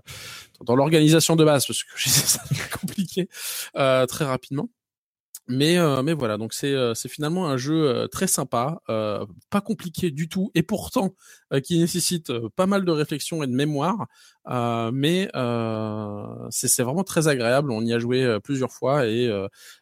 dans 0.66 0.76
l'organisation 0.76 1.36
de 1.36 1.44
base 1.44 1.66
parce 1.66 1.84
que 1.84 1.90
ça 2.10 2.42
compliqué 2.80 3.28
très 3.74 4.26
rapidement. 4.26 4.70
Mais 5.52 5.78
euh, 5.78 6.02
mais 6.02 6.14
voilà, 6.14 6.38
donc 6.38 6.54
c'est 6.54 6.74
euh, 6.74 6.94
finalement 6.96 7.48
un 7.48 7.58
jeu 7.58 7.88
euh, 7.88 8.08
très 8.08 8.28
sympa, 8.28 8.82
pas 8.88 9.62
compliqué 9.62 10.12
du 10.12 10.30
tout, 10.30 10.52
et 10.56 10.64
pourtant 10.64 11.16
qui 11.64 11.78
nécessite 11.80 12.32
pas 12.56 12.66
mal 12.66 12.86
de 12.86 12.92
réflexion 12.92 13.44
et 13.44 13.48
de 13.48 13.54
mémoire. 13.54 14.08
mais 14.94 15.30
c'est 16.50 16.68
c'est 16.68 16.84
vraiment 16.84 17.04
très 17.04 17.28
agréable. 17.28 17.72
On 17.72 17.86
y 17.86 17.94
a 17.94 18.00
joué 18.00 18.40
plusieurs 18.44 18.72
fois 18.72 19.06
et 19.06 19.30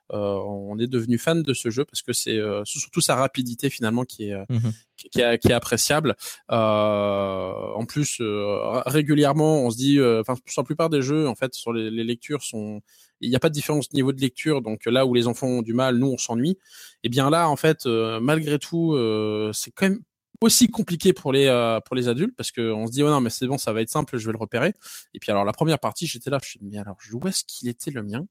on 0.09 0.79
est 0.79 0.87
devenu 0.87 1.17
fan 1.17 1.43
de 1.43 1.53
ce 1.53 1.69
jeu 1.69 1.85
parce 1.85 2.01
que 2.01 2.13
c'est 2.13 2.39
surtout 2.65 3.01
sa 3.01 3.15
rapidité 3.15 3.69
finalement 3.69 4.03
qui 4.03 4.29
est 4.29 4.35
mmh 4.49 4.69
qui, 5.11 5.21
est, 5.21 5.51
appréciable. 5.51 6.15
en 6.49 7.85
plus, 7.87 8.21
régulièrement, 8.85 9.63
on 9.63 9.71
se 9.71 9.77
dit, 9.77 9.99
enfin 10.01 10.35
sur 10.47 10.61
la 10.61 10.65
plupart 10.65 10.89
des 10.89 11.01
jeux, 11.01 11.27
en 11.27 11.35
fait, 11.35 11.53
sur 11.53 11.73
les, 11.73 11.89
les 11.89 12.03
lectures 12.03 12.43
sont 12.43 12.81
il 13.21 13.29
n'y 13.29 13.35
a 13.35 13.39
pas 13.39 13.49
de 13.49 13.53
différence 13.53 13.91
niveau 13.93 14.11
de 14.11 14.21
lecture. 14.21 14.61
Donc 14.61 14.85
là 14.85 15.05
où 15.05 15.13
les 15.13 15.27
enfants 15.27 15.47
ont 15.47 15.61
du 15.61 15.73
mal, 15.73 15.97
nous 15.97 16.07
on 16.07 16.17
s'ennuie. 16.17 16.51
Et 16.51 16.57
eh 17.05 17.09
bien 17.09 17.29
là, 17.29 17.49
en 17.49 17.55
fait, 17.55 17.85
euh, 17.85 18.19
malgré 18.19 18.59
tout, 18.59 18.93
euh, 18.93 19.51
c'est 19.53 19.71
quand 19.71 19.89
même 19.89 19.99
aussi 20.41 20.69
compliqué 20.69 21.11
pour 21.13 21.33
les 21.33 21.47
euh, 21.47 21.79
pour 21.81 21.95
les 21.95 22.07
adultes 22.07 22.35
parce 22.37 22.51
que 22.51 22.71
on 22.71 22.87
se 22.87 22.93
dit 22.93 23.03
oh 23.03 23.09
non 23.09 23.19
mais 23.19 23.29
c'est 23.29 23.45
bon 23.45 23.57
ça 23.57 23.73
va 23.73 23.81
être 23.81 23.89
simple 23.89 24.17
je 24.17 24.25
vais 24.25 24.31
le 24.31 24.37
repérer 24.37 24.73
et 25.13 25.19
puis 25.19 25.31
alors 25.31 25.43
la 25.43 25.51
première 25.51 25.79
partie 25.79 26.07
j'étais 26.07 26.29
là 26.29 26.39
je 26.41 26.45
me 26.45 26.49
suis 26.49 26.59
dit 26.59 26.69
mais 26.71 26.77
alors 26.77 26.95
où 27.11 27.27
est-ce 27.27 27.43
qu'il 27.43 27.67
était 27.67 27.91
le 27.91 28.03
mien? 28.03 28.25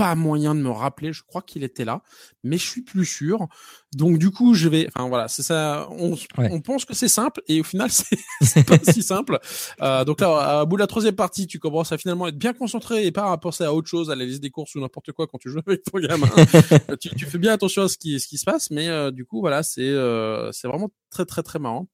Pas 0.00 0.14
moyen 0.14 0.54
de 0.54 0.60
me 0.60 0.70
rappeler. 0.70 1.12
Je 1.12 1.22
crois 1.22 1.42
qu'il 1.42 1.62
était 1.62 1.84
là, 1.84 2.02
mais 2.42 2.56
je 2.56 2.66
suis 2.66 2.80
plus 2.80 3.04
sûr. 3.04 3.48
Donc 3.94 4.16
du 4.16 4.30
coup, 4.30 4.54
je 4.54 4.66
vais. 4.66 4.88
Enfin 4.88 5.06
voilà, 5.10 5.28
c'est 5.28 5.42
ça. 5.42 5.88
On, 5.90 6.16
on, 6.38 6.60
pense 6.62 6.86
que 6.86 6.94
c'est 6.94 7.08
simple 7.08 7.42
et 7.48 7.60
au 7.60 7.64
final, 7.64 7.90
c'est 8.40 8.66
pas 8.66 8.78
si 8.82 9.02
simple. 9.02 9.38
Euh, 9.82 10.06
donc 10.06 10.22
là, 10.22 10.62
au 10.62 10.66
bout 10.66 10.76
de 10.76 10.80
la 10.80 10.86
troisième 10.86 11.16
partie, 11.16 11.46
tu 11.46 11.58
commences 11.58 11.92
à 11.92 11.98
finalement 11.98 12.28
être 12.28 12.38
bien 12.38 12.54
concentré 12.54 13.04
et 13.04 13.12
pas 13.12 13.30
à 13.30 13.36
penser 13.36 13.62
à 13.64 13.74
autre 13.74 13.88
chose, 13.88 14.10
à 14.10 14.14
la 14.16 14.24
liste 14.24 14.40
des 14.40 14.48
courses 14.48 14.74
ou 14.74 14.80
n'importe 14.80 15.12
quoi 15.12 15.26
quand 15.26 15.36
tu 15.36 15.50
joues 15.50 15.60
avec 15.66 15.82
ton 15.82 15.98
gamin. 15.98 16.30
tu, 17.00 17.10
tu, 17.10 17.26
fais 17.26 17.38
bien 17.38 17.52
attention 17.52 17.82
à 17.82 17.88
ce 17.88 17.98
qui, 17.98 18.18
ce 18.20 18.26
qui 18.26 18.38
se 18.38 18.46
passe, 18.46 18.70
mais 18.70 18.88
euh, 18.88 19.10
du 19.10 19.26
coup, 19.26 19.40
voilà, 19.40 19.62
c'est 19.62 19.82
euh, 19.82 20.50
c'est 20.52 20.66
vraiment 20.66 20.88
très 21.10 21.26
très 21.26 21.42
très 21.42 21.58
marrant. 21.58 21.88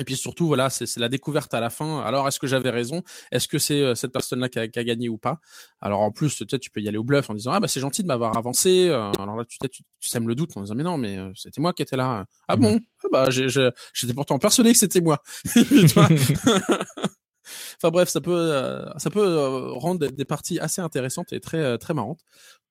Et 0.00 0.04
puis 0.04 0.16
surtout, 0.16 0.46
voilà, 0.46 0.70
c'est 0.70 0.96
la 0.96 1.10
découverte 1.10 1.52
à 1.52 1.60
la 1.60 1.68
fin. 1.68 2.00
Alors, 2.00 2.26
est-ce 2.26 2.40
que 2.40 2.46
j'avais 2.46 2.70
raison? 2.70 3.02
Est-ce 3.30 3.46
que 3.46 3.58
c'est 3.58 3.82
euh, 3.82 3.94
cette 3.94 4.12
personne-là 4.12 4.48
qui 4.48 4.58
a, 4.58 4.66
qui 4.66 4.78
a, 4.78 4.84
gagné 4.84 5.10
ou 5.10 5.18
pas? 5.18 5.40
Alors, 5.82 6.00
en 6.00 6.10
plus, 6.10 6.38
peut-être 6.38 6.62
tu 6.62 6.70
peux 6.70 6.80
y 6.80 6.88
aller 6.88 6.96
au 6.96 7.04
bluff 7.04 7.28
en 7.28 7.34
disant 7.34 7.52
ah 7.52 7.60
bah 7.60 7.68
c'est 7.68 7.80
gentil 7.80 8.02
de 8.02 8.08
m'avoir 8.08 8.36
avancé. 8.36 8.88
Euh, 8.88 9.12
alors 9.18 9.36
là, 9.36 9.44
tu, 9.44 9.58
tu, 9.58 9.82
tu 10.00 10.08
sèmes 10.08 10.26
le 10.26 10.34
doute 10.34 10.56
en 10.56 10.62
disant 10.62 10.74
mais 10.74 10.84
non, 10.84 10.96
mais 10.96 11.18
euh, 11.18 11.30
c'était 11.34 11.60
moi 11.60 11.74
qui 11.74 11.82
étais 11.82 11.96
là. 11.96 12.24
Ah 12.48 12.56
mmh 12.56 12.60
bon? 12.60 12.80
Ah 13.04 13.08
bah 13.12 13.30
j'étais 13.30 14.14
pourtant 14.14 14.38
persuadé 14.38 14.72
que 14.72 14.78
c'était 14.78 15.02
moi. 15.02 15.22
enfin 17.76 17.90
bref, 17.90 18.08
ça 18.08 18.20
peut, 18.20 18.34
euh, 18.34 18.84
ça 18.98 19.10
peut 19.10 19.26
euh, 19.26 19.72
rendre 19.72 20.06
des, 20.06 20.24
parties 20.24 20.58
assez 20.58 20.80
intéressantes 20.80 21.32
et 21.32 21.40
très, 21.40 21.58
euh, 21.58 21.76
très 21.76 21.94
marrantes. 21.94 22.20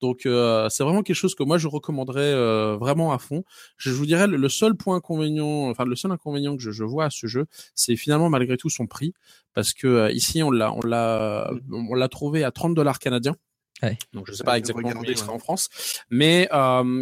Donc 0.02 0.22
c'est 0.24 0.84
vraiment 0.84 1.04
quelque 1.04 1.16
chose 1.16 1.36
que 1.36 1.44
moi 1.44 1.58
je 1.58 1.68
recommanderais 1.68 2.34
vraiment 2.78 3.12
à 3.12 3.20
fond. 3.20 3.44
Je, 3.76 3.92
vous 3.92 4.06
dirais 4.06 4.28
le, 4.28 4.50
seul 4.50 4.76
point 4.76 4.96
inconvénient, 4.96 5.70
enfin 5.70 5.84
le 5.84 5.96
seul 5.98 6.12
inconvénient 6.12 6.56
que 6.56 6.64
je, 6.64 6.72
je 6.72 6.86
vois 6.86 7.06
à 7.06 7.10
ce 7.10 7.28
jeu, 7.28 7.48
c'est 7.76 7.98
finalement 7.98 8.30
malgré 8.30 8.56
tout 8.56 8.70
son 8.70 8.88
prix, 8.88 9.14
parce 9.54 9.74
que 9.74 10.10
ici 10.14 10.42
on 10.42 10.52
l'a, 10.52 10.72
on 10.72 10.80
l'a, 10.88 11.52
on 11.70 11.96
l'a 11.96 12.08
trouvé 12.08 12.46
à 12.46 12.52
30 12.52 12.76
dollars 12.76 13.00
canadiens. 13.00 13.36
Ouais. 13.84 13.98
Donc 14.14 14.28
je 14.28 14.32
sais 14.32 14.46
pas 14.46 14.58
exactement 14.58 14.90
combien 14.94 15.12
il 15.12 15.18
sera 15.18 15.34
en 15.34 15.40
France, 15.40 15.68
mais 16.10 16.48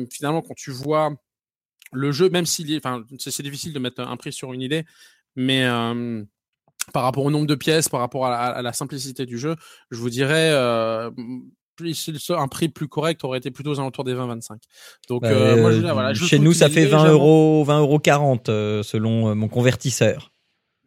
finalement 0.10 0.42
quand 0.42 0.56
tu 0.56 0.72
vois 0.72 1.12
le 1.92 2.12
jeu, 2.12 2.30
même 2.30 2.46
s'il 2.46 2.72
est, 2.72 2.78
enfin 2.78 3.04
c'est 3.20 3.44
difficile 3.44 3.74
de 3.74 3.80
mettre 3.80 4.02
un 4.02 4.18
prix 4.18 4.34
sur 4.34 4.54
une 4.54 4.62
idée, 4.62 4.86
mais 5.36 5.66
par 6.94 7.04
rapport 7.04 7.26
au 7.26 7.32
nombre 7.32 7.48
de 7.48 7.56
pièces, 7.56 7.90
par 7.90 8.00
rapport 8.00 8.26
à 8.26 8.62
la, 8.62 8.74
simplicité 8.74 9.26
du 9.26 9.38
jeu, 9.38 9.56
je 9.92 10.00
vous 10.00 10.10
dirais 10.10 10.52
euh, 10.52 11.10
un 12.30 12.48
prix 12.48 12.70
plus 12.70 12.88
correct 12.88 13.24
aurait 13.24 13.38
été 13.38 13.52
plutôt 13.52 13.72
aux 13.72 13.80
alentours 13.80 14.04
des 14.04 14.14
20-25. 14.14 14.58
Donc 15.10 15.22
bah, 15.22 15.30
euh, 15.30 15.62
moi, 15.62 15.72
je, 15.72 15.80
voilà, 15.80 16.14
chez 16.14 16.40
nous, 16.40 16.54
ça 16.54 16.70
fait 16.70 16.86
20 16.86 17.10
euros, 17.10 17.64
20 17.66 17.80
euros 17.80 18.00
40 18.00 18.50
euh, 18.50 18.84
selon 18.84 19.36
mon 19.36 19.48
convertisseur. 19.48 20.32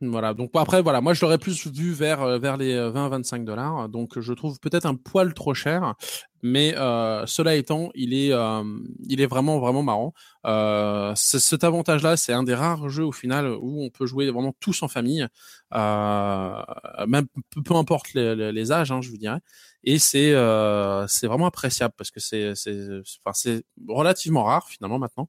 Voilà. 0.02 0.32
Donc 0.32 0.50
après, 0.54 0.80
voilà, 0.80 1.02
moi 1.02 1.12
je 1.12 1.20
l'aurais 1.20 1.36
plus 1.36 1.66
vu 1.66 1.92
vers 1.92 2.38
vers 2.38 2.56
les 2.56 2.74
20-25 2.74 3.44
dollars. 3.44 3.88
Donc 3.90 4.18
je 4.18 4.32
trouve 4.32 4.58
peut-être 4.58 4.86
un 4.86 4.94
poil 4.94 5.34
trop 5.34 5.52
cher, 5.52 5.94
mais 6.42 6.74
euh, 6.76 7.26
cela 7.26 7.54
étant, 7.54 7.90
il 7.94 8.14
est, 8.14 8.32
euh, 8.32 8.62
il 9.08 9.20
est 9.20 9.26
vraiment 9.26 9.58
vraiment 9.58 9.82
marrant. 9.82 10.14
Euh, 10.46 11.12
cet 11.16 11.64
avantage-là, 11.64 12.16
c'est 12.16 12.32
un 12.32 12.42
des 12.42 12.54
rares 12.54 12.88
jeux 12.88 13.04
au 13.04 13.12
final 13.12 13.50
où 13.60 13.82
on 13.84 13.90
peut 13.90 14.06
jouer 14.06 14.30
vraiment 14.30 14.54
tous 14.58 14.82
en 14.82 14.88
famille, 14.88 15.26
euh, 15.74 16.62
même 17.06 17.26
peu, 17.64 17.74
importe 17.74 18.14
les, 18.14 18.52
les, 18.52 18.72
âges, 18.72 18.90
hein, 18.92 19.00
je 19.02 19.10
vous 19.10 19.18
dirais. 19.18 19.40
Et 19.84 19.98
c'est 19.98 20.32
euh, 20.32 21.06
c'est 21.08 21.26
vraiment 21.26 21.46
appréciable 21.46 21.94
parce 21.96 22.10
que 22.10 22.20
c'est 22.20 22.54
c'est 22.54 23.00
enfin 23.24 23.32
c'est 23.34 23.64
relativement 23.88 24.44
rare 24.44 24.68
finalement 24.68 24.98
maintenant. 24.98 25.28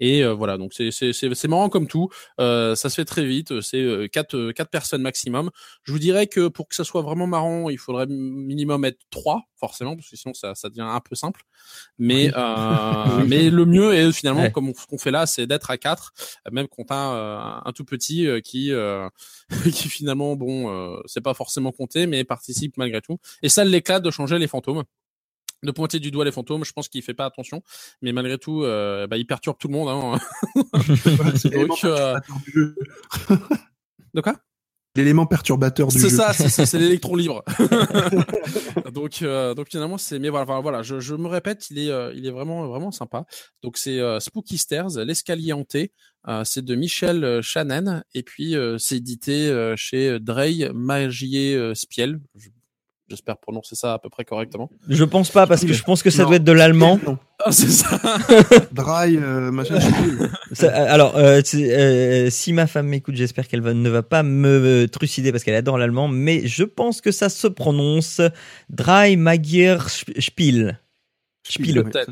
Et 0.00 0.22
euh, 0.22 0.32
voilà, 0.32 0.56
donc 0.58 0.72
c'est 0.74 0.90
c'est 0.90 1.12
c'est 1.12 1.48
marrant 1.48 1.68
comme 1.68 1.88
tout. 1.88 2.08
Euh, 2.40 2.74
ça 2.74 2.88
se 2.90 2.96
fait 2.96 3.04
très 3.04 3.24
vite. 3.24 3.60
C'est 3.60 3.82
euh, 3.82 4.08
quatre 4.08 4.52
quatre 4.52 4.70
personnes 4.70 5.02
maximum. 5.02 5.50
Je 5.82 5.92
vous 5.92 5.98
dirais 5.98 6.26
que 6.26 6.48
pour 6.48 6.68
que 6.68 6.74
ça 6.74 6.84
soit 6.84 7.02
vraiment 7.02 7.26
marrant, 7.26 7.68
il 7.68 7.78
faudrait 7.78 8.06
minimum 8.08 8.84
être 8.84 8.98
trois 9.10 9.42
forcément 9.56 9.96
parce 9.96 10.08
que 10.08 10.16
sinon 10.16 10.34
ça 10.34 10.54
ça 10.54 10.68
devient 10.68 10.82
un 10.82 11.00
peu 11.00 11.14
simple. 11.14 11.42
Mais 11.98 12.30
euh, 12.36 13.24
mais 13.26 13.50
le 13.50 13.64
mieux 13.64 13.94
est 13.94 14.12
finalement 14.12 14.50
comme 14.50 14.72
ce 14.74 14.86
qu'on 14.86 14.98
fait 14.98 15.10
là, 15.10 15.26
c'est 15.26 15.46
d'être 15.46 15.70
à 15.70 15.78
quatre, 15.78 16.12
même 16.50 16.68
quand 16.68 16.84
t'as 16.84 17.62
un 17.64 17.72
tout 17.72 17.84
petit 17.84 18.26
qui 18.44 18.72
qui 19.72 19.88
finalement 19.88 20.36
bon 20.36 21.02
c'est 21.06 21.20
pas 21.20 21.34
forcément 21.34 21.72
compté 21.72 22.06
mais 22.06 22.24
participe 22.24 22.76
malgré 22.76 23.00
tout. 23.00 23.18
Et 23.42 23.48
ça 23.48 23.64
l'éclate 23.64 24.02
de 24.02 24.10
changer 24.10 24.38
les 24.38 24.48
fantômes 24.48 24.84
de 25.62 25.70
pointer 25.70 25.98
du 25.98 26.10
doigt 26.10 26.24
les 26.24 26.32
fantômes. 26.32 26.64
Je 26.64 26.72
pense 26.72 26.88
qu'il 26.88 27.02
fait 27.02 27.14
pas 27.14 27.26
attention, 27.26 27.62
mais 28.02 28.12
malgré 28.12 28.38
tout, 28.38 28.62
euh, 28.62 29.06
bah, 29.06 29.16
il 29.16 29.26
perturbe 29.26 29.58
tout 29.58 29.68
le 29.68 29.74
monde. 29.74 29.88
Hein. 29.88 30.18
Donc, 31.52 31.84
euh... 31.84 32.18
de 34.14 34.20
quoi? 34.20 34.34
L'élément 34.98 35.26
perturbateur 35.26 35.88
du 35.88 35.98
jeu. 35.98 36.08
C'est 36.08 36.16
ça, 36.16 36.32
c'est 36.32 36.78
l'électron 36.78 37.14
libre. 37.16 37.44
donc, 38.92 39.22
euh, 39.22 39.54
donc 39.54 39.68
finalement, 39.68 39.96
c'est. 39.96 40.18
Mais 40.18 40.28
voilà, 40.28 40.58
voilà, 40.60 40.82
je, 40.82 40.98
je, 40.98 41.14
me 41.14 41.28
répète, 41.28 41.70
il 41.70 41.78
est, 41.78 41.90
euh, 41.90 42.12
il 42.16 42.26
est 42.26 42.32
vraiment, 42.32 42.66
vraiment 42.66 42.90
sympa. 42.90 43.24
Donc 43.62 43.76
c'est 43.76 44.00
euh, 44.00 44.18
Spooky 44.18 44.58
Stairs, 44.58 44.88
l'escalier 44.96 45.52
hanté. 45.52 45.92
c'est 46.44 46.64
de 46.64 46.74
Michel 46.74 47.40
Shannon 47.42 48.02
et 48.12 48.24
puis 48.24 48.56
c'est 48.78 48.96
édité 48.96 49.74
chez 49.76 50.18
Drey 50.18 50.68
Magier 50.74 51.72
Spiel. 51.74 52.20
J'espère 53.08 53.38
prononcer 53.38 53.74
ça 53.74 53.94
à 53.94 53.98
peu 53.98 54.10
près 54.10 54.26
correctement. 54.26 54.70
Je 54.86 55.02
pense 55.04 55.30
pas 55.30 55.46
parce 55.46 55.64
que 55.64 55.72
je 55.72 55.82
pense 55.82 56.02
que 56.02 56.10
ça 56.10 56.24
doit 56.24 56.36
être 56.36 56.44
de 56.44 56.52
l'allemand. 56.52 57.00
Ah, 57.42 57.52
c'est 57.52 57.70
ça. 57.70 57.98
Dry, 58.72 59.16
euh, 59.16 59.50
machin. 59.50 59.78
alors, 60.72 61.16
euh, 61.16 61.40
euh, 61.54 62.28
si 62.30 62.52
ma 62.52 62.66
femme 62.66 62.88
m'écoute, 62.88 63.14
j'espère 63.14 63.48
qu'elle 63.48 63.62
ne 63.62 63.88
va 63.88 64.02
pas 64.02 64.22
me 64.22 64.86
trucider 64.88 65.32
parce 65.32 65.44
qu'elle 65.44 65.54
adore 65.54 65.78
l'allemand, 65.78 66.08
mais 66.08 66.46
je 66.46 66.64
pense 66.64 67.00
que 67.00 67.10
ça 67.12 67.30
se 67.30 67.46
prononce 67.46 68.20
Dry 68.68 69.16
Magier 69.16 69.78
Spiel. 70.18 70.78
Spiel. 71.44 71.84
Dry 71.84 72.04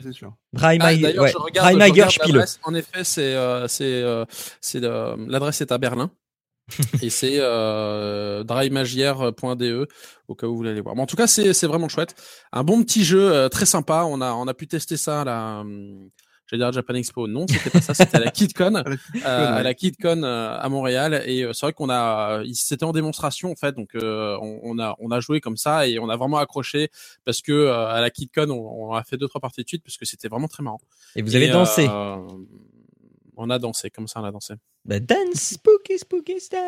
ah, 0.55 0.77
Magier, 0.79 1.19
ouais. 1.19 2.09
Spiel. 2.09 2.45
En 2.63 2.75
effet, 2.75 3.05
c'est 3.05 3.35
l'adresse 5.29 5.61
est 5.61 5.73
à 5.73 5.79
Berlin. 5.79 6.11
et 7.03 7.11
c'est 7.11 7.37
euh, 7.39 8.43
drymagière.de 8.45 9.89
au 10.29 10.35
cas 10.35 10.47
où 10.47 10.51
vous 10.51 10.57
voulez 10.57 10.71
aller 10.71 10.81
voir. 10.81 10.97
Mais 10.97 11.03
en 11.03 11.07
tout 11.07 11.17
cas, 11.17 11.27
c'est 11.27 11.67
vraiment 11.67 11.89
chouette. 11.89 12.15
Un 12.53 12.65
bon 12.65 12.83
petit 12.83 13.05
jeu, 13.05 13.33
euh, 13.33 13.49
très 13.49 13.67
sympa. 13.67 14.05
On 14.07 14.21
a 14.21 14.33
on 14.33 14.49
a 14.49 14.55
pu 14.55 14.67
tester 14.67 14.97
ça 14.97 15.21
à 15.21 15.25
la 15.25 15.61
hum, 15.61 16.11
j'allais 16.47 16.65
dire 16.65 16.73
Japan 16.73 16.95
Expo. 16.95 17.27
Non, 17.27 17.47
c'était 17.49 17.71
pas 17.71 17.81
ça. 17.81 17.95
C'était 17.95 18.17
à 18.17 18.21
la 18.21 18.31
KidCon, 18.31 18.75
à 19.25 19.63
la 19.63 19.75
KidCon 19.75 20.23
euh, 20.23 20.27
euh, 20.27 20.59
à 20.59 20.69
Montréal. 20.69 21.23
Et 21.27 21.43
euh, 21.43 21.53
c'est 21.53 21.67
vrai 21.67 21.73
qu'on 21.73 21.91
a, 21.91 22.43
c'était 22.53 22.85
en 22.85 22.93
démonstration 22.93 23.51
en 23.51 23.57
fait. 23.57 23.75
Donc 23.75 23.91
on, 23.95 24.61
on, 24.63 24.79
a 24.79 24.97
on 24.99 25.11
a 25.11 25.21
joué 25.21 25.41
comme 25.41 25.57
ça 25.57 25.87
et 25.87 25.99
on 25.99 26.09
a 26.09 26.17
vraiment 26.17 26.39
accroché 26.39 26.91
parce 27.25 27.43
que 27.43 27.69
à 27.69 28.01
la 28.01 28.11
KidCon 28.11 28.51
on, 28.51 28.91
on, 28.91 28.95
a 28.95 29.03
fait 29.05 29.17
deux 29.17 29.29
trois 29.29 29.41
parties 29.41 29.63
de 29.63 29.69
suite 29.69 29.83
parce 29.83 29.97
que 29.97 30.05
c'était 30.05 30.29
vraiment 30.29 30.49
très 30.49 30.63
marrant. 30.63 30.81
Et 31.15 31.23
vous 31.23 31.35
avez 31.37 31.49
dansé 31.49 31.89
on 33.37 33.51
a 33.51 33.59
dansé, 33.59 33.91
comme 33.91 34.09
ça 34.09 34.21
on 34.21 34.25
a 34.25 34.33
dansé. 34.33 34.55
Bah, 34.87 35.01
dance 35.01 35.41
spooky 35.55 35.99
spooky 35.99 36.39
style. 36.39 36.59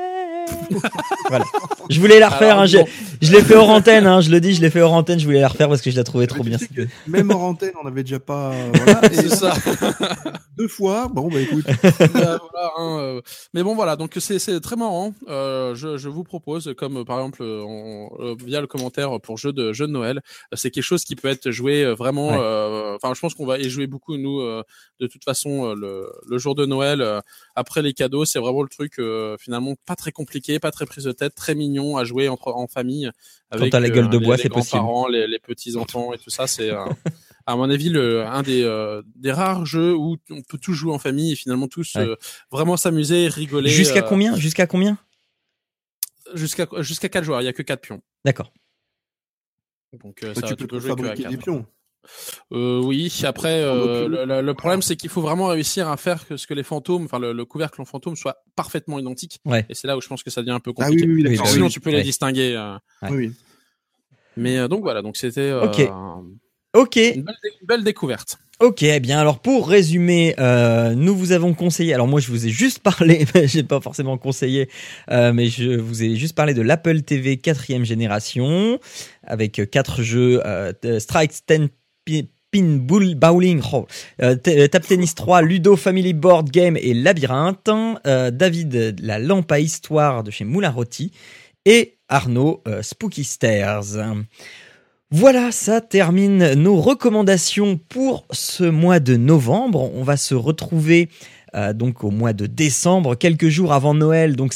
voilà. 1.29 1.45
Je 1.89 2.01
voulais 2.01 2.19
la 2.19 2.29
refaire. 2.31 2.59
hein, 2.59 2.67
je, 2.67 2.79
je 3.23 3.31
l'ai 3.33 3.43
fait 3.43 3.55
hors 3.55 3.69
antenne. 3.71 4.07
Hein, 4.09 4.21
je 4.21 4.31
le 4.31 4.41
dis, 4.41 4.55
je 4.55 4.61
l'ai 4.61 4.71
fait 4.71 4.81
hors 4.81 4.93
antenne. 4.93 5.21
Je 5.21 5.25
voulais 5.25 5.41
la 5.41 5.47
refaire 5.49 5.69
parce 5.69 5.83
que 5.83 5.91
je 5.93 5.97
la 5.97 6.03
trouvais 6.03 6.27
trop 6.27 6.43
bien. 6.43 6.59
Même 7.07 7.31
hors 7.31 7.43
antenne, 7.45 7.73
on 7.83 7.87
avait 7.87 8.03
déjà 8.03 8.19
pas. 8.19 8.53
Voilà, 8.75 9.01
c'est 9.13 9.29
ça. 9.29 9.55
deux 10.59 10.67
fois. 10.69 11.09
Bon 11.13 11.29
bah 11.29 11.41
écoute. 11.41 11.65
voilà, 12.13 12.39
hein, 12.79 12.99
euh, 13.01 13.21
mais 13.55 13.63
bon 13.63 13.75
voilà. 13.77 13.95
Donc 13.97 14.15
c'est 14.19 14.39
c'est 14.41 14.59
très 14.61 14.75
marrant. 14.77 15.15
Euh, 15.29 15.75
je, 15.77 15.97
je 15.97 16.09
vous 16.09 16.25
propose, 16.25 16.75
comme 16.77 17.05
par 17.05 17.19
exemple 17.19 17.43
on, 17.43 18.09
euh, 18.21 18.35
via 18.45 18.61
le 18.61 18.67
commentaire 18.67 19.21
pour 19.21 19.39
jeu 19.39 19.53
de 19.53 19.73
jeu 19.73 19.87
de 19.87 19.93
Noël, 19.93 20.21
c'est 20.55 20.71
quelque 20.73 20.83
chose 20.83 21.05
qui 21.05 21.15
peut 21.15 21.29
être 21.29 21.51
joué 21.53 21.85
vraiment. 21.95 22.29
Enfin, 22.97 23.15
je 23.15 23.21
pense 23.21 23.35
qu'on 23.35 23.47
va 23.47 23.59
y 23.59 23.69
jouer 23.71 23.87
beaucoup 23.87 24.17
nous. 24.17 24.41
de 24.43 25.07
toute 25.07 25.23
façon, 25.25 25.75
le, 25.75 26.11
le 26.29 26.39
jour 26.39 26.55
de 26.57 26.67
Noël 26.67 27.05
après 27.55 27.83
les 27.83 27.93
cadeaux, 27.93 28.08
c'est 28.25 28.39
vraiment 28.39 28.63
le 28.63 28.69
truc 28.69 29.01
finalement 29.41 29.75
pas 29.87 29.97
très 29.97 30.13
compliqué, 30.13 30.59
pas 30.59 30.71
très 30.71 30.87
prise 30.87 31.05
de 31.05 31.13
tête, 31.13 31.35
très 31.35 31.55
mignon 31.55 31.97
à 31.97 32.05
jouer 32.05 32.29
entre 32.29 32.49
en 32.49 32.67
famille. 32.67 33.11
Avec, 33.51 33.65
Quand 33.67 33.79
t'as 33.79 33.81
la 33.81 33.91
gueule 33.91 34.11
de 34.11 34.19
bois, 34.19 34.37
c'est 34.37 34.49
possible. 34.49 34.83
Les, 35.11 35.27
les 35.27 35.39
petits 35.39 35.77
enfants 35.77 36.13
et 36.13 36.19
tout 36.19 36.31
ça, 36.31 36.47
c'est 36.47 36.71
à 37.49 37.57
mon 37.57 37.71
avis, 37.71 37.89
le, 37.89 38.27
un 38.27 38.43
des, 38.43 38.63
euh, 38.63 39.01
des 39.17 39.33
rares 39.33 39.65
jeux 39.65 39.97
où 39.97 40.19
on 40.29 40.43
peut 40.43 40.59
tous 40.59 40.75
jouer 40.75 40.93
en 40.93 40.99
famille 40.99 41.33
et 41.33 41.35
finalement 41.35 41.67
tous 41.67 41.97
euh, 41.97 42.15
vraiment 42.51 42.77
s'amuser, 42.77 43.27
rigoler. 43.27 43.71
Jusqu'à 43.71 44.01
euh, 44.01 44.07
combien? 44.07 44.37
Jusqu'à 44.37 44.67
combien? 44.67 44.99
Jusqu'à 46.35 46.67
jusqu'à 46.81 47.09
4 47.09 47.25
joueurs. 47.25 47.41
Il 47.41 47.47
y 47.47 47.49
a 47.49 47.55
que 47.55 47.63
4 47.63 47.81
pions. 47.81 48.03
D'accord. 48.23 48.53
Donc 49.95 50.23
ça, 50.35 50.43
tu, 50.43 50.67
peux, 50.67 50.79
jouer 50.79 50.91
fabriquer 50.91 51.25
des 51.27 51.39
pions. 51.39 51.65
Euh, 52.53 52.81
oui, 52.83 53.13
après, 53.25 53.63
euh, 53.63 54.09
le, 54.43 54.55
problème, 54.55 54.83
c'est 54.83 54.97
qu'il 54.97 55.11
faut 55.11 55.21
vraiment 55.21 55.47
réussir 55.49 55.89
à 55.89 55.97
faire 55.97 56.27
que 56.27 56.37
ce 56.37 56.47
que 56.47 56.55
les 56.55 56.63
fantômes, 56.63 57.05
enfin 57.05 57.19
le, 57.19 57.45
couvercle 57.45 57.81
en 57.81 57.85
fantôme, 57.85 58.17
soit 58.17 58.43
parfaitement 58.57 58.99
identique. 58.99 59.41
Ouais. 59.45 59.67
Et 59.69 59.75
c'est 59.75 59.87
là 59.87 59.97
où 59.97 60.01
je 60.01 60.09
pense 60.09 60.23
que 60.23 60.31
ça 60.31 60.41
devient 60.41 60.53
un 60.53 60.61
peu 60.61 60.73
compliqué. 60.73 61.03
Ah, 61.05 61.07
oui, 61.07 61.23
oui, 61.23 61.29
oui, 61.29 61.39
bah 61.39 61.45
sinon, 61.47 61.69
tu 61.69 61.81
peux 61.81 61.91
les 61.91 62.03
distinguer. 62.03 62.55
Euh. 62.57 62.77
Oui. 63.11 63.33
Mais 64.37 64.69
donc 64.69 64.83
voilà, 64.83 65.03
donc 65.03 65.17
c'était 65.17 65.53
okay. 65.53 65.91
Okay. 66.75 67.17
Une, 67.17 67.25
belle, 67.67 67.83
découverte. 67.83 68.39
Ok, 68.61 68.83
eh 68.83 69.01
bien 69.01 69.19
alors 69.19 69.41
pour 69.41 69.69
résumer, 69.69 70.35
nous 70.97 71.17
vous 71.17 71.33
avons 71.33 71.55
conseillé, 71.55 71.93
alors 71.93 72.07
moi 72.07 72.21
je 72.21 72.29
vous 72.29 72.47
ai 72.47 72.51
juste 72.51 72.81
parlé, 72.81 73.27
j'ai 73.45 73.65
pas 73.65 73.81
forcément 73.81 74.17
conseillé, 74.17 74.69
mais 75.09 75.47
je 75.47 75.77
vous 75.77 76.05
ai 76.05 76.15
juste 76.15 76.37
parlé 76.37 76.55
de 76.55 76.63
l'Apple 76.63 77.03
TV 77.03 77.37
quatrième 77.39 77.85
génération 77.85 78.79
avec 79.29 79.61
quatre 79.71 80.03
jeux 80.03 80.41
euh, 80.45 80.73
Strike 80.99 81.33
10 81.49 81.69
Pinball 82.51 83.15
Bowling, 83.15 83.61
oh, 83.73 83.87
euh, 84.23 84.37
euh, 84.47 84.69
Tap 84.69 84.87
Tennis 84.87 85.15
3, 85.15 85.43
Ludo 85.43 85.77
Family 85.77 86.15
Board 86.15 86.51
Game 86.51 86.77
et 86.77 86.95
Labyrinthe, 86.95 87.69
euh, 88.07 88.31
David 88.31 88.97
La 89.03 89.19
Lampe 89.19 89.53
à 89.53 89.61
Histoire 89.61 90.23
de 90.23 90.31
chez 90.31 90.45
Moulin 90.45 90.71
Rôti 90.71 91.13
et 91.67 91.99
Arnaud 92.09 92.63
Spooky 92.81 93.25
Stairs. 93.25 93.83
Voilà, 95.11 95.53
ça 95.53 95.81
termine 95.83 96.55
nos 96.55 96.81
recommandations 96.81 97.77
pour 97.77 98.27
ce 98.31 98.65
mois 98.65 99.01
de 99.01 99.17
novembre. 99.17 99.91
On 99.95 100.03
va 100.03 100.17
se 100.17 100.35
retrouver 100.35 101.11
euh, 101.59 101.73
donc 101.73 102.05
au 102.05 102.11
mois 102.11 102.33
de 102.33 102.47
décembre, 102.47 103.17
quelques 103.17 103.49
jours 103.49 103.73
avant 103.73 103.95
Noël. 103.95 104.37
Donc 104.37 104.55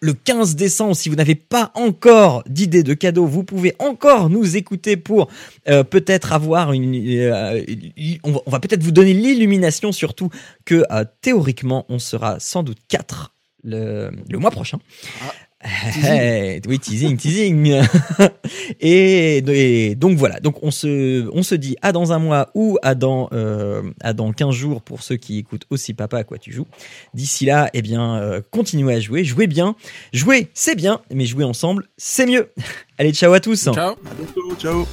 le 0.00 0.12
15 0.12 0.54
décembre. 0.56 0.94
Si 0.94 1.08
vous 1.08 1.16
n'avez 1.16 1.34
pas 1.34 1.72
encore 1.74 2.44
d'idée 2.48 2.82
de 2.82 2.94
cadeau, 2.94 3.26
vous 3.26 3.44
pouvez 3.44 3.74
encore 3.78 4.30
nous 4.30 4.56
écouter 4.56 4.96
pour 4.96 5.28
euh, 5.68 5.82
peut-être 5.82 6.32
avoir 6.32 6.72
une. 6.72 6.94
Euh, 6.94 7.64
on 8.22 8.50
va, 8.50 8.60
peut-être 8.60 8.82
vous 8.82 8.92
donner 8.92 9.14
l'illumination 9.14 9.92
surtout 9.92 10.30
que 10.64 10.84
théoriquement 11.20 11.86
on 11.88 11.98
sera 11.98 12.38
sans 12.38 12.62
doute 12.62 12.78
quatre 12.88 13.34
le, 13.62 14.10
le 14.28 14.38
mois 14.38 14.50
prochain. 14.50 14.78
Ah. 15.22 15.32
Hey, 15.96 16.60
oui, 16.68 16.78
teasing, 16.78 17.16
teasing. 17.16 17.74
et, 18.80 19.94
donc 19.96 20.18
voilà. 20.18 20.40
Donc 20.40 20.62
on 20.62 20.70
se, 20.70 21.28
on 21.32 21.42
se 21.42 21.54
dit 21.54 21.76
à 21.82 21.92
dans 21.92 22.12
un 22.12 22.18
mois 22.18 22.50
ou 22.54 22.78
à 22.82 22.94
dans, 22.94 23.28
euh, 23.32 23.82
à 24.00 24.12
dans 24.12 24.32
15 24.32 24.54
jours 24.54 24.82
pour 24.82 25.02
ceux 25.02 25.16
qui 25.16 25.38
écoutent 25.38 25.66
aussi 25.70 25.94
papa 25.94 26.18
à 26.18 26.24
quoi 26.24 26.38
tu 26.38 26.52
joues. 26.52 26.66
D'ici 27.14 27.46
là, 27.46 27.70
eh 27.72 27.82
bien, 27.82 28.16
euh, 28.16 28.40
continuez 28.50 28.94
à 28.94 29.00
jouer, 29.00 29.24
jouez 29.24 29.46
bien. 29.46 29.76
Jouer, 30.12 30.48
c'est 30.54 30.74
bien, 30.74 31.00
mais 31.10 31.26
jouer 31.26 31.44
ensemble, 31.44 31.88
c'est 31.96 32.26
mieux. 32.26 32.50
Allez, 32.98 33.12
ciao 33.12 33.32
à 33.32 33.40
tous. 33.40 33.64
Ciao. 33.64 33.76
À 33.78 34.14
bientôt. 34.16 34.54
Ciao. 34.58 34.86